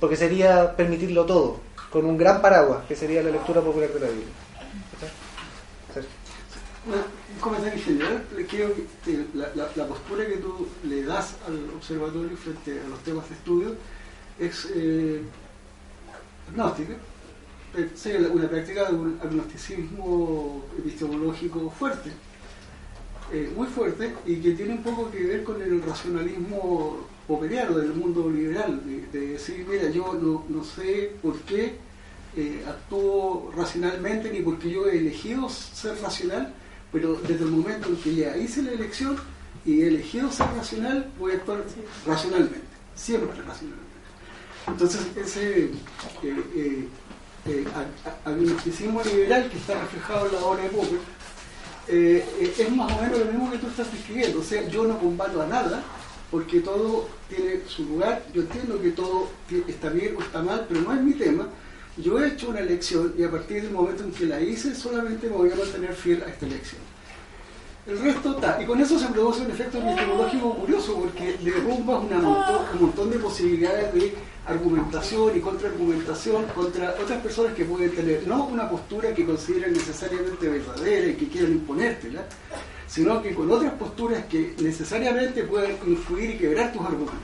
porque 0.00 0.16
sería 0.16 0.74
permitirlo 0.74 1.26
todo, 1.26 1.59
con 1.90 2.07
un 2.07 2.16
gran 2.16 2.40
paraguas 2.40 2.84
que 2.88 2.96
sería 2.96 3.22
la 3.22 3.30
lectura 3.30 3.61
popular 3.61 3.90
de 3.90 4.00
la 4.00 4.07
Biblia. 4.07 4.28
Una- 6.86 6.96
un 6.96 7.21
comentario 7.43 7.74
en 7.74 7.84
general, 7.84 8.24
le 8.36 8.47
que 8.47 9.26
la, 9.34 9.86
postura 9.86 10.26
que 10.26 10.36
tú 10.36 10.68
le 10.84 11.03
das 11.03 11.36
al 11.47 11.70
observatorio 11.76 12.36
frente 12.36 12.80
a 12.80 12.88
los 12.88 13.01
temas 13.01 13.28
de 13.28 13.34
estudio 13.34 13.74
es 14.38 14.68
eh, 14.74 15.20
agnóstica, 16.49 16.95
eh, 17.76 17.90
sería 17.95 18.28
una 18.28 18.49
práctica 18.49 18.90
de 18.90 18.95
un 18.95 19.18
agnosticismo 19.20 20.64
epistemológico 20.78 21.68
fuerte, 21.70 22.12
eh, 23.32 23.53
muy 23.55 23.66
fuerte, 23.66 24.14
y 24.24 24.36
que 24.36 24.53
tiene 24.53 24.74
un 24.74 24.82
poco 24.82 25.11
que 25.11 25.24
ver 25.24 25.43
con 25.43 25.61
el 25.61 25.82
racionalismo 25.82 27.09
operiano 27.28 27.76
del 27.76 27.93
mundo 27.93 28.30
liberal, 28.30 28.82
de, 28.86 29.18
de 29.18 29.26
decir, 29.32 29.66
mira, 29.68 29.90
yo 29.90 30.14
no, 30.49 30.64
sé 30.64 31.16
por 31.20 31.38
qué 31.40 31.76
actúo 32.66 33.53
racionalmente 33.55 34.30
ni 34.30 34.40
porque 34.40 34.70
yo 34.70 34.86
he 34.86 34.99
elegido 34.99 35.49
ser 35.49 36.01
racional, 36.01 36.55
pero 36.93 37.20
desde 37.26 37.45
el 37.45 37.51
momento 37.51 37.88
en 37.88 37.97
que 37.97 38.14
ya 38.14 38.36
hice 38.36 38.62
la 38.62 38.72
elección 38.72 39.16
y 39.64 39.82
he 39.82 39.88
elegido 39.88 40.30
ser 40.30 40.47
racional, 40.57 41.11
voy 41.18 41.32
a 41.32 41.34
actuar 41.36 41.64
racionalmente, 42.07 42.61
siempre 42.95 43.40
racionalmente. 43.43 43.93
Entonces, 44.68 45.01
ese 45.16 45.64
eh, 45.64 45.70
eh, 46.22 46.88
eh, 47.47 47.64
ag- 47.74 48.09
ag- 48.11 48.32
agnosticismo 48.32 49.03
liberal 49.03 49.49
que 49.51 49.57
está 49.59 49.80
reflejado 49.80 50.26
en 50.26 50.32
la 50.32 50.40
obra 50.40 50.62
de 50.62 50.68
Popper 50.68 50.99
eh, 51.88 52.55
es 52.59 52.70
más 52.70 52.93
o 52.93 53.03
menos 53.03 53.18
lo 53.18 53.24
mismo 53.24 53.51
que 53.51 53.59
tú 53.59 53.66
estás 53.66 53.90
describiendo. 53.93 54.38
O 54.40 54.45
sea, 54.45 54.66
yo 54.68 54.84
no 54.84 54.99
combato 54.99 55.43
a 55.43 55.47
nada 55.47 55.82
porque 56.30 56.61
todo 56.61 57.09
tiene 57.28 57.61
su 57.66 57.84
lugar. 57.84 58.24
Yo 58.32 58.43
entiendo 58.43 58.80
que 58.80 58.90
todo 58.90 59.28
está 59.66 59.88
bien 59.90 60.14
o 60.16 60.20
está 60.22 60.43
mal, 60.43 60.64
pero 60.68 60.80
no 60.82 60.95
es 60.95 61.01
mi 61.03 61.12
tema. 61.14 61.49
Yo 61.99 62.18
he 62.22 62.28
hecho 62.28 62.49
una 62.49 62.61
elección 62.61 63.14
y 63.18 63.22
a 63.24 63.30
partir 63.30 63.62
del 63.62 63.70
momento 63.70 64.03
en 64.05 64.12
que 64.12 64.24
la 64.26 64.40
hice, 64.40 64.74
solamente 64.74 65.26
me 65.28 65.36
voy 65.36 65.51
a 65.51 65.57
mantener 65.57 65.95
fiel 65.95 66.22
a 66.22 66.30
esta 66.30 66.47
elección. 66.47 66.80
El 67.86 67.99
resto 67.99 68.30
está. 68.36 68.62
Y 68.62 68.64
con 68.66 68.80
eso 68.80 68.99
se 68.99 69.07
produce 69.09 69.43
un 69.43 69.51
efecto 69.51 69.78
epistemológico 69.78 70.55
curioso 70.55 70.95
porque 71.01 71.36
derrumba 71.43 71.99
montón- 72.01 72.62
un 72.74 72.80
montón 72.80 73.11
de 73.11 73.18
posibilidades 73.18 73.93
de 73.93 74.14
argumentación 74.47 75.36
y 75.36 75.40
contraargumentación 75.40 76.45
contra 76.55 76.95
otras 77.01 77.20
personas 77.20 77.55
que 77.55 77.64
pueden 77.64 77.90
tener 77.95 78.26
no 78.26 78.47
una 78.47 78.70
postura 78.70 79.12
que 79.12 79.26
consideren 79.26 79.72
necesariamente 79.72 80.49
verdadera 80.49 81.07
y 81.09 81.14
que 81.14 81.28
quieran 81.28 81.53
imponértela, 81.53 82.24
sino 82.86 83.20
que 83.20 83.34
con 83.34 83.51
otras 83.51 83.72
posturas 83.74 84.24
que 84.26 84.55
necesariamente 84.61 85.43
pueden 85.43 85.76
influir 85.86 86.30
y 86.30 86.38
quebrar 86.38 86.72
tus 86.72 86.82
argumentos. 86.82 87.14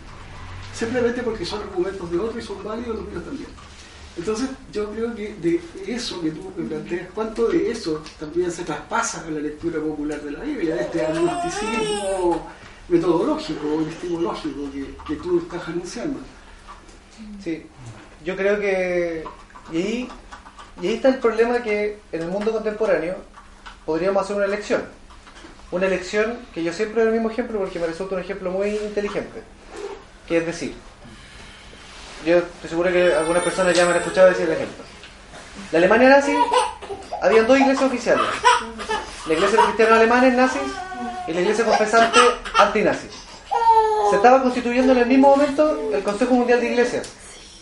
Simplemente 0.74 1.22
porque 1.22 1.44
son 1.46 1.60
argumentos 1.62 2.10
de 2.10 2.18
otros 2.18 2.42
y 2.42 2.46
son 2.46 2.62
válidos 2.64 2.96
los 2.96 3.08
míos 3.08 3.24
también. 3.24 3.48
Entonces, 4.18 4.48
yo 4.72 4.90
creo 4.90 5.14
que 5.14 5.34
de 5.34 5.60
eso 5.86 6.20
que 6.20 6.32
tú 6.32 6.52
me 6.56 6.68
planteas, 6.68 7.08
¿cuánto 7.14 7.46
de 7.46 7.70
eso 7.70 8.02
también 8.18 8.50
se 8.50 8.64
traspasa 8.64 9.24
a 9.24 9.30
la 9.30 9.38
lectura 9.38 9.80
popular 9.80 10.20
de 10.20 10.32
la 10.32 10.40
Biblia, 10.40 10.80
este 10.80 11.06
agnosticismo 11.06 12.50
metodológico 12.88 13.68
o 13.68 13.82
epistemológico 13.82 14.72
que, 14.72 14.96
que 15.06 15.22
tú 15.22 15.38
estás 15.38 15.68
anunciando? 15.68 16.18
Sí, 17.42 17.64
yo 18.24 18.36
creo 18.36 18.58
que. 18.58 19.24
Y 19.72 19.76
ahí, 19.76 20.08
y 20.82 20.86
ahí 20.88 20.94
está 20.94 21.10
el 21.10 21.18
problema 21.18 21.62
que 21.62 21.98
en 22.10 22.22
el 22.22 22.28
mundo 22.28 22.50
contemporáneo 22.52 23.16
podríamos 23.86 24.24
hacer 24.24 24.34
una 24.34 24.46
elección. 24.46 24.82
Una 25.70 25.86
elección 25.86 26.38
que 26.52 26.64
yo 26.64 26.72
siempre 26.72 27.02
doy 27.02 27.08
el 27.08 27.14
mismo 27.14 27.30
ejemplo 27.30 27.60
porque 27.60 27.78
me 27.78 27.86
resulta 27.86 28.16
un 28.16 28.20
ejemplo 28.22 28.50
muy 28.50 28.70
inteligente. 28.70 29.42
Que 30.26 30.38
es 30.38 30.46
decir, 30.46 30.74
yo 32.24 32.38
estoy 32.38 32.70
seguro 32.70 32.92
que 32.92 33.14
algunas 33.14 33.42
personas 33.42 33.74
ya 33.74 33.84
me 33.84 33.92
han 33.92 33.98
escuchado 33.98 34.28
decir 34.28 34.46
el 34.46 34.52
ejemplo. 34.52 34.84
La 35.72 35.78
Alemania 35.78 36.08
nazi, 36.08 36.34
había 37.22 37.42
dos 37.42 37.58
iglesias 37.58 37.86
oficiales. 37.86 38.26
La 39.26 39.34
iglesia 39.34 39.50
de 39.50 39.56
los 39.56 39.66
cristianos 39.66 39.98
alemanes 39.98 40.34
nazis 40.34 40.72
y 41.26 41.32
la 41.32 41.40
iglesia 41.40 41.64
confesante 41.64 42.18
antinazis 42.58 43.28
se 44.10 44.16
estaba 44.16 44.42
constituyendo 44.42 44.92
en 44.92 44.98
el 44.98 45.06
mismo 45.06 45.28
momento 45.28 45.90
el 45.92 46.02
Consejo 46.02 46.34
Mundial 46.34 46.60
de 46.60 46.70
Iglesias. 46.70 47.08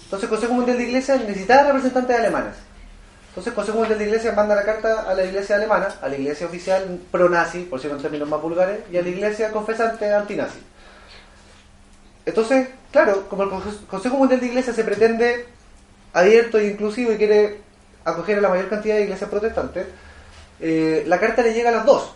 Entonces 0.04 0.24
el 0.24 0.30
Consejo 0.30 0.54
Mundial 0.54 0.78
de 0.78 0.84
Iglesias 0.84 1.20
necesitaba 1.20 1.64
representantes 1.64 2.16
alemanes. 2.16 2.54
Entonces 3.28 3.50
el 3.50 3.54
Consejo 3.54 3.78
Mundial 3.78 3.98
de 3.98 4.04
Iglesias 4.04 4.36
manda 4.36 4.54
la 4.54 4.62
carta 4.62 5.02
a 5.08 5.14
la 5.14 5.24
iglesia 5.24 5.56
alemana, 5.56 5.88
a 6.00 6.08
la 6.08 6.16
iglesia 6.16 6.46
oficial 6.46 7.00
pro-nazi, 7.10 7.62
por 7.62 7.78
decirlo 7.78 7.96
en 7.96 8.02
términos 8.02 8.28
más 8.28 8.40
vulgares, 8.40 8.80
y 8.92 8.96
a 8.96 9.02
la 9.02 9.08
iglesia 9.08 9.50
confesante 9.50 10.12
antinazi. 10.14 10.60
Entonces, 12.26 12.68
claro, 12.90 13.28
como 13.28 13.44
el 13.44 13.50
Conse- 13.50 13.86
Consejo 13.86 14.16
Mundial 14.16 14.40
de 14.40 14.46
Iglesias 14.46 14.74
se 14.76 14.84
pretende 14.84 15.46
abierto 16.12 16.58
e 16.58 16.66
inclusivo 16.68 17.12
y 17.12 17.16
quiere 17.16 17.60
acoger 18.04 18.38
a 18.38 18.40
la 18.40 18.48
mayor 18.48 18.68
cantidad 18.68 18.96
de 18.96 19.02
iglesias 19.04 19.30
protestantes, 19.30 19.86
eh, 20.60 21.04
la 21.06 21.18
carta 21.20 21.42
le 21.42 21.54
llega 21.54 21.68
a 21.70 21.72
las 21.72 21.86
dos. 21.86 22.10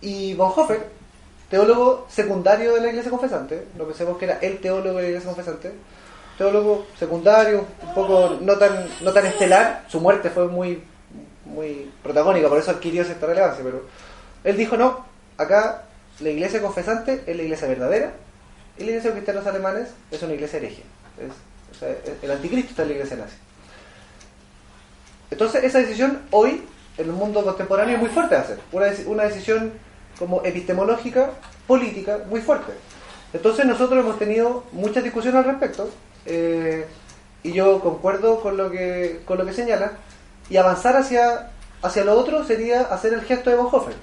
Y 0.00 0.34
Bonhoeffer, 0.34 0.86
teólogo 1.50 2.06
secundario 2.10 2.74
de 2.74 2.80
la 2.80 2.88
iglesia 2.88 3.10
confesante, 3.10 3.66
no 3.76 3.84
pensemos 3.84 4.18
que 4.18 4.24
era 4.26 4.38
el 4.40 4.58
teólogo 4.58 4.96
de 4.96 5.02
la 5.02 5.08
iglesia 5.08 5.28
confesante, 5.30 5.72
teólogo 6.36 6.86
secundario, 6.98 7.64
un 7.86 7.94
poco 7.94 8.36
no 8.40 8.56
tan, 8.58 8.86
no 9.02 9.12
tan 9.12 9.26
estelar, 9.26 9.84
su 9.88 10.00
muerte 10.00 10.30
fue 10.30 10.48
muy, 10.48 10.82
muy 11.44 11.90
protagónica, 12.02 12.48
por 12.48 12.58
eso 12.58 12.72
adquirió 12.72 13.04
cierta 13.04 13.26
relevancia, 13.26 13.62
pero 13.64 13.82
él 14.44 14.56
dijo 14.56 14.76
no, 14.76 15.04
acá 15.38 15.82
la 16.20 16.30
iglesia 16.30 16.60
confesante 16.60 17.22
es 17.26 17.36
la 17.36 17.42
iglesia 17.42 17.68
verdadera 17.68 18.12
y 18.78 18.84
la 18.84 18.90
iglesia 18.90 19.10
de 19.10 19.16
cristianos 19.16 19.46
alemanes 19.46 19.88
es 20.10 20.22
una 20.22 20.34
iglesia 20.34 20.58
hereje. 20.58 20.82
Sea, 21.78 21.96
el 22.22 22.30
anticristo 22.30 22.70
está 22.70 22.82
en 22.82 22.88
la 22.88 22.94
iglesia 22.94 23.16
nazi. 23.16 23.36
Entonces 25.30 25.64
esa 25.64 25.78
decisión 25.78 26.22
hoy, 26.30 26.62
en 26.98 27.06
el 27.06 27.12
mundo 27.12 27.44
contemporáneo, 27.44 27.96
es 27.96 28.00
muy 28.00 28.10
fuerte 28.10 28.34
de 28.34 28.40
hacer. 28.40 28.58
Una 28.72 29.24
decisión 29.24 29.72
como 30.18 30.44
epistemológica, 30.44 31.30
política, 31.66 32.20
muy 32.28 32.40
fuerte. 32.40 32.72
Entonces 33.32 33.66
nosotros 33.66 34.04
hemos 34.04 34.18
tenido 34.18 34.64
muchas 34.72 35.04
discusiones 35.04 35.44
al 35.44 35.50
respecto 35.50 35.90
eh, 36.24 36.86
y 37.42 37.52
yo 37.52 37.80
concuerdo 37.80 38.40
con 38.40 38.56
lo 38.56 38.70
que, 38.70 39.20
con 39.24 39.38
lo 39.38 39.44
que 39.44 39.52
señala, 39.52 39.92
y 40.48 40.56
avanzar 40.56 40.96
hacia, 40.96 41.50
hacia 41.82 42.04
lo 42.04 42.14
otro 42.18 42.44
sería 42.44 42.82
hacer 42.82 43.12
el 43.12 43.22
gesto 43.22 43.50
de 43.50 43.56
Bonhoeffer. 43.56 43.94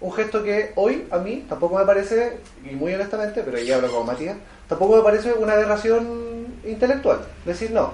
Un 0.00 0.12
gesto 0.12 0.42
que 0.42 0.72
hoy 0.76 1.06
a 1.10 1.18
mí 1.18 1.44
tampoco 1.48 1.78
me 1.78 1.84
parece, 1.84 2.38
y 2.64 2.74
muy 2.74 2.94
honestamente, 2.94 3.42
pero 3.44 3.58
ya 3.58 3.76
hablo 3.76 3.92
con 3.92 4.06
Matías, 4.06 4.36
tampoco 4.68 4.96
me 4.96 5.02
parece 5.02 5.32
una 5.34 5.52
aberración 5.52 6.46
intelectual. 6.64 7.20
Decir, 7.44 7.70
no, 7.70 7.92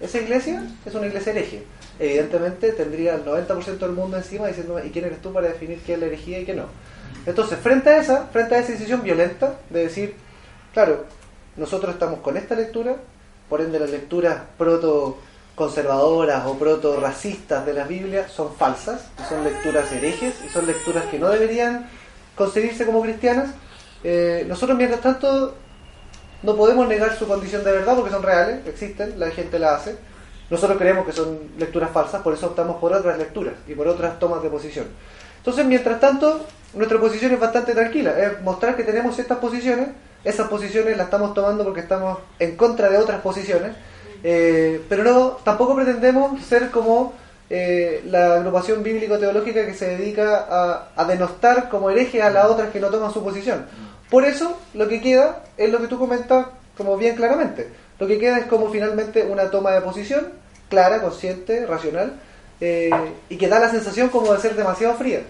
esa 0.00 0.18
iglesia 0.18 0.62
es 0.84 0.94
una 0.94 1.06
iglesia 1.06 1.32
hereje. 1.32 1.62
Evidentemente 1.98 2.72
tendría 2.72 3.14
el 3.14 3.24
90% 3.24 3.78
del 3.78 3.92
mundo 3.92 4.16
encima 4.16 4.46
diciendo, 4.46 4.78
¿y 4.84 4.90
quién 4.90 5.06
eres 5.06 5.20
tú 5.20 5.32
para 5.32 5.48
definir 5.48 5.80
qué 5.80 5.94
es 5.94 5.98
la 5.98 6.06
herejía 6.06 6.40
y 6.40 6.44
qué 6.44 6.54
no? 6.54 6.66
Entonces, 7.26 7.58
frente 7.58 7.90
a 7.90 7.98
esa, 7.98 8.26
frente 8.26 8.54
a 8.54 8.58
esa 8.60 8.72
decisión 8.72 9.02
violenta 9.02 9.58
de 9.70 9.84
decir, 9.84 10.14
claro, 10.72 11.04
nosotros 11.56 11.94
estamos 11.94 12.20
con 12.20 12.36
esta 12.36 12.54
lectura, 12.54 12.96
por 13.48 13.60
ende 13.60 13.80
las 13.80 13.90
lecturas 13.90 14.42
proto 14.56 15.18
conservadoras 15.58 16.46
o 16.46 16.56
proto 16.56 16.98
racistas 16.98 17.66
de 17.66 17.74
las 17.74 17.88
Biblias 17.88 18.32
son 18.32 18.54
falsas, 18.54 19.10
y 19.18 19.28
son 19.28 19.44
lecturas 19.44 19.92
herejes 19.92 20.34
y 20.46 20.48
son 20.48 20.66
lecturas 20.66 21.04
que 21.10 21.18
no 21.18 21.28
deberían 21.28 21.90
concebirse 22.36 22.86
como 22.86 23.02
cristianas. 23.02 23.50
Eh, 24.04 24.46
nosotros, 24.48 24.78
mientras 24.78 25.02
tanto, 25.02 25.54
no 26.42 26.56
podemos 26.56 26.86
negar 26.86 27.16
su 27.18 27.26
condición 27.26 27.64
de 27.64 27.72
verdad 27.72 27.96
porque 27.96 28.10
son 28.10 28.22
reales, 28.22 28.66
existen, 28.66 29.18
la 29.18 29.30
gente 29.30 29.58
la 29.58 29.74
hace. 29.74 29.96
Nosotros 30.48 30.78
creemos 30.78 31.04
que 31.04 31.12
son 31.12 31.38
lecturas 31.58 31.90
falsas, 31.90 32.22
por 32.22 32.32
eso 32.32 32.46
optamos 32.46 32.76
por 32.76 32.92
otras 32.92 33.18
lecturas 33.18 33.54
y 33.66 33.74
por 33.74 33.88
otras 33.88 34.18
tomas 34.18 34.42
de 34.42 34.48
posición. 34.48 34.86
Entonces, 35.38 35.66
mientras 35.66 36.00
tanto, 36.00 36.46
nuestra 36.74 36.98
posición 36.98 37.32
es 37.32 37.40
bastante 37.40 37.74
tranquila, 37.74 38.18
es 38.18 38.40
mostrar 38.42 38.76
que 38.76 38.84
tenemos 38.84 39.18
estas 39.18 39.38
posiciones, 39.38 39.88
esas 40.24 40.48
posiciones 40.48 40.96
las 40.96 41.06
estamos 41.06 41.34
tomando 41.34 41.64
porque 41.64 41.80
estamos 41.80 42.18
en 42.38 42.56
contra 42.56 42.88
de 42.88 42.98
otras 42.98 43.20
posiciones, 43.20 43.72
eh, 44.22 44.82
pero 44.88 45.04
no, 45.04 45.38
tampoco 45.44 45.76
pretendemos 45.76 46.42
ser 46.44 46.70
como 46.70 47.14
eh, 47.50 48.02
la 48.06 48.34
agrupación 48.34 48.82
bíblico-teológica 48.82 49.64
que 49.64 49.74
se 49.74 49.96
dedica 49.96 50.90
a, 50.94 51.04
denostar 51.04 51.68
como 51.68 51.90
herejes 51.90 52.22
a 52.22 52.30
las 52.30 52.46
otras 52.46 52.70
que 52.70 52.80
no 52.80 52.88
toman 52.88 53.12
su 53.12 53.22
posición. 53.22 53.66
Por 54.10 54.24
eso, 54.24 54.58
lo 54.74 54.88
que 54.88 55.00
queda 55.00 55.44
es 55.56 55.70
lo 55.70 55.78
que 55.80 55.86
tú 55.86 55.98
comentas 55.98 56.46
como 56.76 56.96
bien 56.96 57.16
claramente. 57.16 57.68
Lo 57.98 58.06
que 58.06 58.18
queda 58.18 58.38
es 58.38 58.46
como 58.46 58.70
finalmente 58.70 59.24
una 59.24 59.50
toma 59.50 59.72
de 59.72 59.80
posición 59.80 60.28
clara, 60.68 61.00
consciente, 61.00 61.66
racional, 61.66 62.12
eh, 62.60 62.90
y 63.28 63.36
que 63.36 63.48
da 63.48 63.58
la 63.58 63.70
sensación 63.70 64.08
como 64.08 64.32
de 64.32 64.40
ser 64.40 64.54
demasiado 64.54 64.94
fría. 64.94 65.22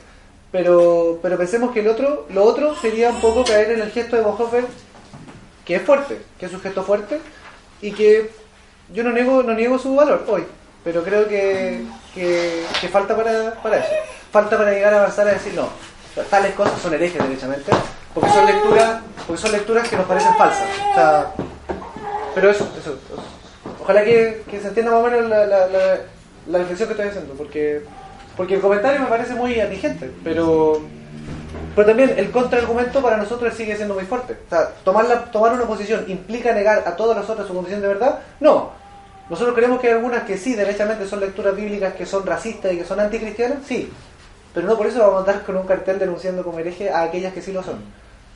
Pero, 0.51 1.19
pero 1.23 1.37
pensemos 1.37 1.73
que 1.73 1.81
el 1.81 1.89
otro, 1.89 2.27
lo 2.31 2.45
otro 2.45 2.75
sería 2.75 3.11
un 3.11 3.21
poco 3.21 3.45
caer 3.45 3.73
en 3.73 3.83
el 3.83 3.91
gesto 3.91 4.17
de 4.17 4.23
Bonhoeffer, 4.23 4.65
que 5.65 5.77
es 5.77 5.83
fuerte, 5.83 6.19
que 6.39 6.47
es 6.47 6.53
un 6.53 6.61
gesto 6.61 6.83
fuerte, 6.83 7.21
y 7.83 7.93
que 7.93 8.31
yo 8.93 9.05
no 9.05 9.11
niego, 9.13 9.43
no 9.43 9.55
niego 9.55 9.79
su 9.79 9.95
valor 9.95 10.25
hoy, 10.29 10.45
pero 10.85 11.03
creo 11.03 11.29
que, 11.29 11.83
que, 12.15 12.65
que 12.81 12.89
falta 12.89 13.17
para, 13.17 13.55
para 13.63 13.79
eso. 13.79 13.91
Falta 14.31 14.57
para 14.57 14.73
llegar 14.73 14.95
a 14.95 14.99
avanzar 15.01 15.29
a 15.29 15.33
decir 15.33 15.55
no, 15.55 15.69
tales 16.31 16.55
cosas 16.55 16.81
son 16.81 16.95
herejes 16.95 17.23
derechamente, 17.23 17.71
porque 18.15 18.31
son 18.31 18.47
lecturas, 18.47 19.01
porque 19.27 19.43
son 19.43 19.53
lecturas 19.53 19.89
que 19.89 19.97
nos 19.97 20.07
parecen 20.07 20.35
falsas. 20.37 20.69
O 20.91 20.95
sea, 20.95 21.33
pero 22.35 22.51
eso, 22.51 22.69
eso. 22.79 22.99
Ojalá 23.81 24.05
que, 24.05 24.43
que 24.51 24.61
se 24.61 24.69
entienda 24.69 24.93
más 24.93 25.01
o 25.01 25.07
menos 25.11 25.29
la, 25.29 25.47
la, 25.47 25.67
la, 25.67 25.99
la 26.47 26.59
reflexión 26.59 26.89
que 26.89 26.93
estoy 26.95 27.09
haciendo, 27.09 27.35
porque, 27.35 27.83
porque 28.37 28.55
el 28.55 28.61
comentario 28.61 29.01
me 29.01 29.07
parece 29.07 29.35
muy 29.35 29.59
atingente, 29.61 30.11
pero, 30.23 30.83
pero 31.79 31.91
también 31.91 32.13
el 32.17 32.33
contraargumento 32.33 33.01
para 33.01 33.17
nosotros 33.17 33.55
sigue 33.55 33.77
siendo 33.77 33.95
muy 33.95 34.03
fuerte. 34.03 34.33
O 34.33 34.51
sea, 34.51 34.69
tomar, 34.83 35.05
la, 35.05 35.27
tomar 35.27 35.53
una 35.53 35.63
posición 35.63 36.07
implica 36.09 36.53
negar 36.53 36.83
a 36.85 36.97
todas 36.97 37.17
las 37.17 37.31
otras 37.31 37.47
su 37.47 37.55
condición 37.55 37.81
de 37.81 37.87
verdad. 37.87 38.19
No. 38.41 38.73
Nosotros 39.31 39.55
creemos 39.55 39.81
que 39.81 39.87
hay 39.87 39.93
algunas 39.93 40.25
que 40.25 40.37
sí, 40.37 40.57
derechamente 40.57 41.07
son 41.07 41.21
lecturas 41.21 41.55
bíblicas 41.55 41.95
que 41.95 42.05
son 42.05 42.27
racistas 42.27 42.73
y 42.73 42.79
que 42.79 42.85
son 42.85 42.99
anticristianas, 42.99 43.59
sí. 43.65 43.93
Pero 44.53 44.67
no 44.67 44.77
por 44.77 44.89
eso 44.89 44.99
vamos 44.99 45.19
a 45.19 45.19
andar 45.21 45.45
con 45.45 45.57
un 45.57 45.69
cartel 45.69 46.01
denunciando 46.01 46.43
como 46.43 46.59
hereje 46.59 46.91
a 46.91 47.03
aquellas 47.03 47.33
que 47.33 47.43
sí 47.43 47.53
lo 47.53 47.63
son. 47.63 47.79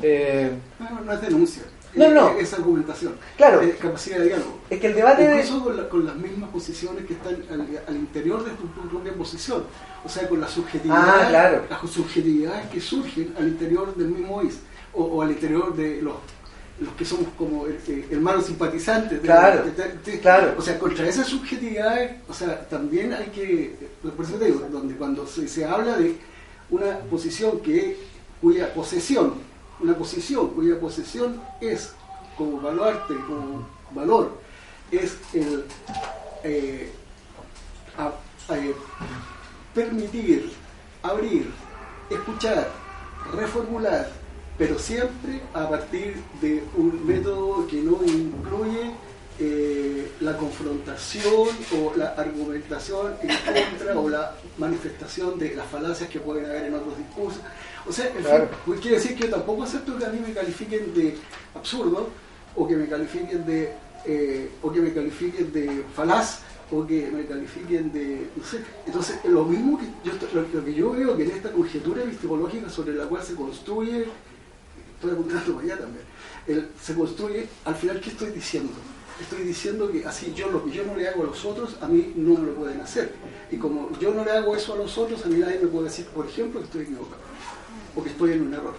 Eh, 0.01 0.53
No, 0.79 1.01
no 1.01 1.13
es 1.13 1.21
denuncia. 1.21 1.65
No, 1.95 2.09
no. 2.09 2.31
Es 2.39 2.53
argumentación. 2.55 3.15
Claro. 3.37 3.61
Es 3.61 3.77
capacidad 3.77 4.19
de 4.19 4.25
diálogo. 4.27 4.59
es 4.71 4.81
que 4.81 4.87
el 4.87 4.95
debate 4.95 5.29
de... 5.29 5.37
Incluso 5.43 5.65
con, 5.65 5.77
la- 5.77 5.89
con 5.89 6.07
las 6.07 6.17
mismas 6.17 6.51
posiciones 6.51 7.05
que 7.07 7.13
están 7.15 7.37
al, 7.51 7.67
al 7.87 7.97
interior 7.97 8.45
de 8.45 8.51
tu, 8.53 8.67
tu 8.69 8.89
propia 8.89 9.13
posición. 9.13 9.65
O 10.05 10.09
sea, 10.09 10.27
con 10.29 10.41
la 10.41 10.49
subjetividad, 10.49 10.97
Ah, 11.21 11.27
claro. 11.29 11.63
las 11.69 11.91
subjetividades 11.91 12.67
que 12.71 12.81
surgen 12.81 13.35
al 13.39 13.49
interior 13.49 13.95
del 13.95 14.09
mismo 14.09 14.43
IS. 14.43 14.59
O, 14.95 15.05
o 15.05 15.23
al 15.23 15.31
interior 15.31 15.75
de 15.77 16.01
los, 16.03 16.15
los 16.81 16.93
que 16.95 17.05
somos 17.05 17.27
como 17.37 17.67
eh, 17.67 17.79
eh, 17.89 18.09
hermanos 18.11 18.47
simpatizantes. 18.47 19.21
de- 19.21 19.27
Claro, 19.27 19.65
de- 19.65 19.71
de- 19.73 19.99
de- 20.13 20.21
claro. 20.21 20.55
O 20.59 20.63
sea, 20.63 20.79
contra 20.79 21.07
esas 21.07 21.27
subjetividades, 21.27 22.13
o 22.29 22.33
sea, 22.35 22.67
también 22.69 23.13
hay 23.13 23.27
que, 23.27 23.65
eh, 23.65 23.89
por 24.17 24.25
eso 24.25 24.35
te 24.35 24.47
digo, 24.47 24.61
donde 24.71 24.95
cuando 24.97 25.27
se, 25.27 25.47
se 25.47 25.65
habla 25.65 25.97
de 25.99 26.17
una 26.71 26.99
posición 27.11 27.61
que 27.61 27.97
cuya 28.41 28.73
posesión, 28.75 29.35
una 29.83 29.95
posición 29.97 30.49
cuya 30.49 30.79
posesión 30.79 31.41
es 31.61 31.93
como 32.37 32.61
baluarte, 32.61 33.15
como 33.27 33.67
valor, 33.91 34.39
es 34.91 35.17
el 35.35 35.65
eh, 36.45 36.91
eh, 38.51 38.75
permitir, 39.75 40.53
abrir, 41.03 41.51
escuchar, 42.11 42.71
reformular, 43.35 44.11
pero 44.57 44.79
siempre 44.79 45.41
a 45.55 45.69
partir 45.69 46.23
de 46.41 46.63
un 46.77 47.07
método 47.07 47.67
que 47.67 47.77
no 47.83 47.99
incluye 48.05 48.93
eh, 49.39 50.13
la 50.21 50.37
confrontación 50.37 51.49
o 51.75 51.93
la 51.97 52.09
argumentación 52.11 53.15
en 53.23 53.29
contra 53.29 53.99
o 53.99 54.09
la 54.09 54.35
manifestación 54.59 55.39
de 55.39 55.55
las 55.55 55.67
falacias 55.67 56.11
que 56.11 56.21
pueden 56.21 56.45
haber 56.45 56.67
en 56.67 56.75
otros 56.75 56.99
discursos. 56.99 57.41
O 57.89 57.93
sea, 57.93 58.07
en 58.07 58.23
Claro. 58.23 58.49
fin, 58.49 58.57
pues 58.67 58.81
quiere 58.81 58.97
decir 58.97 59.17
que 59.17 59.25
yo 59.25 59.31
tampoco 59.31 59.63
acepto 59.65 59.97
que 59.99 60.05
a 60.05 60.09
mí 60.11 60.21
me 60.27 60.33
califiquen 60.33 60.95
de 60.95 61.17
absurdo 61.55 62.09
o 62.55 62.67
que 62.69 62.77
me 62.77 62.87
califiquen 62.87 63.45
de 63.47 63.73
eh, 64.05 64.51
o 64.63 64.73
que 64.73 64.81
me 64.81 64.93
califiquen 64.93 65.53
de 65.53 65.85
falaz 65.95 66.41
o 66.71 66.87
que 66.87 67.09
me 67.11 67.25
califiquen 67.27 67.93
de 67.93 68.27
no 68.37 68.45
sé. 68.45 68.59
Entonces 68.87 69.19
lo 69.25 69.45
mismo 69.45 69.79
que 69.79 69.87
yo 70.05 70.13
lo, 70.35 70.43
lo 70.61 70.65
que 70.65 70.75
yo 70.75 70.91
veo 70.93 71.17
que 71.17 71.25
en 71.25 71.31
esta 71.33 71.51
conjetura 71.53 72.03
epistemológica 72.03 72.69
sobre 72.71 72.95
la 72.95 73.05
cual 73.07 73.23
se 73.23 73.35
construye 73.35 74.07
estoy 74.95 75.11
apuntando 75.13 75.55
para 75.55 75.65
allá 75.67 75.79
también 75.79 76.05
el- 76.47 76.69
se 76.81 76.95
construye 76.95 77.49
al 77.65 77.75
final 77.75 78.01
qué 78.01 78.11
estoy 78.11 78.31
diciendo 78.31 78.73
estoy 79.21 79.43
diciendo 79.43 79.91
que 79.91 80.05
así 80.07 80.33
yo 80.35 80.51
lo 80.51 80.65
que 80.65 80.71
yo 80.73 80.85
no 80.85 80.97
le 80.97 81.09
hago 81.09 81.23
a 81.23 81.27
los 81.27 81.45
otros 81.45 81.77
a 81.81 81.87
mí 81.87 82.13
no 82.17 82.35
me 82.41 82.47
lo 82.47 82.55
pueden 82.55 82.81
hacer. 82.81 83.13
Y 83.53 83.57
como 83.57 83.91
yo 84.01 84.13
no 84.15 84.25
le 84.25 84.31
hago 84.33 84.57
eso 84.57 84.73
a 84.75 84.77
los 84.77 84.97
otros 84.99 85.25
a 85.25 85.29
mí 85.29 85.37
nadie 85.39 85.61
me 85.61 85.69
puede 85.69 85.85
decir 85.85 86.07
por 86.07 86.27
ejemplo 86.27 86.59
que 86.61 86.67
estoy 86.67 86.83
equivocado 86.83 87.21
o 87.95 88.03
que 88.03 88.11
estoy 88.11 88.33
en 88.33 88.47
un 88.47 88.55
error. 88.55 88.75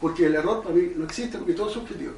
Porque 0.00 0.26
el 0.26 0.34
error 0.34 0.62
para 0.62 0.74
mí 0.74 0.92
no 0.96 1.04
existe 1.04 1.38
porque 1.38 1.54
todo 1.54 1.68
es 1.68 1.74
subjetivo. 1.74 2.12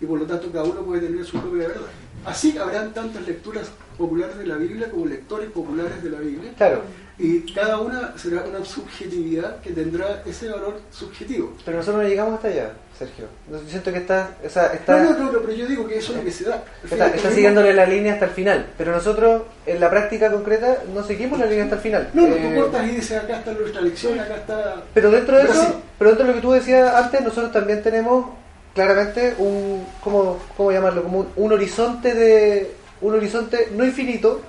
Y 0.00 0.06
por 0.06 0.18
lo 0.18 0.26
tanto 0.26 0.50
cada 0.50 0.64
uno 0.64 0.80
puede 0.80 1.06
tener 1.06 1.24
su 1.24 1.38
propia 1.38 1.68
verdad. 1.68 1.86
Así 2.24 2.56
habrán 2.58 2.92
tantas 2.92 3.26
lecturas 3.26 3.70
populares 3.96 4.38
de 4.38 4.46
la 4.46 4.56
Biblia 4.56 4.90
como 4.90 5.06
lectores 5.06 5.50
populares 5.50 6.02
de 6.02 6.10
la 6.10 6.20
Biblia. 6.20 6.54
Claro, 6.56 6.82
y 7.20 7.52
cada 7.52 7.78
una 7.78 8.16
será 8.16 8.44
una 8.44 8.64
subjetividad 8.64 9.60
que 9.60 9.72
tendrá 9.72 10.22
ese 10.24 10.48
valor 10.48 10.80
subjetivo. 10.90 11.54
pero 11.64 11.76
nosotros 11.76 12.02
no 12.02 12.08
llegamos 12.08 12.34
hasta 12.34 12.48
allá, 12.48 12.72
Sergio. 12.98 13.26
Yo 13.50 13.58
siento 13.68 13.92
que 13.92 13.98
está, 13.98 14.30
o 14.44 14.48
sea, 14.48 14.66
está, 14.68 15.02
No, 15.02 15.10
no, 15.10 15.18
no, 15.18 15.32
no, 15.32 15.40
pero 15.40 15.52
yo 15.52 15.66
digo 15.66 15.86
que 15.86 15.98
eso 15.98 16.12
es 16.12 16.18
lo 16.18 16.24
que 16.24 16.30
se 16.32 16.44
da. 16.44 16.64
Está, 16.82 17.08
está 17.08 17.30
siguiéndole 17.30 17.74
la 17.74 17.84
línea 17.84 18.14
hasta 18.14 18.24
el 18.24 18.30
final, 18.30 18.66
pero 18.78 18.92
nosotros 18.92 19.42
en 19.66 19.80
la 19.80 19.90
práctica 19.90 20.32
concreta 20.32 20.78
no 20.94 21.04
seguimos 21.04 21.38
la 21.38 21.46
línea 21.46 21.64
hasta 21.64 21.76
el 21.76 21.82
final. 21.82 22.10
No, 22.14 22.26
no, 22.26 22.34
Eh, 22.34 22.50
tú 22.54 22.60
cortas 22.60 22.86
y 22.88 22.94
dices 22.96 23.18
acá 23.18 23.38
está 23.38 23.52
nuestra 23.52 23.80
lección, 23.82 24.18
acá 24.18 24.36
está... 24.36 24.82
Pero 24.94 25.10
dentro 25.10 25.36
de 25.36 25.42
eso, 25.44 25.82
pero 25.98 26.10
dentro 26.10 26.26
de 26.26 26.32
lo 26.32 26.36
que 26.36 26.46
tú 26.46 26.52
decías 26.52 26.94
antes, 26.94 27.20
nosotros 27.20 27.52
también 27.52 27.82
tenemos 27.82 28.30
claramente 28.74 29.34
un, 29.38 29.84
¿cómo, 30.02 30.38
cómo 30.56 30.72
llamarlo? 30.72 31.02
Como 31.02 31.20
un, 31.20 31.28
un 31.36 31.52
horizonte 31.52 32.14
de, 32.14 32.70
un 33.00 33.14
horizonte 33.14 33.68
no 33.72 33.84
infinito, 33.84 34.40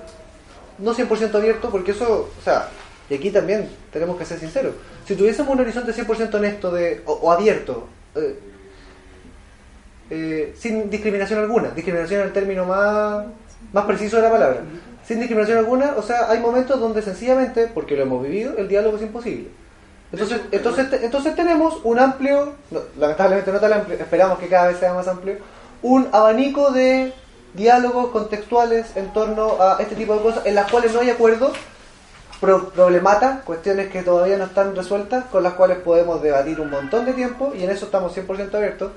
no 0.78 0.94
100% 0.94 1.34
abierto, 1.34 1.70
porque 1.70 1.92
eso, 1.92 2.30
o 2.38 2.42
sea, 2.42 2.68
y 3.08 3.14
aquí 3.14 3.30
también 3.30 3.68
tenemos 3.92 4.16
que 4.16 4.24
ser 4.24 4.38
sinceros, 4.38 4.74
si 5.06 5.14
tuviésemos 5.14 5.52
un 5.52 5.60
horizonte 5.60 5.92
100% 5.92 6.34
honesto 6.34 6.70
de, 6.70 7.02
o, 7.06 7.12
o 7.12 7.32
abierto, 7.32 7.88
eh, 8.14 8.38
eh, 10.10 10.54
sin 10.56 10.90
discriminación 10.90 11.40
alguna, 11.40 11.70
discriminación 11.70 12.20
es 12.20 12.26
el 12.26 12.32
término 12.32 12.66
más, 12.66 13.24
más 13.72 13.84
preciso 13.86 14.16
de 14.16 14.22
la 14.22 14.30
palabra, 14.30 14.60
sin 15.06 15.18
discriminación 15.18 15.58
alguna, 15.58 15.94
o 15.96 16.02
sea, 16.02 16.30
hay 16.30 16.38
momentos 16.38 16.78
donde 16.78 17.02
sencillamente, 17.02 17.68
porque 17.72 17.96
lo 17.96 18.02
hemos 18.02 18.22
vivido, 18.22 18.56
el 18.58 18.68
diálogo 18.68 18.96
es 18.96 19.02
imposible. 19.02 19.48
Entonces, 20.12 20.42
entonces, 20.50 20.86
entonces 21.02 21.34
tenemos 21.34 21.80
un 21.84 21.98
amplio, 21.98 22.52
no, 22.70 22.80
lamentablemente 22.98 23.50
no 23.50 23.60
tan 23.60 23.72
amplio, 23.72 23.96
esperamos 23.98 24.38
que 24.38 24.48
cada 24.48 24.68
vez 24.68 24.78
sea 24.78 24.92
más 24.92 25.08
amplio, 25.08 25.38
un 25.80 26.08
abanico 26.12 26.70
de 26.70 27.12
diálogos 27.54 28.10
contextuales 28.10 28.96
en 28.96 29.12
torno 29.12 29.60
a 29.60 29.78
este 29.80 29.94
tipo 29.94 30.14
de 30.14 30.22
cosas 30.22 30.46
en 30.46 30.54
las 30.54 30.70
cuales 30.70 30.92
no 30.94 31.00
hay 31.00 31.10
acuerdo, 31.10 31.52
pro- 32.40 32.70
problematas, 32.70 33.42
cuestiones 33.42 33.90
que 33.90 34.02
todavía 34.02 34.36
no 34.38 34.44
están 34.44 34.74
resueltas, 34.74 35.24
con 35.26 35.42
las 35.42 35.54
cuales 35.54 35.78
podemos 35.78 36.22
debatir 36.22 36.60
un 36.60 36.70
montón 36.70 37.04
de 37.04 37.12
tiempo 37.12 37.52
y 37.56 37.64
en 37.64 37.70
eso 37.70 37.86
estamos 37.86 38.12
100% 38.12 38.54
abiertos. 38.54 38.92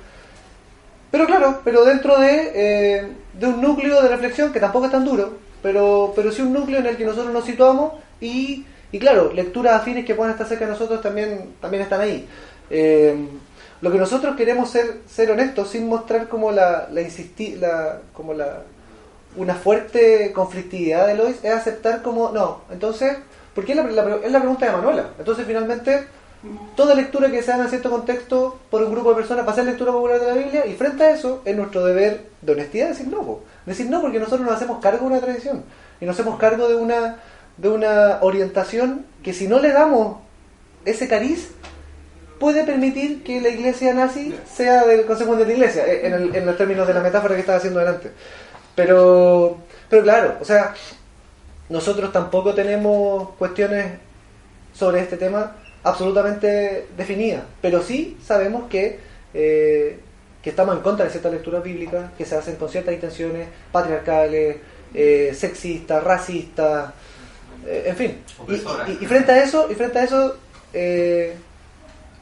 Pero 1.11 1.25
claro, 1.25 1.61
pero 1.63 1.85
dentro 1.85 2.19
de, 2.19 2.51
eh, 2.55 3.07
de 3.33 3.47
un 3.47 3.61
núcleo 3.61 4.01
de 4.01 4.09
reflexión 4.09 4.51
que 4.51 4.59
tampoco 4.59 4.85
es 4.85 4.91
tan 4.91 5.05
duro, 5.05 5.33
pero, 5.61 6.11
pero 6.15 6.31
sí 6.31 6.41
un 6.41 6.53
núcleo 6.53 6.79
en 6.79 6.87
el 6.87 6.97
que 6.97 7.05
nosotros 7.05 7.31
nos 7.33 7.45
situamos 7.45 7.93
y, 8.19 8.65
y 8.91 8.99
claro, 8.99 9.31
lecturas 9.33 9.73
afines 9.81 10.05
que 10.05 10.15
puedan 10.15 10.31
estar 10.33 10.47
cerca 10.47 10.65
de 10.65 10.71
nosotros 10.71 11.01
también, 11.01 11.53
también 11.61 11.83
están 11.83 12.01
ahí. 12.01 12.27
Eh, 12.69 13.15
lo 13.81 13.91
que 13.91 13.97
nosotros 13.97 14.35
queremos 14.35 14.69
ser, 14.69 14.99
ser 15.07 15.31
honestos 15.31 15.69
sin 15.69 15.87
mostrar 15.87 16.27
como 16.27 16.51
la, 16.51 16.87
la, 16.91 17.01
insisti- 17.01 17.55
la 17.57 17.99
como 18.13 18.33
la 18.33 18.61
una 19.37 19.53
fuerte 19.55 20.31
conflictividad 20.33 21.07
de 21.07 21.15
Lois 21.15 21.37
es 21.43 21.51
aceptar 21.53 22.01
como 22.01 22.31
no, 22.31 22.61
entonces, 22.71 23.17
porque 23.53 23.73
es 23.73 23.77
la, 23.77 23.83
la- 23.83 24.15
es 24.23 24.31
la 24.31 24.39
pregunta 24.39 24.65
de 24.65 24.71
Manuela. 24.71 25.09
Entonces 25.19 25.45
finalmente 25.45 26.07
toda 26.75 26.93
lectura 26.95 27.29
que 27.31 27.41
se 27.41 27.51
haga 27.51 27.63
en 27.63 27.69
cierto 27.69 27.89
contexto 27.89 28.59
por 28.69 28.81
un 28.83 28.91
grupo 28.91 29.09
de 29.09 29.15
personas 29.15 29.45
va 29.47 29.51
a 29.51 29.55
ser 29.55 29.65
lectura 29.65 29.91
popular 29.91 30.19
de 30.19 30.27
la 30.27 30.33
Biblia 30.35 30.65
y 30.67 30.73
frente 30.75 31.03
a 31.03 31.09
eso 31.11 31.41
es 31.43 31.55
nuestro 31.55 31.83
deber 31.83 32.27
de 32.41 32.51
honestidad 32.53 32.89
decir 32.89 33.07
no, 33.07 33.39
decir 33.65 33.89
no 33.89 33.99
porque 33.99 34.19
nosotros 34.19 34.41
nos 34.45 34.55
hacemos 34.55 34.79
cargo 34.79 35.01
de 35.07 35.13
una 35.15 35.21
tradición 35.21 35.63
y 35.99 36.05
nos 36.05 36.15
hacemos 36.17 36.37
cargo 36.39 36.67
de 36.69 36.75
una 36.75 37.17
de 37.57 37.69
una 37.69 38.19
orientación 38.21 39.05
que 39.23 39.33
si 39.33 39.47
no 39.47 39.59
le 39.59 39.71
damos 39.71 40.17
ese 40.85 41.07
cariz 41.07 41.49
puede 42.39 42.63
permitir 42.63 43.23
que 43.23 43.39
la 43.41 43.49
iglesia 43.49 43.93
nazi 43.93 44.35
sea 44.51 44.85
del 44.85 45.05
consejo 45.05 45.35
de 45.35 45.45
la 45.45 45.53
iglesia 45.53 45.85
eh, 45.87 46.07
en, 46.07 46.13
el- 46.13 46.35
en 46.35 46.45
los 46.45 46.57
términos 46.57 46.87
de 46.87 46.93
la 46.93 47.01
metáfora 47.01 47.33
que 47.35 47.41
estaba 47.41 47.57
haciendo 47.57 47.79
delante 47.79 48.11
pero 48.75 49.57
pero 49.89 50.03
claro 50.03 50.37
o 50.41 50.45
sea 50.45 50.73
nosotros 51.69 52.11
tampoco 52.11 52.53
tenemos 52.53 53.29
cuestiones 53.37 53.93
sobre 54.73 55.01
este 55.01 55.17
tema 55.17 55.55
absolutamente 55.83 56.87
definidas, 56.97 57.43
pero 57.61 57.81
sí 57.81 58.17
sabemos 58.23 58.67
que, 58.69 58.99
eh, 59.33 59.99
que 60.43 60.49
estamos 60.49 60.75
en 60.75 60.81
contra 60.83 61.05
de 61.05 61.11
ciertas 61.11 61.31
lecturas 61.31 61.63
bíblicas 61.63 62.11
que 62.17 62.25
se 62.25 62.35
hacen 62.35 62.55
con 62.57 62.69
ciertas 62.69 62.93
intenciones 62.93 63.47
patriarcales, 63.71 64.57
eh, 64.93 65.31
sexistas, 65.35 66.03
racistas, 66.03 66.91
eh, 67.65 67.83
en 67.87 67.95
fin. 67.95 68.17
Y- 68.87 69.03
y 69.03 69.05
frente 69.07 69.31
a 69.31 69.43
eso, 69.43 69.67
y 69.71 69.75
frente 69.75 69.99
a 69.99 70.03
eso, 70.03 70.37
eh, 70.73 71.35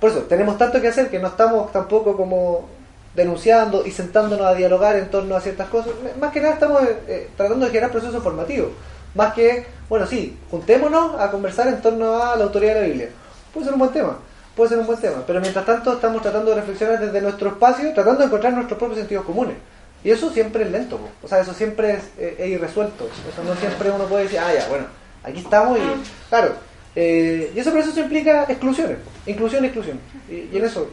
por 0.04 0.12
eso 0.12 0.24
tenemos 0.24 0.58
tanto 0.58 0.82
que 0.82 0.90
hacer 0.90 1.10
que 1.10 1.18
no 1.18 1.30
estamos 1.30 1.72
tampoco 1.72 2.18
como 2.18 2.68
denunciando 3.16 3.86
y 3.86 3.92
sentándonos 3.92 4.46
a 4.46 4.54
dialogar 4.54 4.98
en 4.98 5.10
torno 5.10 5.34
a 5.34 5.40
ciertas 5.40 5.70
cosas. 5.70 5.94
Más 6.20 6.34
que 6.34 6.42
nada 6.42 6.56
estamos 6.56 6.82
eh, 7.08 7.30
tratando 7.38 7.64
de 7.64 7.72
generar 7.72 7.90
procesos 7.90 8.22
formativos. 8.22 8.72
Más 9.16 9.34
que, 9.34 9.66
bueno, 9.88 10.06
sí, 10.06 10.38
juntémonos 10.52 11.18
a 11.18 11.32
conversar 11.32 11.70
en 11.70 11.82
torno 11.82 12.22
a 12.22 12.36
la 12.36 12.44
autoridad 12.44 12.74
de 12.74 12.82
la 12.82 12.88
Biblia. 12.88 13.10
Puede 13.54 13.64
ser 13.64 13.76
un 13.76 13.80
buen 13.80 13.94
tema, 13.94 14.18
puede 14.58 14.72
ser 14.72 14.80
un 14.80 14.88
buen 14.88 15.00
tema. 15.00 15.24
Pero 15.26 15.40
mientras 15.40 15.66
tanto 15.66 15.94
estamos 15.94 16.22
tratando 16.22 16.50
de 16.50 16.58
reflexionar 16.58 17.00
desde 17.00 17.22
nuestro 17.22 17.52
espacio, 17.52 17.94
tratando 17.94 18.20
de 18.20 18.26
encontrar 18.26 18.52
nuestros 18.52 18.78
propios 18.78 19.00
sentidos 19.00 19.24
comunes. 19.24 19.56
Y 20.04 20.12
eso 20.12 20.30
siempre 20.32 20.66
es 20.66 20.72
lento, 20.72 20.98
po. 20.98 21.08
o 21.24 21.30
sea, 21.30 21.40
eso 21.40 21.54
siempre 21.54 21.94
es, 21.94 22.04
eh, 22.18 22.36
es 22.40 22.48
irresuelto. 22.50 23.06
Eso 23.06 23.42
no 23.46 23.56
siempre 23.56 23.90
uno 23.90 24.04
puede 24.04 24.24
decir, 24.24 24.40
ah, 24.40 24.54
ya, 24.54 24.68
bueno, 24.68 24.84
aquí 25.24 25.40
estamos 25.40 25.80
y, 25.80 25.82
claro. 26.28 26.73
Eh, 26.96 27.52
y 27.56 27.60
ese 27.60 27.72
proceso 27.72 28.00
implica 28.00 28.44
exclusiones, 28.50 28.98
inclusión, 29.26 29.66
exclusión. 29.66 30.00
Y, 30.30 30.50
y 30.54 30.58
en 30.58 30.66
eso, 30.66 30.90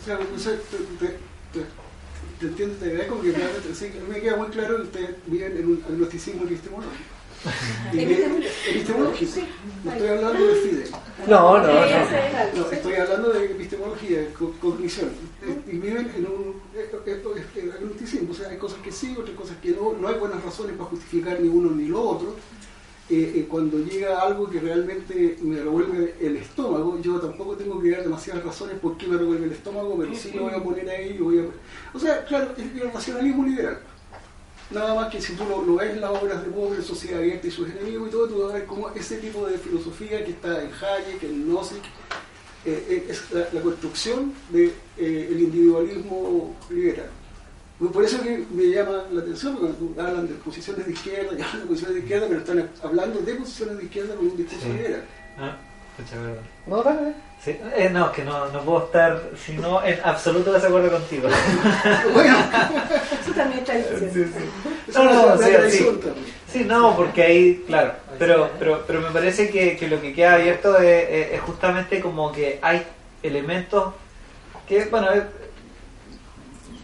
O 0.00 0.04
sea, 0.04 0.18
no 0.18 0.38
sé, 0.38 0.50
te, 0.70 1.06
te, 1.06 1.12
te, 1.52 1.66
te 2.40 2.46
entiendo, 2.46 2.74
te 2.76 2.88
veo 2.88 3.08
como 3.08 3.22
que 3.22 3.32
realmente, 3.32 3.74
sí, 3.74 3.86
a 3.86 3.88
mí 4.02 4.08
me 4.14 4.20
queda 4.20 4.36
muy 4.36 4.48
claro 4.48 4.76
que 4.76 4.82
ustedes 4.82 5.10
viven 5.26 5.56
en 5.56 5.66
un 5.66 5.84
agnosticismo 5.88 6.44
epistemológico. 6.44 6.94
Epistemológico. 8.68 9.32
No 9.84 9.92
estoy 9.92 10.08
hablando 10.08 10.46
de 10.46 10.54
Fide. 10.56 10.84
no, 11.26 11.58
no, 11.58 11.66
no. 11.66 11.72
No, 12.54 12.70
estoy 12.70 12.94
hablando 12.94 13.30
de 13.32 13.44
epistemología, 13.46 14.18
de 14.18 14.26
co- 14.32 14.54
cognición. 14.60 15.08
Y 15.66 15.76
viven 15.78 16.10
en 16.16 16.26
un 16.26 16.60
es 16.76 17.56
el 17.62 17.72
agnosticismo. 17.72 18.32
O 18.32 18.34
sea, 18.34 18.48
hay 18.50 18.56
cosas 18.58 18.78
que 18.84 18.92
sí, 18.92 19.16
otras 19.18 19.36
cosas 19.36 19.56
que 19.62 19.70
no. 19.70 19.94
No 19.98 20.08
hay 20.08 20.14
buenas 20.16 20.42
razones 20.44 20.76
para 20.76 20.90
justificar 20.90 21.40
ni 21.40 21.48
uno 21.48 21.70
ni 21.70 21.86
lo 21.86 22.02
otro. 22.02 22.36
Eh, 23.12 23.46
cuando 23.50 23.78
llega 23.80 24.20
algo 24.20 24.48
que 24.48 24.60
realmente 24.60 25.36
me 25.42 25.56
revuelve 25.56 26.14
el 26.20 26.36
estómago, 26.36 26.96
yo 27.00 27.18
tampoco 27.18 27.56
tengo 27.56 27.80
que 27.80 27.90
dar 27.90 28.04
demasiadas 28.04 28.44
razones 28.44 28.78
por 28.78 28.96
qué 28.96 29.08
me 29.08 29.18
revuelve 29.18 29.46
el 29.46 29.52
estómago, 29.52 29.96
pero 29.98 30.14
sí 30.14 30.30
lo 30.32 30.44
voy 30.44 30.54
a 30.54 30.62
poner 30.62 30.88
ahí. 30.88 31.18
Voy 31.18 31.40
a... 31.40 31.44
O 31.92 31.98
sea, 31.98 32.24
claro, 32.24 32.54
es 32.56 32.80
el 32.80 32.92
racionalismo 32.92 33.44
liberal. 33.44 33.80
Nada 34.70 34.94
más 34.94 35.10
que 35.10 35.20
si 35.20 35.34
tú 35.34 35.44
lo, 35.44 35.74
ves 35.74 35.90
en 35.90 36.00
las 36.00 36.10
obras 36.10 36.44
de 36.44 36.52
Popper, 36.52 36.84
Sociedad 36.84 37.18
Abierta 37.18 37.48
y 37.48 37.50
sus 37.50 37.68
enemigos 37.68 38.08
y 38.08 38.12
todo, 38.12 38.28
tú 38.28 38.42
vas 38.42 38.52
a 38.52 38.58
ver 38.58 38.66
cómo 38.66 38.88
ese 38.90 39.16
tipo 39.16 39.44
de 39.44 39.58
filosofía 39.58 40.24
que 40.24 40.30
está 40.30 40.62
en 40.62 40.70
Hayek, 40.72 41.24
en 41.24 41.52
Nozick, 41.52 41.84
eh, 42.64 42.86
eh, 42.88 43.06
es 43.08 43.32
la, 43.32 43.48
la 43.52 43.60
construcción 43.60 44.32
del 44.50 44.72
individualismo 44.96 46.54
liberal. 46.70 47.10
Pues 47.80 47.92
Por 47.92 48.04
eso 48.04 48.22
que 48.22 48.44
me 48.52 48.64
llama 48.64 49.04
la 49.10 49.22
atención, 49.22 49.56
porque 49.56 49.72
cuando 49.74 49.94
tú 49.94 50.00
hablan 50.00 50.28
de 50.28 50.34
posiciones 50.34 50.86
de 50.86 50.92
izquierda, 50.92 51.30
y 51.38 51.42
hablan 51.42 51.60
de 51.62 51.66
posiciones 51.66 51.94
de 51.94 52.00
izquierda, 52.00 52.26
pero 52.28 52.40
están 52.40 52.70
hablando 52.84 53.20
de 53.20 53.34
posiciones 53.34 53.78
de 53.78 53.84
izquierda 53.84 54.14
con 54.14 54.26
un 54.26 54.36
discurso 54.36 54.66
Sí. 54.66 54.72
liberal. 54.72 55.04
Ah, 55.38 55.56
verdad. 55.98 56.42
No, 56.66 56.82
dale. 56.82 57.12
Sí, 57.42 57.56
eh, 57.74 57.88
no, 57.90 58.12
que 58.12 58.22
no, 58.22 58.48
no 58.50 58.60
puedo 58.60 58.84
estar, 58.84 59.22
si 59.46 59.52
no, 59.54 59.82
en 59.82 59.98
absoluto 60.04 60.52
desacuerdo 60.52 60.90
contigo. 60.90 61.28
Bueno, 62.12 62.36
Eso 63.22 63.32
también 63.34 63.60
está 63.60 63.74
diciendo. 63.76 64.10
Sí, 64.12 64.92
No, 64.94 65.02
es 65.10 65.14
no, 65.14 65.26
la 65.36 65.70
sí, 65.70 65.86
sí. 66.52 66.64
no, 66.64 66.96
porque 66.96 67.22
ahí, 67.22 67.64
claro, 67.66 67.94
pero, 68.18 68.50
pero, 68.58 68.84
pero 68.86 69.00
me 69.00 69.10
parece 69.10 69.48
que, 69.48 69.76
que 69.76 69.88
lo 69.88 70.00
que 70.02 70.12
queda 70.12 70.34
abierto 70.34 70.76
es, 70.78 71.08
es- 71.08 71.32
es 71.32 71.40
justamente 71.40 72.00
como 72.00 72.30
que 72.30 72.58
hay 72.60 72.82
elementos 73.22 73.94
que, 74.68 74.84
bueno, 74.86 75.08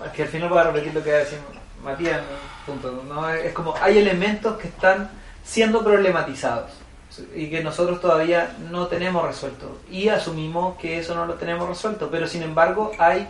es, 0.05 0.13
que 0.13 0.23
al 0.23 0.29
final 0.29 0.49
voy 0.49 0.59
a 0.59 0.65
repetir 0.65 0.95
lo 0.95 1.03
que 1.03 1.11
va 1.11 1.17
a 1.17 1.21
decir 1.21 1.39
Matías, 1.83 2.21
punto, 2.65 3.05
¿no? 3.09 3.29
es 3.29 3.53
como 3.53 3.75
hay 3.81 3.99
elementos 3.99 4.57
que 4.57 4.69
están 4.69 5.11
siendo 5.45 5.85
problematizados 5.85 6.73
y 7.35 7.49
que 7.49 7.63
nosotros 7.63 8.01
todavía 8.01 8.57
no 8.71 8.89
tenemos 8.89 9.25
resuelto 9.25 9.79
y 9.91 10.09
asumimos 10.09 10.77
que 10.79 10.99
eso 10.99 11.15
no 11.15 11.27
lo 11.27 11.35
tenemos 11.35 11.69
resuelto, 11.69 12.09
pero 12.11 12.27
sin 12.27 12.43
embargo 12.43 12.93
hay 12.99 13.29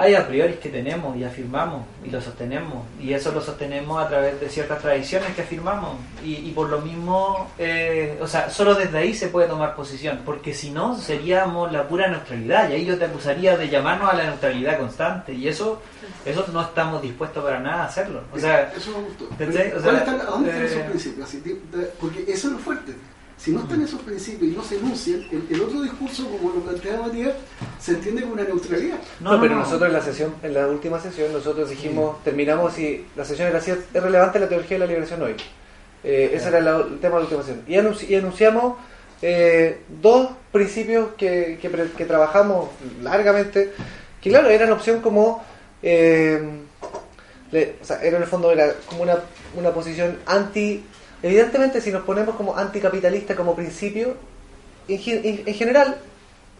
hay 0.00 0.14
a 0.14 0.26
priori 0.26 0.54
que 0.54 0.70
tenemos 0.70 1.14
y 1.16 1.24
afirmamos 1.24 1.84
y 2.04 2.10
lo 2.10 2.20
sostenemos 2.20 2.84
y 3.00 3.12
eso 3.12 3.30
lo 3.32 3.40
sostenemos 3.42 4.02
a 4.02 4.08
través 4.08 4.40
de 4.40 4.48
ciertas 4.48 4.80
tradiciones 4.80 5.34
que 5.34 5.42
afirmamos 5.42 5.96
y, 6.24 6.36
y 6.36 6.52
por 6.52 6.68
lo 6.70 6.80
mismo 6.80 7.50
eh, 7.58 8.18
o 8.22 8.26
sea 8.26 8.48
solo 8.50 8.74
desde 8.74 8.96
ahí 8.98 9.12
se 9.14 9.28
puede 9.28 9.46
tomar 9.46 9.76
posición 9.76 10.20
porque 10.24 10.54
si 10.54 10.70
no 10.70 10.96
seríamos 10.96 11.70
la 11.70 11.86
pura 11.86 12.08
neutralidad 12.08 12.70
y 12.70 12.72
ahí 12.72 12.84
yo 12.86 12.98
te 12.98 13.04
acusaría 13.04 13.56
de 13.56 13.68
llamarnos 13.68 14.10
a 14.10 14.16
la 14.16 14.24
neutralidad 14.24 14.78
constante 14.78 15.34
y 15.34 15.46
eso 15.48 15.82
eso 16.24 16.46
no 16.52 16.62
estamos 16.62 17.02
dispuestos 17.02 17.44
para 17.44 17.60
nada 17.60 17.82
a 17.82 17.86
hacerlo 17.86 18.22
o 18.34 18.38
sea 18.38 18.72
Eso 18.76 18.90
me 18.92 19.04
gustó. 19.04 19.24
O 19.24 19.28
¿Cuáles 19.36 19.54
sea, 19.54 19.64
están- 19.66 20.20
¿A 20.20 20.24
dónde 20.24 20.50
están 20.50 20.64
esos 20.64 20.78
eh, 20.78 20.86
principios? 20.88 21.28
Así, 21.28 21.40
de- 21.40 21.60
de- 21.78 21.86
porque 22.00 22.20
eso 22.26 22.46
es 22.48 22.52
lo 22.54 22.58
fuerte. 22.58 22.92
Si 23.42 23.52
no 23.52 23.60
están 23.60 23.80
esos 23.80 24.00
principios 24.02 24.52
y 24.52 24.56
no 24.56 24.62
se 24.62 24.76
enuncian, 24.76 25.26
el, 25.32 25.46
el 25.50 25.60
otro 25.62 25.80
discurso, 25.80 26.28
como 26.28 26.50
lo 26.52 26.60
planteaba 26.60 27.06
Matías, 27.06 27.32
se 27.80 27.92
entiende 27.92 28.20
como 28.22 28.34
una 28.34 28.44
neutralidad. 28.44 28.98
No, 29.20 29.40
pero 29.40 29.54
nosotros 29.56 29.86
en 29.88 29.92
la 29.94 30.02
sesión, 30.02 30.34
en 30.42 30.52
la 30.52 30.66
última 30.68 31.00
sesión, 31.00 31.32
nosotros 31.32 31.70
dijimos, 31.70 32.22
terminamos 32.22 32.78
y 32.78 33.06
la 33.16 33.24
sesión 33.24 33.48
era 33.48 33.60
si 33.62 33.70
es 33.70 33.78
relevante 33.94 34.38
la 34.38 34.48
teología 34.48 34.74
de 34.76 34.80
la 34.80 34.86
liberación 34.86 35.22
hoy. 35.22 35.34
Eh, 36.04 36.32
ese 36.34 36.48
era 36.48 36.60
la- 36.60 36.76
el 36.80 36.98
tema 37.00 37.14
de 37.16 37.22
la 37.22 37.28
última 37.28 37.42
sesión. 37.42 37.62
Y, 37.66 37.74
anunci- 37.76 38.08
y 38.10 38.14
anunciamos 38.16 38.76
eh, 39.22 39.80
dos 40.02 40.30
principios 40.52 41.08
que, 41.16 41.58
que, 41.60 42.04
trabajamos 42.06 42.70
largamente, 43.02 43.72
que 44.20 44.30
claro, 44.30 44.48
eran 44.50 44.70
opción 44.72 45.00
como, 45.00 45.42
eh, 45.82 46.42
le- 47.52 47.76
o 47.80 47.84
sea, 47.84 48.02
era 48.02 48.16
en 48.16 48.22
el 48.22 48.28
fondo 48.28 48.50
era 48.52 48.74
como 48.86 49.02
una, 49.02 49.18
una 49.56 49.70
posición 49.72 50.18
anti, 50.26 50.84
evidentemente 51.22 51.80
si 51.80 51.90
nos 51.92 52.02
ponemos 52.04 52.34
como 52.36 52.56
anticapitalista 52.56 53.34
como 53.36 53.54
principio, 53.54 54.14
en, 54.88 54.98
gen- 54.98 55.20
en- 55.24 55.42
en 55.46 55.54
general 55.54 55.98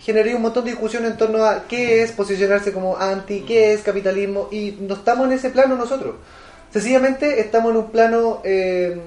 generaría 0.01 0.37
un 0.37 0.43
montón 0.43 0.65
de 0.65 0.71
discusión 0.71 1.05
en 1.05 1.17
torno 1.17 1.45
a 1.45 1.65
qué 1.69 2.03
es 2.03 2.13
posicionarse 2.13 2.73
como 2.73 2.97
anti, 2.97 3.41
qué 3.41 3.73
es 3.75 3.83
capitalismo, 3.83 4.49
y 4.51 4.77
no 4.81 4.95
estamos 4.95 5.27
en 5.27 5.33
ese 5.33 5.51
plano 5.51 5.77
nosotros. 5.77 6.15
Sencillamente 6.73 7.41
estamos 7.41 7.73
en 7.73 7.77
un 7.79 7.91
plano 7.91 8.41
eh, 8.45 8.99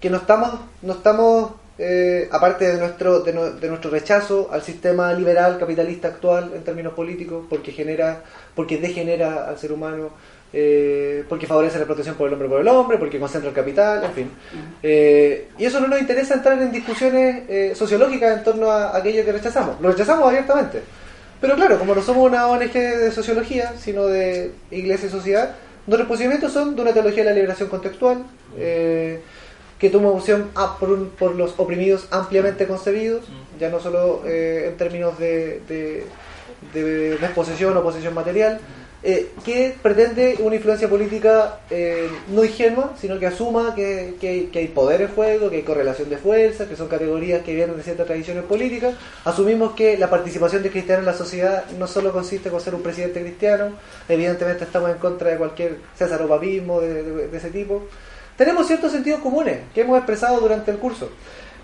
que 0.00 0.10
no 0.10 0.18
estamos, 0.18 0.50
no 0.82 0.92
estamos 0.94 1.52
eh, 1.78 2.28
aparte 2.30 2.68
de 2.68 2.78
nuestro, 2.78 3.20
de, 3.20 3.32
nu- 3.32 3.58
de 3.58 3.68
nuestro 3.68 3.90
rechazo 3.90 4.48
al 4.52 4.62
sistema 4.62 5.12
liberal 5.14 5.58
capitalista 5.58 6.08
actual 6.08 6.52
en 6.54 6.62
términos 6.62 6.92
políticos, 6.94 7.46
porque 7.48 7.72
genera, 7.72 8.22
porque 8.54 8.78
degenera 8.78 9.48
al 9.48 9.58
ser 9.58 9.72
humano, 9.72 10.10
eh, 10.52 11.24
porque 11.28 11.46
favorece 11.46 11.76
la 11.76 11.82
explotación 11.82 12.16
por 12.16 12.26
el 12.26 12.32
hombre 12.34 12.48
por 12.48 12.60
el 12.60 12.68
hombre, 12.68 12.98
porque 12.98 13.20
concentra 13.20 13.48
el 13.48 13.54
capital, 13.54 14.02
en 14.02 14.12
fin. 14.12 14.30
Eh, 14.82 15.48
y 15.56 15.64
eso 15.64 15.80
no 15.80 15.86
nos 15.86 16.00
interesa 16.00 16.34
entrar 16.34 16.60
en 16.60 16.72
discusiones 16.72 17.44
eh, 17.48 17.72
sociológicas 17.76 18.38
en 18.38 18.44
torno 18.44 18.70
a 18.70 18.96
aquello 18.96 19.24
que 19.24 19.32
rechazamos. 19.32 19.80
Lo 19.80 19.92
rechazamos 19.92 20.28
abiertamente. 20.28 20.82
Pero 21.40 21.54
claro, 21.54 21.78
como 21.78 21.94
no 21.94 22.02
somos 22.02 22.28
una 22.28 22.48
ONG 22.48 22.72
de 22.72 23.12
sociología, 23.12 23.74
sino 23.78 24.06
de 24.06 24.52
iglesia 24.70 25.06
y 25.06 25.10
sociedad, 25.10 25.54
nuestros 25.86 26.08
posicionamientos 26.08 26.52
son 26.52 26.74
de 26.74 26.82
una 26.82 26.92
teología 26.92 27.22
de 27.22 27.30
la 27.30 27.34
liberación 27.34 27.68
contextual, 27.68 28.24
que 28.54 29.88
toma 29.90 30.10
opción 30.10 30.50
por, 31.18 31.34
los 31.34 31.54
oprimidos 31.56 32.08
ampliamente 32.10 32.66
concebidos, 32.66 33.24
ya 33.58 33.70
no 33.70 33.80
solo 33.80 34.22
en 34.26 34.76
términos 34.76 35.18
de, 35.18 35.62
de, 35.66 36.04
de 36.74 37.16
desposesión 37.16 37.74
o 37.74 37.82
posesión 37.82 38.12
material, 38.12 38.60
eh, 39.02 39.30
que 39.44 39.74
pretende 39.82 40.36
una 40.40 40.56
influencia 40.56 40.88
política 40.88 41.60
eh, 41.70 42.08
no 42.28 42.44
ingenua, 42.44 42.94
sino 43.00 43.18
que 43.18 43.26
asuma 43.26 43.74
que, 43.74 44.14
hay 44.54 44.68
poder 44.68 45.00
en 45.00 45.08
juego, 45.08 45.48
que 45.48 45.56
hay 45.56 45.62
correlación 45.62 46.10
de 46.10 46.18
fuerzas, 46.18 46.68
que 46.68 46.76
son 46.76 46.88
categorías 46.88 47.42
que 47.42 47.54
vienen 47.54 47.76
de 47.76 47.82
ciertas 47.82 48.06
tradiciones 48.06 48.44
políticas. 48.44 48.94
Asumimos 49.24 49.72
que 49.72 49.96
la 49.96 50.10
participación 50.10 50.62
de 50.62 50.70
cristianos 50.70 51.00
en 51.00 51.06
la 51.06 51.14
sociedad 51.14 51.64
no 51.78 51.86
solo 51.86 52.12
consiste 52.12 52.50
con 52.50 52.60
ser 52.60 52.74
un 52.74 52.82
presidente 52.82 53.20
cristiano, 53.22 53.72
evidentemente 54.08 54.64
estamos 54.64 54.90
en 54.90 54.98
contra 54.98 55.30
de 55.30 55.36
cualquier 55.38 55.76
César 55.96 56.20
o 56.22 56.28
papismo 56.28 56.80
de, 56.80 57.02
de- 57.02 57.28
de 57.28 57.36
ese 57.38 57.50
tipo. 57.50 57.82
Tenemos 58.36 58.66
ciertos 58.66 58.92
sentidos 58.92 59.20
comunes 59.20 59.58
que 59.74 59.80
hemos 59.82 59.96
expresado 59.96 60.40
durante 60.40 60.70
el 60.70 60.78
curso. 60.78 61.10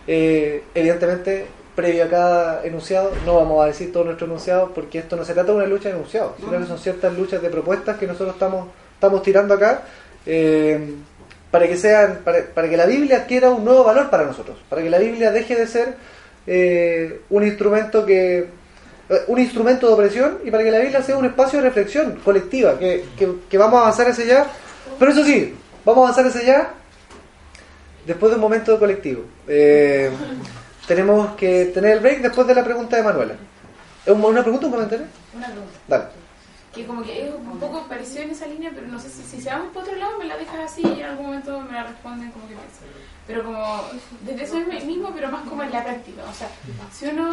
Eh, 0.07 0.62
evidentemente, 0.74 1.47
previo 1.77 2.05
a 2.05 2.09
cada 2.09 2.64
enunciado, 2.66 3.12
no 3.24 3.37
vamos 3.37 3.62
a 3.62 3.66
decir 3.68 3.93
todo 3.93 4.05
nuestro 4.05 4.27
enunciado 4.27 4.72
porque 4.74 4.99
esto 4.99 5.14
no 5.14 5.24
se 5.24 5.35
trata 5.35 5.53
de 5.53 5.59
una 5.59 5.66
lucha 5.66 5.91
de 5.91 5.95
enunciados, 5.97 6.33
sino 6.39 6.59
que 6.59 6.66
son 6.66 6.79
ciertas 6.79 7.12
luchas 7.16 7.41
de 7.43 7.51
propuestas 7.51 7.99
que 7.99 8.07
nosotros 8.07 8.33
estamos, 8.35 8.66
estamos 8.95 9.22
tirando 9.22 9.55
acá 9.55 9.83
eh, 10.24 10.95
para 11.51 11.68
que 11.68 11.77
sean 11.77 12.20
para, 12.24 12.45
para 12.47 12.68
que 12.68 12.77
la 12.77 12.87
Biblia 12.87 13.18
adquiera 13.18 13.51
un 13.51 13.64
nuevo 13.64 13.85
valor 13.85 14.09
para 14.11 14.24
nosotros, 14.24 14.57
para 14.68 14.83
que 14.83 14.91
la 14.91 14.99
Biblia 14.99 15.31
deje 15.31 15.55
de 15.55 15.66
ser 15.66 15.95
eh, 16.47 17.20
un 17.31 17.45
instrumento 17.47 18.05
que 18.07 18.39
eh, 19.09 19.20
un 19.29 19.39
instrumento 19.39 19.87
de 19.87 19.93
opresión 19.93 20.39
y 20.45 20.51
para 20.51 20.64
que 20.64 20.70
la 20.70 20.79
Biblia 20.81 21.03
sea 21.03 21.16
un 21.18 21.27
espacio 21.27 21.61
de 21.61 21.66
reflexión 21.68 22.16
colectiva, 22.24 22.79
que, 22.79 23.05
que- 23.18 23.35
que 23.49 23.59
vamos 23.59 23.79
a 23.79 23.83
avanzar 23.83 24.09
hacia 24.09 24.24
allá, 24.24 24.47
pero 24.99 25.12
eso 25.12 25.22
sí, 25.24 25.55
vamos 25.85 26.03
a 26.03 26.09
avanzar 26.09 26.27
hacia 26.27 26.41
allá 26.41 26.68
después 28.07 28.31
de 28.31 28.37
un 28.37 28.41
momento 28.41 28.79
colectivo. 28.79 29.22
Eh, 29.47 30.11
tenemos 30.87 31.34
que 31.37 31.66
tener 31.66 31.93
el 31.93 32.01
break 32.01 32.20
después 32.22 32.47
de 32.47 32.55
la 32.55 32.64
pregunta 32.64 32.97
de 32.97 33.03
Manuela. 33.03 33.34
¿Es 34.05 34.12
un- 34.12 34.24
¿Una 34.24 34.43
pregunta 34.43 34.66
o 34.66 34.68
un 34.68 34.74
comentario? 34.74 35.07
Una 35.34 35.47
pregunta. 35.47 35.78
Dale. 35.89 36.05
Que 36.72 36.84
como 36.87 37.03
que 37.03 37.26
es 37.28 37.34
un 37.34 37.59
poco 37.59 37.87
parecido 37.89 38.22
en 38.22 38.30
esa 38.30 38.47
línea, 38.47 38.70
pero 38.74 38.87
no 38.87 39.01
sé 39.01 39.09
si, 39.09 39.22
si 39.22 39.41
se 39.41 39.49
vamos 39.49 39.72
por 39.72 39.82
otro 39.82 39.97
lado 39.97 40.18
me 40.18 40.26
la 40.26 40.37
dejas 40.37 40.72
así 40.72 40.82
y 40.82 41.01
en 41.01 41.07
algún 41.07 41.26
momento 41.26 41.59
me 41.62 41.72
la 41.72 41.84
responden 41.84 42.30
como 42.32 42.47
que 42.47 42.55
pienso. 42.55 42.80
Pero 43.26 43.43
como 43.45 43.82
desde 44.20 44.45
eso 44.45 44.57
mismo, 44.87 45.11
pero 45.14 45.30
más 45.30 45.49
como 45.49 45.62
en 45.62 45.72
la 45.72 45.82
práctica. 45.82 46.22
O 46.30 46.34
sea, 46.34 46.49
si 46.93 47.07
uno, 47.07 47.30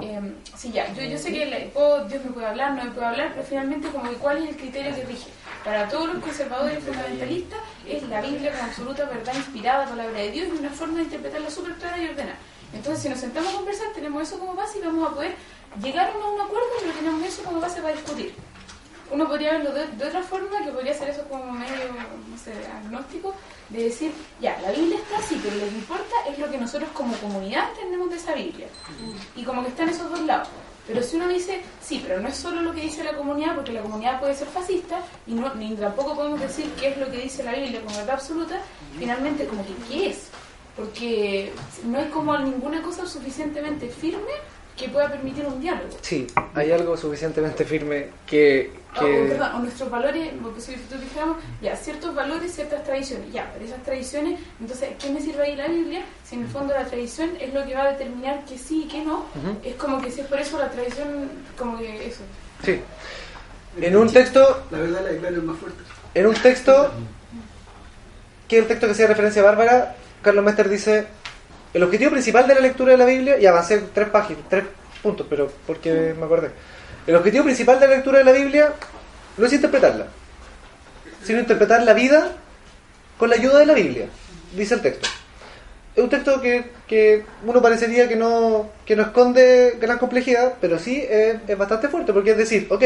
eh, 0.00 0.20
sí 0.56 0.70
ya, 0.70 0.90
yo, 0.94 1.02
yo 1.02 1.18
sé 1.18 1.32
que 1.32 1.46
la- 1.46 1.58
puedo- 1.74 2.04
Dios 2.06 2.24
me 2.24 2.30
puede 2.30 2.46
hablar, 2.46 2.72
no 2.74 2.84
me 2.84 2.90
puede 2.92 3.06
hablar, 3.08 3.30
pero 3.34 3.44
finalmente 3.44 3.88
como 3.88 4.08
que 4.08 4.16
cuál 4.16 4.38
es 4.38 4.50
el 4.50 4.56
criterio 4.56 4.94
que 4.94 5.04
rige. 5.04 5.28
Para 5.64 5.88
todos 5.88 6.14
los 6.14 6.22
conservadores 6.22 6.82
fundamentalistas 6.84 7.58
es 7.88 8.02
la 8.04 8.20
Biblia 8.22 8.52
como 8.52 8.64
absoluta 8.64 9.04
verdad 9.06 9.34
inspirada, 9.34 9.84
palabra 9.86 10.16
de 10.18 10.30
Dios 10.30 10.48
y 10.54 10.58
una 10.58 10.70
forma 10.70 10.98
de 10.98 11.02
interpretarla 11.02 11.50
súper 11.50 11.74
clara 11.74 11.98
y 11.98 12.06
ordenada. 12.08 12.38
Entonces, 12.72 13.02
si 13.02 13.08
nos 13.08 13.18
sentamos 13.18 13.52
a 13.52 13.56
conversar, 13.56 13.88
tenemos 13.94 14.22
eso 14.22 14.38
como 14.38 14.54
base 14.54 14.78
y 14.78 14.82
vamos 14.82 15.10
a 15.10 15.14
poder 15.14 15.34
llegar 15.82 16.10
a 16.10 16.16
un 16.16 16.40
acuerdo, 16.40 16.68
pero 16.80 16.92
tenemos 16.92 17.22
eso 17.26 17.42
como 17.42 17.60
base 17.60 17.80
para 17.80 17.94
discutir. 17.94 18.34
Uno 19.10 19.26
podría 19.26 19.52
verlo 19.52 19.72
de, 19.72 20.04
otra 20.04 20.22
forma, 20.22 20.64
que 20.64 20.70
podría 20.70 20.94
ser 20.94 21.10
eso 21.10 21.24
como 21.28 21.50
medio, 21.50 21.74
no 22.28 22.38
sé, 22.38 22.52
agnóstico, 22.66 23.34
de 23.68 23.84
decir, 23.84 24.12
ya, 24.40 24.56
la 24.60 24.70
Biblia 24.70 24.98
está 24.98 25.18
así, 25.18 25.40
pero 25.42 25.56
lo 25.56 25.68
que 25.68 25.74
importa 25.74 26.14
es 26.28 26.38
lo 26.38 26.48
que 26.48 26.58
nosotros 26.58 26.90
como 26.94 27.16
comunidad 27.16 27.70
entendemos 27.70 28.10
de 28.10 28.16
esa 28.16 28.34
Biblia. 28.34 28.68
Y 29.34 29.42
como 29.42 29.62
que 29.64 29.70
están 29.70 29.88
esos 29.88 30.08
dos 30.10 30.20
lados. 30.20 30.48
Pero 30.86 31.02
si 31.02 31.16
uno 31.16 31.28
dice, 31.28 31.60
sí, 31.80 32.02
pero 32.06 32.20
no 32.20 32.28
es 32.28 32.36
solo 32.36 32.62
lo 32.62 32.72
que 32.72 32.82
dice 32.82 33.04
la 33.04 33.16
comunidad, 33.16 33.54
porque 33.54 33.72
la 33.72 33.82
comunidad 33.82 34.20
puede 34.20 34.34
ser 34.34 34.48
fascista, 34.48 35.00
y 35.26 35.34
ni 35.34 35.74
tampoco 35.74 36.14
podemos 36.14 36.40
decir 36.40 36.70
qué 36.78 36.88
es 36.88 36.96
lo 36.98 37.10
que 37.10 37.18
dice 37.18 37.42
la 37.42 37.52
Biblia 37.52 37.80
con 37.82 37.94
verdad 37.94 38.14
absoluta, 38.14 38.60
finalmente 38.98 39.46
como 39.46 39.64
que 39.64 39.74
qué 39.88 40.10
es. 40.10 40.29
Porque 40.80 41.52
no 41.84 41.98
hay 41.98 42.06
como 42.06 42.36
ninguna 42.38 42.80
cosa 42.82 43.06
suficientemente 43.06 43.88
firme 43.88 44.32
que 44.76 44.88
pueda 44.88 45.10
permitir 45.10 45.44
un 45.44 45.60
diálogo. 45.60 45.90
Sí, 46.00 46.26
hay 46.54 46.72
algo 46.72 46.96
suficientemente 46.96 47.66
firme 47.66 48.08
que... 48.26 48.72
O, 48.96 49.04
o, 49.04 49.28
perdón, 49.28 49.56
o 49.56 49.58
nuestros 49.58 49.90
valores, 49.90 50.32
porque 50.42 50.60
si 50.60 50.74
tú 50.74 50.96
dijéramos, 50.98 51.36
ya, 51.60 51.76
ciertos 51.76 52.14
valores, 52.14 52.54
ciertas 52.54 52.82
tradiciones, 52.82 53.30
ya, 53.30 53.50
pero 53.52 53.66
esas 53.66 53.82
tradiciones, 53.82 54.40
entonces, 54.58 54.88
¿qué 54.98 55.10
me 55.10 55.20
sirve 55.20 55.42
ahí 55.42 55.54
la 55.54 55.68
Biblia? 55.68 56.02
Si 56.24 56.34
en 56.34 56.42
el 56.42 56.48
fondo 56.48 56.72
la 56.72 56.86
tradición 56.86 57.30
es 57.38 57.52
lo 57.52 57.64
que 57.66 57.74
va 57.74 57.82
a 57.82 57.92
determinar 57.92 58.44
que 58.46 58.56
sí 58.56 58.84
y 58.84 58.88
que 58.88 59.04
no, 59.04 59.18
Ujú. 59.18 59.58
es 59.62 59.74
como 59.74 60.00
que 60.00 60.10
si 60.10 60.22
es 60.22 60.26
por 60.26 60.40
eso 60.40 60.58
la 60.58 60.70
tradición, 60.70 61.28
como 61.58 61.78
que 61.78 62.06
eso. 62.08 62.22
Sí. 62.64 62.80
En 63.80 63.96
un 63.96 64.10
texto 64.10 64.64
La 64.70 64.78
verdad 64.78 65.02
la 65.04 65.10
declaro 65.10 65.42
más 65.42 65.58
fuerte. 65.58 65.78
En 66.14 66.26
un 66.26 66.34
texto, 66.34 66.90
que 68.48 68.56
es 68.56 68.62
el 68.62 68.68
texto 68.68 68.86
que 68.86 68.92
hacía 68.92 69.06
referencia 69.06 69.42
a 69.42 69.44
Bárbara, 69.44 69.96
Carlos 70.22 70.44
Mester 70.44 70.68
dice, 70.68 71.06
el 71.72 71.82
objetivo 71.82 72.10
principal 72.10 72.46
de 72.46 72.54
la 72.54 72.60
lectura 72.60 72.92
de 72.92 72.98
la 72.98 73.06
Biblia, 73.06 73.38
y 73.38 73.46
avancé 73.46 73.78
tres 73.94 74.08
páginas, 74.08 74.42
tres 74.48 74.64
puntos, 75.02 75.26
pero 75.28 75.50
porque 75.66 76.14
me 76.18 76.24
acordé. 76.24 76.50
El 77.06 77.16
objetivo 77.16 77.44
principal 77.44 77.80
de 77.80 77.88
la 77.88 77.96
lectura 77.96 78.18
de 78.18 78.24
la 78.24 78.32
Biblia 78.32 78.72
no 79.36 79.46
es 79.46 79.52
interpretarla, 79.52 80.06
sino 81.22 81.38
interpretar 81.38 81.82
la 81.82 81.94
vida 81.94 82.32
con 83.18 83.30
la 83.30 83.36
ayuda 83.36 83.58
de 83.58 83.66
la 83.66 83.74
Biblia, 83.74 84.06
dice 84.54 84.74
el 84.74 84.82
texto. 84.82 85.08
Es 85.96 86.04
un 86.04 86.10
texto 86.10 86.40
que, 86.40 86.70
que 86.86 87.24
uno 87.44 87.60
parecería 87.60 88.08
que 88.08 88.16
no, 88.16 88.70
que 88.84 88.94
no 88.94 89.02
esconde 89.02 89.76
gran 89.80 89.98
complejidad, 89.98 90.54
pero 90.60 90.78
sí 90.78 91.04
es, 91.08 91.36
es 91.48 91.58
bastante 91.58 91.88
fuerte, 91.88 92.12
porque 92.12 92.32
es 92.32 92.36
decir, 92.36 92.66
ok, 92.70 92.84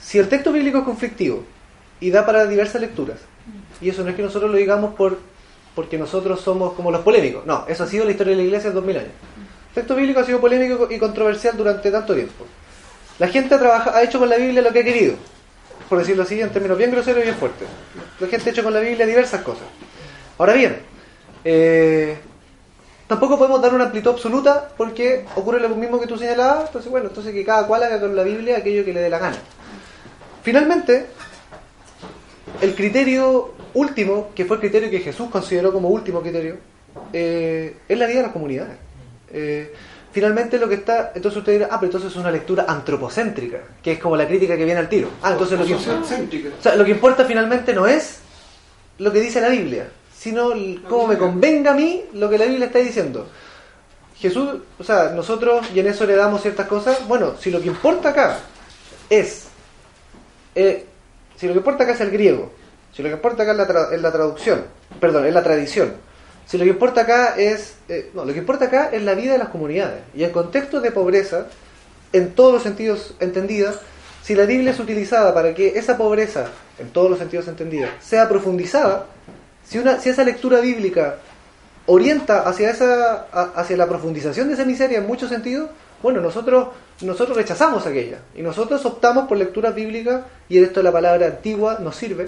si 0.00 0.18
el 0.18 0.28
texto 0.28 0.52
bíblico 0.52 0.78
es 0.78 0.84
conflictivo 0.84 1.44
y 2.00 2.10
da 2.10 2.24
para 2.24 2.46
diversas 2.46 2.80
lecturas, 2.80 3.18
y 3.80 3.90
eso 3.90 4.02
no 4.02 4.10
es 4.10 4.16
que 4.16 4.22
nosotros 4.22 4.50
lo 4.50 4.56
digamos 4.56 4.94
por 4.94 5.18
porque 5.74 5.96
nosotros 5.98 6.40
somos 6.40 6.72
como 6.74 6.90
los 6.90 7.00
polémicos, 7.02 7.46
no, 7.46 7.64
eso 7.68 7.84
ha 7.84 7.86
sido 7.86 8.04
la 8.04 8.10
historia 8.10 8.32
de 8.32 8.38
la 8.38 8.42
iglesia 8.44 8.68
en 8.68 8.74
2000 8.74 8.96
años. 8.98 9.10
El 9.68 9.74
texto 9.74 9.94
bíblico 9.94 10.20
ha 10.20 10.24
sido 10.24 10.40
polémico 10.40 10.88
y 10.90 10.98
controversial 10.98 11.56
durante 11.56 11.90
tanto 11.90 12.14
tiempo. 12.14 12.44
La 13.18 13.28
gente 13.28 13.54
ha, 13.54 13.58
trabaja- 13.58 13.96
ha 13.96 14.02
hecho 14.02 14.18
con 14.18 14.28
la 14.28 14.36
Biblia 14.36 14.62
lo 14.62 14.72
que 14.72 14.80
ha 14.80 14.84
querido, 14.84 15.14
por 15.88 15.98
decirlo 15.98 16.22
así, 16.24 16.40
en 16.40 16.50
términos 16.50 16.76
bien 16.76 16.90
groseros 16.90 17.20
y 17.20 17.24
bien 17.24 17.36
fuertes. 17.36 17.68
La 18.18 18.26
gente 18.26 18.50
ha 18.50 18.52
hecho 18.52 18.64
con 18.64 18.74
la 18.74 18.80
Biblia 18.80 19.06
diversas 19.06 19.42
cosas. 19.42 19.64
Ahora 20.38 20.54
bien, 20.54 20.78
eh, 21.44 22.16
tampoco 23.06 23.38
podemos 23.38 23.60
dar 23.62 23.72
una 23.74 23.84
amplitud 23.84 24.10
absoluta 24.10 24.70
porque 24.76 25.24
ocurre 25.36 25.60
lo 25.60 25.68
mismo 25.70 26.00
que 26.00 26.06
tú 26.06 26.16
señalabas, 26.18 26.66
entonces 26.66 26.90
bueno, 26.90 27.08
entonces 27.08 27.32
que 27.32 27.44
cada 27.44 27.66
cual 27.66 27.82
haga 27.84 28.00
con 28.00 28.16
la 28.16 28.22
Biblia 28.24 28.56
aquello 28.58 28.84
que 28.84 28.92
le 28.92 29.00
dé 29.00 29.10
la 29.10 29.18
gana. 29.18 29.36
Finalmente, 30.42 31.06
el 32.60 32.74
criterio 32.74 33.54
último, 33.74 34.30
que 34.34 34.44
fue 34.44 34.56
el 34.56 34.60
criterio 34.60 34.90
que 34.90 35.00
Jesús 35.00 35.28
consideró 35.30 35.72
como 35.72 35.88
último 35.88 36.20
criterio, 36.20 36.56
eh, 37.12 37.76
es 37.88 37.98
la 37.98 38.06
vida 38.06 38.18
de 38.18 38.22
las 38.24 38.32
comunidades. 38.32 38.76
Eh, 39.32 39.72
finalmente 40.12 40.58
lo 40.58 40.68
que 40.68 40.74
está, 40.76 41.12
entonces 41.14 41.38
usted 41.38 41.52
dirá, 41.52 41.68
ah, 41.70 41.78
pero 41.78 41.86
entonces 41.86 42.10
es 42.10 42.16
una 42.16 42.30
lectura 42.30 42.64
antropocéntrica, 42.66 43.58
que 43.82 43.92
es 43.92 43.98
como 43.98 44.16
la 44.16 44.26
crítica 44.26 44.56
que 44.56 44.64
viene 44.64 44.80
al 44.80 44.88
tiro. 44.88 45.08
Ah, 45.22 45.32
entonces 45.32 45.58
lo 45.58 45.64
que, 45.64 45.74
o 45.74 46.62
sea, 46.62 46.74
lo 46.74 46.84
que 46.84 46.90
importa 46.90 47.24
finalmente 47.24 47.72
no 47.72 47.86
es 47.86 48.18
lo 48.98 49.12
que 49.12 49.20
dice 49.20 49.40
la 49.40 49.48
Biblia, 49.48 49.88
sino 50.16 50.50
cómo 50.88 51.06
me 51.06 51.16
convenga 51.16 51.70
a 51.70 51.74
mí 51.74 52.04
lo 52.14 52.28
que 52.28 52.38
la 52.38 52.44
Biblia 52.44 52.66
está 52.66 52.80
diciendo. 52.80 53.28
Jesús, 54.18 54.60
o 54.78 54.84
sea, 54.84 55.10
nosotros, 55.10 55.66
y 55.74 55.80
en 55.80 55.86
eso 55.86 56.04
le 56.04 56.14
damos 56.14 56.42
ciertas 56.42 56.66
cosas, 56.66 57.08
bueno, 57.08 57.36
si 57.40 57.50
lo 57.50 57.60
que 57.60 57.68
importa 57.68 58.10
acá 58.10 58.38
es, 59.08 59.46
eh, 60.54 60.84
si 61.40 61.46
lo 61.46 61.54
que 61.54 61.58
importa 61.60 61.84
acá 61.84 61.94
es 61.94 62.00
el 62.02 62.10
griego, 62.10 62.52
si 62.94 63.02
lo 63.02 63.08
que 63.08 63.14
importa 63.14 63.44
acá 63.44 63.52
es 63.52 63.56
la, 63.58 63.66
tra- 63.66 63.92
es 63.92 64.02
la 64.02 64.12
traducción, 64.12 64.64
perdón, 65.00 65.24
es 65.24 65.32
la 65.32 65.42
tradición, 65.42 65.94
si 66.46 66.58
lo 66.58 66.64
que 66.64 66.70
importa 66.70 67.00
acá 67.00 67.34
es, 67.36 67.74
eh, 67.88 68.10
no, 68.12 68.24
lo 68.26 68.32
que 68.32 68.40
importa 68.40 68.66
acá 68.66 68.90
es 68.92 69.02
la 69.02 69.14
vida 69.14 69.32
de 69.32 69.38
las 69.38 69.48
comunidades, 69.48 70.02
y 70.14 70.22
el 70.22 70.30
contexto 70.32 70.80
de 70.80 70.90
pobreza, 70.90 71.46
en 72.12 72.32
todos 72.34 72.52
los 72.52 72.62
sentidos 72.62 73.14
entendida, 73.20 73.72
si 74.22 74.34
la 74.34 74.44
Biblia 74.44 74.72
es 74.72 74.78
utilizada 74.80 75.32
para 75.32 75.54
que 75.54 75.78
esa 75.78 75.96
pobreza, 75.96 76.46
en 76.78 76.90
todos 76.90 77.08
los 77.08 77.18
sentidos 77.18 77.48
entendida, 77.48 77.88
sea 78.00 78.28
profundizada, 78.28 79.06
si, 79.64 79.78
una, 79.78 79.98
si 79.98 80.10
esa 80.10 80.24
lectura 80.24 80.60
bíblica 80.60 81.16
orienta 81.86 82.42
hacia 82.42 82.70
esa 82.70 83.26
hacia 83.54 83.76
la 83.76 83.86
profundización 83.88 84.48
de 84.48 84.54
esa 84.54 84.64
miseria 84.64 84.98
en 84.98 85.06
muchos 85.06 85.30
sentidos, 85.30 85.70
bueno, 86.02 86.20
nosotros 86.20 86.68
nosotros 87.02 87.36
rechazamos 87.36 87.86
aquella 87.86 88.18
y 88.34 88.42
nosotros 88.42 88.84
optamos 88.84 89.26
por 89.26 89.38
lecturas 89.38 89.74
bíblicas 89.74 90.22
y 90.48 90.58
esto 90.58 90.82
la 90.82 90.92
palabra 90.92 91.26
antigua 91.26 91.78
nos 91.80 91.96
sirve. 91.96 92.26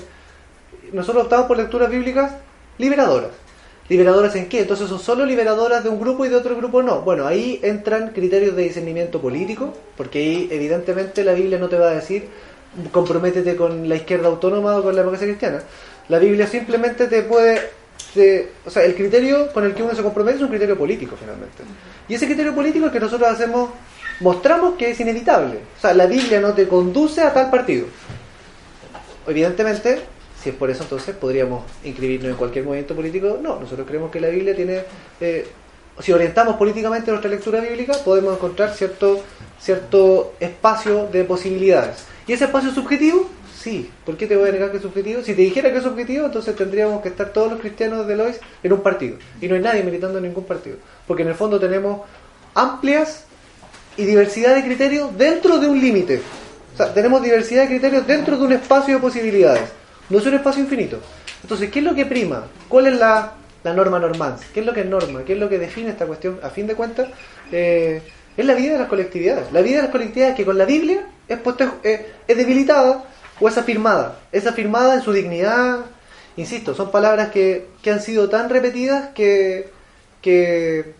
Nosotros 0.92 1.24
optamos 1.24 1.46
por 1.46 1.56
lecturas 1.56 1.90
bíblicas 1.90 2.32
liberadoras. 2.78 3.30
¿Liberadoras 3.88 4.34
en 4.36 4.48
qué? 4.48 4.60
Entonces 4.60 4.88
son 4.88 4.98
solo 4.98 5.26
liberadoras 5.26 5.84
de 5.84 5.90
un 5.90 6.00
grupo 6.00 6.24
y 6.24 6.28
de 6.28 6.36
otro 6.36 6.56
grupo 6.56 6.82
no. 6.82 7.02
Bueno, 7.02 7.26
ahí 7.26 7.60
entran 7.62 8.12
criterios 8.12 8.56
de 8.56 8.62
discernimiento 8.62 9.20
político, 9.20 9.74
porque 9.96 10.18
ahí 10.18 10.48
evidentemente 10.50 11.24
la 11.24 11.32
Biblia 11.32 11.58
no 11.58 11.68
te 11.68 11.76
va 11.76 11.88
a 11.88 11.94
decir 11.94 12.28
comprométete 12.90 13.56
con 13.56 13.88
la 13.88 13.96
izquierda 13.96 14.28
autónoma 14.28 14.76
o 14.78 14.82
con 14.82 14.94
la 14.94 15.02
democracia 15.02 15.28
cristiana. 15.28 15.62
La 16.08 16.18
Biblia 16.18 16.46
simplemente 16.46 17.06
te 17.06 17.22
puede... 17.22 17.81
te- 18.14 18.50
o 18.66 18.70
sea, 18.70 18.84
el 18.84 18.94
criterio 18.94 19.52
con 19.52 19.64
el 19.64 19.74
que 19.74 19.82
uno 19.82 19.94
se 19.94 20.02
compromete 20.02 20.36
es 20.38 20.42
un 20.42 20.48
criterio 20.48 20.76
político 20.76 21.16
finalmente. 21.18 21.62
Y 22.08 22.14
ese 22.14 22.26
criterio 22.26 22.54
político 22.54 22.86
es 22.86 22.92
que 22.92 23.00
nosotros 23.00 23.28
hacemos, 23.28 23.70
mostramos 24.20 24.74
que 24.76 24.90
es 24.90 25.00
inevitable. 25.00 25.58
O 25.78 25.80
sea, 25.80 25.94
la 25.94 26.06
Biblia 26.06 26.40
no 26.40 26.52
te 26.52 26.66
conduce 26.68 27.20
a 27.22 27.32
tal 27.32 27.50
partido. 27.50 27.86
Evidentemente, 29.26 30.00
si 30.42 30.50
es 30.50 30.54
por 30.56 30.70
eso, 30.70 30.82
entonces 30.82 31.14
podríamos 31.14 31.64
inscribirnos 31.84 32.30
en 32.30 32.36
cualquier 32.36 32.64
movimiento 32.64 32.94
político. 32.94 33.38
No, 33.40 33.60
nosotros 33.60 33.86
creemos 33.86 34.10
que 34.10 34.20
la 34.20 34.28
Biblia 34.28 34.54
tiene. 34.54 34.82
eh, 35.20 35.46
si 36.00 36.10
orientamos 36.10 36.56
políticamente 36.56 37.10
nuestra 37.10 37.30
lectura 37.30 37.60
bíblica, 37.60 37.92
podemos 38.04 38.34
encontrar 38.34 38.72
cierto, 38.74 39.22
cierto 39.60 40.32
espacio 40.40 41.06
de 41.12 41.22
posibilidades. 41.24 42.04
¿Y 42.26 42.32
ese 42.32 42.44
espacio 42.46 42.70
es 42.70 42.74
subjetivo? 42.74 43.28
Sí. 43.62 43.88
¿Por 44.04 44.16
qué 44.16 44.26
te 44.26 44.34
voy 44.34 44.48
a 44.48 44.52
negar 44.52 44.72
que 44.72 44.78
es 44.78 44.82
subjetivo? 44.82 45.22
Si 45.22 45.34
te 45.34 45.42
dijera 45.42 45.70
que 45.70 45.78
es 45.78 45.84
subjetivo, 45.84 46.26
entonces 46.26 46.56
tendríamos 46.56 47.00
que 47.00 47.10
estar 47.10 47.28
todos 47.28 47.52
los 47.52 47.60
cristianos 47.60 48.08
de 48.08 48.16
Lois 48.16 48.40
en 48.60 48.72
un 48.72 48.80
partido. 48.80 49.18
Y 49.40 49.46
no 49.46 49.54
hay 49.54 49.60
nadie 49.60 49.84
militando 49.84 50.18
en 50.18 50.24
ningún 50.24 50.42
partido. 50.44 50.78
Porque 51.06 51.22
en 51.22 51.28
el 51.28 51.36
fondo 51.36 51.60
tenemos 51.60 52.00
amplias 52.54 53.24
y 53.96 54.04
diversidad 54.04 54.56
de 54.56 54.64
criterios 54.64 55.16
dentro 55.16 55.58
de 55.58 55.68
un 55.68 55.80
límite. 55.80 56.20
O 56.74 56.76
sea, 56.76 56.92
tenemos 56.92 57.22
diversidad 57.22 57.62
de 57.62 57.68
criterios 57.68 58.04
dentro 58.04 58.36
de 58.36 58.44
un 58.44 58.52
espacio 58.52 58.96
de 58.96 59.00
posibilidades. 59.00 59.70
No 60.10 60.18
es 60.18 60.26
un 60.26 60.34
espacio 60.34 60.64
infinito. 60.64 60.98
Entonces, 61.42 61.70
¿qué 61.70 61.78
es 61.78 61.84
lo 61.84 61.94
que 61.94 62.04
prima? 62.04 62.44
¿Cuál 62.68 62.88
es 62.88 62.98
la, 62.98 63.34
norma 63.62 64.00
normans? 64.00 64.40
¿Qué 64.52 64.58
es 64.58 64.66
lo 64.66 64.72
que 64.72 64.80
es 64.80 64.86
norma? 64.86 65.22
¿Qué 65.24 65.34
es 65.34 65.38
lo 65.38 65.48
que 65.48 65.58
define 65.58 65.90
esta 65.90 66.06
cuestión? 66.06 66.40
A 66.42 66.50
fin 66.50 66.66
de 66.66 66.74
cuentas, 66.74 67.06
eh, 67.52 68.02
es 68.36 68.44
la 68.44 68.54
vida 68.54 68.72
de 68.72 68.78
las 68.80 68.88
colectividades. 68.88 69.52
La 69.52 69.60
vida 69.60 69.76
de 69.76 69.82
las 69.82 69.92
colectividades 69.92 70.34
que 70.34 70.44
con 70.44 70.58
la 70.58 70.64
Biblia 70.64 71.06
es, 71.28 71.38
eh, 71.84 72.06
es 72.26 72.36
debilitada 72.36 73.04
o 73.40 73.48
es 73.48 73.58
afirmada. 73.58 74.18
Es 74.32 74.46
afirmada 74.46 74.94
en 74.94 75.02
su 75.02 75.12
dignidad. 75.12 75.80
Insisto, 76.36 76.74
son 76.74 76.90
palabras 76.90 77.30
que, 77.30 77.66
que 77.82 77.90
han 77.90 78.00
sido 78.00 78.28
tan 78.28 78.48
repetidas 78.48 79.10
que, 79.14 79.70
que, 80.22 80.94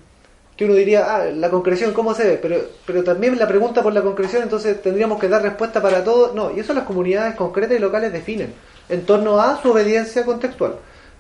que 0.57 0.65
uno 0.65 0.75
diría, 0.75 1.07
ah, 1.09 1.25
la 1.27 1.51
concreción, 1.51 1.93
¿cómo 1.93 2.15
se 2.15 2.25
ve? 2.25 2.39
Pero, 2.41 2.57
pero 2.85 3.03
también 3.03 3.39
la 3.39 3.49
pregunta 3.49 3.83
por 3.83 3.95
la 3.95 4.03
concreción, 4.03 4.43
entonces 4.43 4.83
tendríamos 4.83 5.19
que 5.19 5.29
dar 5.29 5.43
respuesta 5.43 5.81
para 5.81 6.05
todo. 6.05 6.35
No, 6.35 6.55
y 6.55 6.61
eso 6.61 6.75
las 6.75 6.85
comunidades 6.85 7.35
concretas 7.35 7.77
y 7.77 7.81
locales 7.81 8.13
definen 8.13 8.53
en 8.89 9.07
torno 9.07 9.41
a 9.41 9.61
su 9.63 9.71
obediencia 9.71 10.25
contextual. 10.25 10.77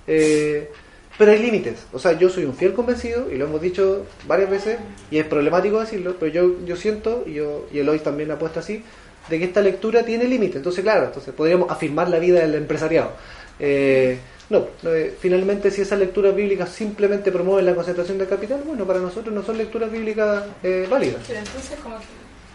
Eh, 0.06 0.70
pero 1.18 1.32
hay 1.32 1.38
límites. 1.38 1.86
O 1.92 1.98
sea, 1.98 2.12
yo 2.12 2.28
soy 2.28 2.44
un 2.44 2.54
fiel 2.54 2.74
convencido, 2.74 3.30
y 3.30 3.36
lo 3.36 3.46
hemos 3.46 3.60
dicho 3.60 4.06
varias 4.26 4.50
veces, 4.50 4.78
y 5.10 5.18
es 5.18 5.26
problemático 5.26 5.80
decirlo, 5.80 6.16
pero 6.18 6.32
yo, 6.32 6.64
yo 6.64 6.76
siento, 6.76 7.24
y, 7.26 7.34
yo, 7.34 7.66
y 7.72 7.78
Eloy 7.78 7.98
también 8.00 8.30
apuesta 8.30 8.60
así, 8.60 8.82
de 9.28 9.38
que 9.38 9.44
esta 9.44 9.60
lectura 9.60 10.04
tiene 10.04 10.24
límites. 10.24 10.56
Entonces, 10.56 10.82
claro, 10.82 11.06
entonces 11.06 11.32
podríamos 11.34 11.70
afirmar 11.70 12.08
la 12.08 12.18
vida 12.18 12.40
del 12.40 12.54
empresariado. 12.54 13.12
Eh, 13.58 14.18
no, 14.50 14.66
eh, 14.84 15.16
finalmente 15.18 15.70
si 15.70 15.80
esas 15.80 15.98
lecturas 15.98 16.34
bíblicas 16.34 16.68
simplemente 16.68 17.32
promueven 17.32 17.64
la 17.64 17.74
concentración 17.74 18.18
del 18.18 18.28
capital, 18.28 18.62
bueno, 18.66 18.84
para 18.84 18.98
nosotros 18.98 19.34
no 19.34 19.42
son 19.42 19.56
lecturas 19.56 19.90
bíblicas 19.90 20.44
eh, 20.62 20.86
válidas. 20.90 21.22
Entonces 21.30 21.78
como 21.82 21.96
que, 21.98 22.04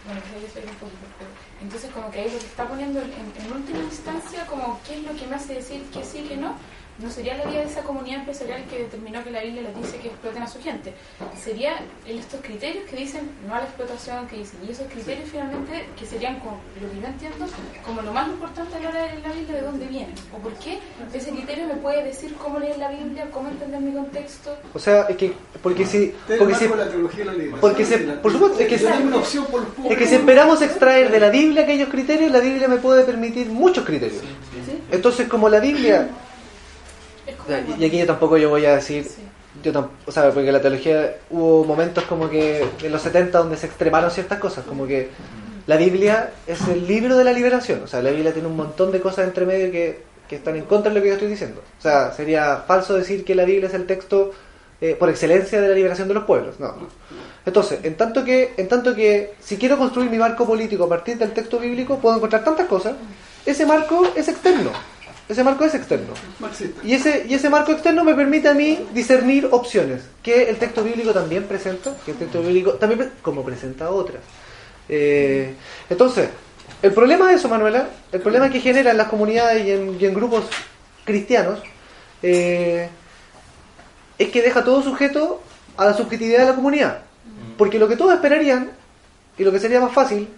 bueno, 0.06 0.20
entonces 1.60 1.90
como 1.90 2.10
que 2.10 2.20
ahí 2.20 2.30
lo 2.30 2.38
que 2.38 2.46
está 2.46 2.68
poniendo 2.68 3.00
en, 3.00 3.10
en 3.10 3.52
última 3.52 3.80
instancia 3.80 4.46
como 4.46 4.80
qué 4.86 4.98
es 4.98 5.02
lo 5.02 5.12
que 5.18 5.26
me 5.26 5.34
hace 5.34 5.54
decir 5.54 5.82
que 5.92 6.04
sí, 6.04 6.22
que 6.28 6.36
no, 6.36 6.54
no 7.02 7.10
sería 7.10 7.36
la 7.36 7.44
vida 7.44 7.60
de 7.60 7.66
esa 7.66 7.82
comunidad 7.82 8.18
empresarial 8.20 8.64
que 8.68 8.78
determinó 8.80 9.22
que 9.22 9.30
la 9.30 9.40
Biblia 9.42 9.62
les 9.62 9.76
dice 9.76 9.98
que 9.98 10.08
exploten 10.08 10.42
a 10.42 10.48
su 10.48 10.60
gente. 10.60 10.92
Sería 11.40 11.76
estos 12.06 12.40
criterios 12.40 12.84
que 12.90 12.96
dicen 12.96 13.30
no 13.46 13.54
a 13.54 13.58
la 13.58 13.64
explotación, 13.64 14.26
que 14.26 14.38
dicen, 14.38 14.58
y 14.66 14.72
esos 14.72 14.86
criterios 14.88 15.28
finalmente 15.30 15.86
que 15.98 16.04
serían, 16.06 16.40
como, 16.40 16.58
lo 16.80 16.90
que 16.90 17.00
yo 17.00 17.06
entiendo, 17.06 17.46
como 17.86 18.02
lo 18.02 18.12
más 18.12 18.28
importante 18.28 18.76
a 18.76 18.80
la 18.80 18.88
hora 18.88 19.02
de 19.02 19.08
leer 19.10 19.20
la 19.22 19.32
Biblia, 19.32 19.54
de 19.56 19.62
dónde 19.62 19.86
vienen, 19.86 20.14
o 20.34 20.38
por 20.38 20.52
qué 20.54 20.78
ese 21.14 21.30
criterio 21.30 21.66
me 21.68 21.74
puede 21.74 22.02
decir 22.04 22.34
cómo 22.34 22.58
leer 22.58 22.78
la 22.78 22.90
Biblia, 22.90 23.28
cómo 23.32 23.48
entender 23.48 23.80
mi 23.80 23.92
contexto. 23.92 24.56
O 24.74 24.78
sea, 24.78 25.02
es 25.08 25.16
que, 25.16 25.32
porque 25.62 25.86
si, 25.86 26.14
Te 26.26 26.36
porque 26.36 26.54
si, 26.56 26.66
la 26.68 26.88
teología 26.88 27.20
de 27.20 27.24
la 27.26 27.32
liberación. 27.32 27.60
porque 27.60 27.84
se- 27.84 27.98
por 27.98 28.32
supuesto, 28.32 28.58
es 28.60 28.68
que 28.68 28.74
es 28.74 29.98
que 29.98 30.06
si 30.06 30.14
esperamos 30.16 30.62
extraer 30.62 31.10
de 31.10 31.20
la 31.20 31.30
Biblia 31.30 31.62
aquellos 31.62 31.88
criterios, 31.88 32.30
la 32.32 32.40
Biblia 32.40 32.66
me 32.68 32.78
puede 32.78 33.04
permitir 33.04 33.48
muchos 33.48 33.84
criterios. 33.84 34.22
Entonces, 34.90 35.28
como 35.28 35.48
la 35.48 35.60
Biblia, 35.60 36.08
y 37.78 37.84
aquí 37.84 37.98
yo 37.98 38.06
tampoco 38.06 38.36
yo 38.36 38.48
voy 38.50 38.64
a 38.66 38.76
decir, 38.76 39.04
Sí. 39.04 39.22
yo 39.62 39.72
tam- 39.72 39.88
o 40.06 40.12
sea, 40.12 40.30
porque 40.30 40.52
la 40.52 40.60
teología 40.60 41.16
hubo 41.30 41.64
momentos 41.64 42.04
como 42.04 42.28
que 42.30 42.64
en 42.82 42.92
los 42.92 43.02
70 43.02 43.38
donde 43.38 43.56
se 43.56 43.66
extremaron 43.66 44.10
ciertas 44.10 44.38
cosas, 44.38 44.64
como 44.64 44.86
que 44.86 45.08
la 45.66 45.76
Biblia 45.76 46.30
es 46.46 46.66
el 46.68 46.86
libro 46.86 47.16
de 47.16 47.24
la 47.24 47.32
liberación, 47.32 47.82
o 47.82 47.86
sea, 47.86 48.02
la 48.02 48.10
Biblia 48.10 48.32
tiene 48.32 48.48
un 48.48 48.56
montón 48.56 48.90
de 48.92 49.00
cosas 49.00 49.26
entre 49.26 49.44
medio 49.46 49.70
que, 49.70 50.00
que 50.28 50.36
están 50.36 50.56
en 50.56 50.64
contra 50.64 50.90
de 50.90 50.96
lo 50.98 51.02
que 51.02 51.08
yo 51.08 51.14
estoy 51.14 51.28
diciendo. 51.28 51.62
O 51.78 51.82
sea, 51.82 52.12
sería 52.12 52.64
falso 52.66 52.94
decir 52.94 53.24
que 53.24 53.34
la 53.34 53.44
Biblia 53.44 53.68
es 53.68 53.74
el 53.74 53.86
texto 53.86 54.32
eh, 54.80 54.94
por 54.98 55.08
excelencia 55.10 55.60
de 55.60 55.68
la 55.68 55.74
liberación 55.74 56.06
de 56.06 56.14
los 56.14 56.24
pueblos. 56.24 56.60
No, 56.60 56.68
no. 56.68 56.86
Entonces, 57.44 57.80
en 57.82 57.96
tanto 57.96 58.24
que, 58.24 58.52
en 58.56 58.68
tanto 58.68 58.94
que 58.94 59.32
si 59.40 59.56
quiero 59.56 59.76
construir 59.78 60.08
mi 60.10 60.18
marco 60.18 60.46
político 60.46 60.84
a 60.84 60.88
partir 60.88 61.16
del 61.18 61.32
texto 61.32 61.58
bíblico, 61.58 61.98
puedo 61.98 62.16
encontrar 62.16 62.44
tantas 62.44 62.66
cosas. 62.66 62.92
Ese 63.44 63.64
marco 63.66 64.06
es 64.14 64.28
externo. 64.28 64.70
Ese 65.28 65.44
marco 65.44 65.64
es 65.64 65.74
externo. 65.74 66.14
Marxista. 66.38 66.80
Y 66.82 66.94
ese, 66.94 67.26
y 67.28 67.34
ese 67.34 67.50
marco 67.50 67.72
externo 67.72 68.02
me 68.02 68.14
permite 68.14 68.48
a 68.48 68.54
mí 68.54 68.78
discernir 68.94 69.48
opciones, 69.50 70.02
que 70.22 70.48
el 70.48 70.56
texto 70.56 70.82
bíblico 70.82 71.12
también 71.12 71.44
presenta, 71.44 71.94
que 72.04 72.12
el 72.12 72.16
texto 72.16 72.40
bíblico 72.40 72.72
también 72.74 73.12
como 73.20 73.44
presenta 73.44 73.90
otras. 73.90 74.22
Eh, 74.88 75.54
entonces, 75.90 76.30
el 76.82 76.92
problema 76.92 77.28
de 77.28 77.34
eso, 77.34 77.48
Manuela, 77.48 77.88
el 78.10 78.20
problema 78.20 78.48
que 78.48 78.60
genera 78.60 78.90
en 78.90 78.96
las 78.96 79.08
comunidades 79.08 79.66
y 79.66 79.72
en, 79.72 80.00
y 80.00 80.06
en 80.06 80.14
grupos 80.14 80.44
cristianos, 81.04 81.60
eh, 82.22 82.88
es 84.16 84.28
que 84.30 84.42
deja 84.42 84.64
todo 84.64 84.82
sujeto 84.82 85.42
a 85.76 85.84
la 85.84 85.94
subjetividad 85.94 86.40
de 86.40 86.46
la 86.46 86.54
comunidad. 86.54 87.02
Porque 87.56 87.78
lo 87.78 87.88
que 87.88 87.96
todos 87.96 88.14
esperarían, 88.14 88.70
y 89.36 89.44
lo 89.44 89.52
que 89.52 89.60
sería 89.60 89.80
más 89.80 89.92
fácil, 89.92 90.28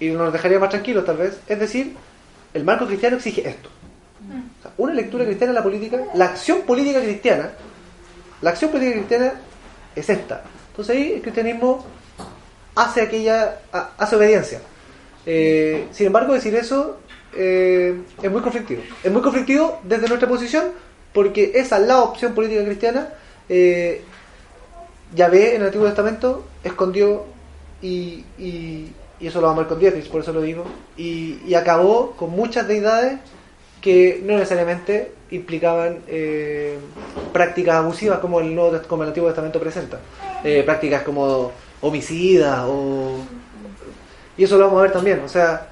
y 0.00 0.08
nos 0.08 0.32
dejaría 0.32 0.58
más 0.58 0.70
tranquilos 0.70 1.04
tal 1.04 1.16
vez, 1.16 1.38
es 1.46 1.58
decir, 1.58 1.94
el 2.54 2.64
marco 2.64 2.86
cristiano 2.86 3.16
exige 3.16 3.48
esto. 3.48 3.68
Una 4.78 4.94
lectura 4.94 5.24
cristiana 5.24 5.52
de 5.52 5.58
la 5.58 5.62
política, 5.62 5.98
la 6.14 6.26
acción 6.26 6.62
política 6.62 7.00
cristiana, 7.00 7.50
la 8.40 8.50
acción 8.50 8.70
política 8.70 8.96
cristiana 8.96 9.32
es 9.94 10.08
esta. 10.08 10.44
Entonces 10.70 10.96
ahí 10.96 11.12
el 11.14 11.20
cristianismo 11.22 11.84
hace 12.76 13.02
aquella, 13.02 13.58
ha- 13.72 13.90
hace 13.98 14.16
obediencia. 14.16 14.60
Eh, 15.26 15.88
sin 15.90 16.06
embargo, 16.06 16.32
decir 16.32 16.54
eso 16.54 16.98
eh, 17.34 18.00
es 18.22 18.30
muy 18.30 18.40
conflictivo. 18.40 18.82
Es 19.02 19.10
muy 19.12 19.20
conflictivo 19.20 19.80
desde 19.82 20.06
nuestra 20.08 20.28
posición 20.28 20.66
porque 21.12 21.52
esa 21.56 21.78
la 21.80 22.00
opción 22.02 22.32
política 22.34 22.64
cristiana. 22.64 23.08
Eh, 23.48 24.02
Yahvé 25.14 25.54
en 25.56 25.62
el 25.62 25.66
Antiguo 25.68 25.86
Testamento 25.86 26.44
escondió 26.62 27.24
y, 27.82 28.24
y, 28.38 28.92
eso 29.20 29.40
lo 29.40 29.48
vamos 29.48 29.60
a 29.60 29.62
ver 29.62 29.68
con 29.70 29.78
Dietrich, 29.80 30.08
por 30.10 30.20
eso 30.20 30.32
lo 30.32 30.42
digo, 30.42 30.64
y 30.96 31.52
acabó 31.54 32.12
con 32.12 32.30
muchas 32.30 32.68
deidades 32.68 33.18
que 33.80 34.20
no 34.24 34.34
necesariamente 34.34 35.12
implicaban 35.30 35.98
eh, 36.08 36.78
prácticas 37.32 37.76
abusivas 37.76 38.18
como 38.18 38.40
el, 38.40 38.54
Nuevo, 38.54 38.80
como 38.88 39.02
el 39.02 39.08
Antiguo 39.08 39.28
Testamento 39.28 39.60
presenta. 39.60 39.98
Eh, 40.44 40.62
prácticas 40.64 41.02
como 41.02 41.52
homicidas 41.80 42.64
o... 42.66 43.18
Y 44.36 44.44
eso 44.44 44.56
lo 44.56 44.66
vamos 44.66 44.78
a 44.80 44.82
ver 44.82 44.92
también. 44.92 45.20
O 45.20 45.28
sea, 45.28 45.68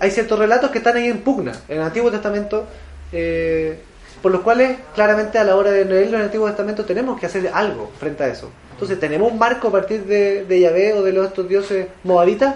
hay 0.00 0.10
ciertos 0.10 0.38
relatos 0.38 0.70
que 0.70 0.78
están 0.78 0.96
ahí 0.96 1.08
en 1.08 1.20
pugna 1.20 1.52
en 1.68 1.78
el 1.78 1.82
Antiguo 1.82 2.10
Testamento, 2.10 2.66
eh, 3.12 3.78
por 4.22 4.30
los 4.30 4.42
cuales 4.42 4.78
claramente 4.94 5.38
a 5.38 5.44
la 5.44 5.56
hora 5.56 5.70
de 5.70 5.84
leerlo 5.84 6.16
en 6.16 6.20
el 6.20 6.26
Antiguo 6.26 6.46
Testamento 6.46 6.84
tenemos 6.84 7.18
que 7.18 7.26
hacer 7.26 7.50
algo 7.52 7.90
frente 7.98 8.24
a 8.24 8.28
eso. 8.28 8.50
Entonces 8.72 9.00
tenemos 9.00 9.32
un 9.32 9.38
marco 9.38 9.68
a 9.68 9.72
partir 9.72 10.04
de, 10.04 10.44
de 10.44 10.60
Yahvé 10.60 10.94
o 10.94 11.02
de 11.02 11.12
los 11.12 11.28
estos 11.28 11.48
dioses 11.48 11.86
moabitas. 12.04 12.54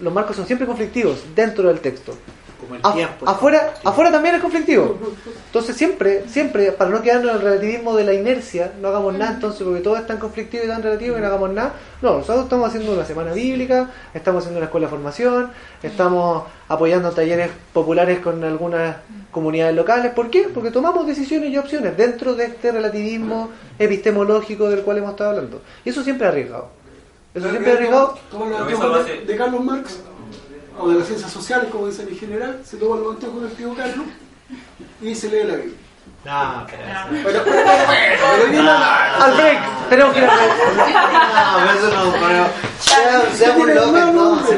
los 0.00 0.12
marcos 0.12 0.36
son 0.36 0.46
siempre 0.46 0.66
conflictivos 0.66 1.24
dentro 1.34 1.68
del 1.68 1.80
texto. 1.80 2.16
Como 2.80 2.88
el 2.88 2.92
Af- 2.92 2.94
tiempo. 2.94 3.28
afuera, 3.28 3.74
afuera 3.84 4.10
también 4.10 4.34
es 4.36 4.40
conflictivo. 4.40 4.98
Entonces 5.46 5.76
siempre, 5.76 6.24
siempre, 6.28 6.72
para 6.72 6.90
no 6.90 7.02
quedarnos 7.02 7.30
en 7.30 7.36
el 7.36 7.42
relativismo 7.42 7.94
de 7.96 8.04
la 8.04 8.12
inercia, 8.14 8.72
no 8.80 8.88
hagamos 8.88 9.14
nada 9.14 9.32
entonces, 9.34 9.62
porque 9.62 9.80
todo 9.80 9.96
es 9.96 10.06
tan 10.06 10.18
conflictivo 10.18 10.64
y 10.64 10.68
tan 10.68 10.82
relativo 10.82 11.14
que 11.14 11.20
no 11.20 11.26
hagamos 11.26 11.50
nada. 11.50 11.74
No, 12.00 12.18
nosotros 12.18 12.44
estamos 12.44 12.68
haciendo 12.68 12.92
una 12.92 13.04
semana 13.04 13.32
bíblica, 13.32 13.90
estamos 14.14 14.40
haciendo 14.40 14.58
una 14.58 14.66
escuela 14.66 14.86
de 14.86 14.90
formación, 14.90 15.50
estamos 15.82 16.44
apoyando 16.68 17.10
talleres 17.10 17.50
populares 17.72 18.20
con 18.20 18.42
algunas 18.44 18.96
comunidades 19.30 19.74
locales. 19.76 20.12
¿Por 20.12 20.30
qué? 20.30 20.48
Porque 20.52 20.70
tomamos 20.70 21.06
decisiones 21.06 21.50
y 21.50 21.58
opciones 21.58 21.96
dentro 21.96 22.34
de 22.34 22.44
este 22.46 22.72
relativismo 22.72 23.50
epistemológico 23.78 24.70
del 24.70 24.80
cual 24.82 24.98
hemos 24.98 25.10
estado 25.10 25.30
hablando. 25.30 25.60
Y 25.84 25.90
eso 25.90 26.02
siempre 26.02 26.26
es 26.26 26.32
arriesgado. 26.32 26.68
Eso 27.34 27.48
siempre 27.50 27.70
es 27.72 27.76
arriesgado. 27.78 28.18
Anteojos 28.32 28.84
lo 28.88 28.94
de, 28.94 29.00
hace- 29.00 29.24
de 29.26 29.36
Carlos 29.36 29.64
Marx, 29.64 30.00
o 30.82 30.88
de 30.90 30.98
las 30.98 31.06
ciencias 31.06 31.30
sociales, 31.30 31.68
como 31.70 31.86
dicen 31.86 32.08
en 32.08 32.18
general, 32.18 32.60
se 32.64 32.76
toma 32.76 32.96
los 32.96 33.14
anteojos 33.14 33.42
del 33.42 33.52
tío 33.52 33.74
Carlos 33.74 34.06
y 35.00 35.14
se 35.14 35.28
lee 35.30 35.44
la 35.48 35.54
Biblia. 35.56 35.78
No, 36.24 36.66
pero 36.70 36.82
eso- 36.82 37.08
Pero, 37.10 37.42
pero, 37.44 37.44
pero, 37.44 37.64
pero, 38.50 38.70
Al 38.70 39.32
break, 39.34 39.88
tenemos 39.88 40.12
que 40.14 40.20
ir 40.20 40.24
al 40.28 40.36
break. 40.36 40.50
No, 41.34 41.56
pero 41.56 41.72
eso 41.72 41.88
no. 41.90 42.02
Seamos 43.36 43.66
locos, 43.68 44.50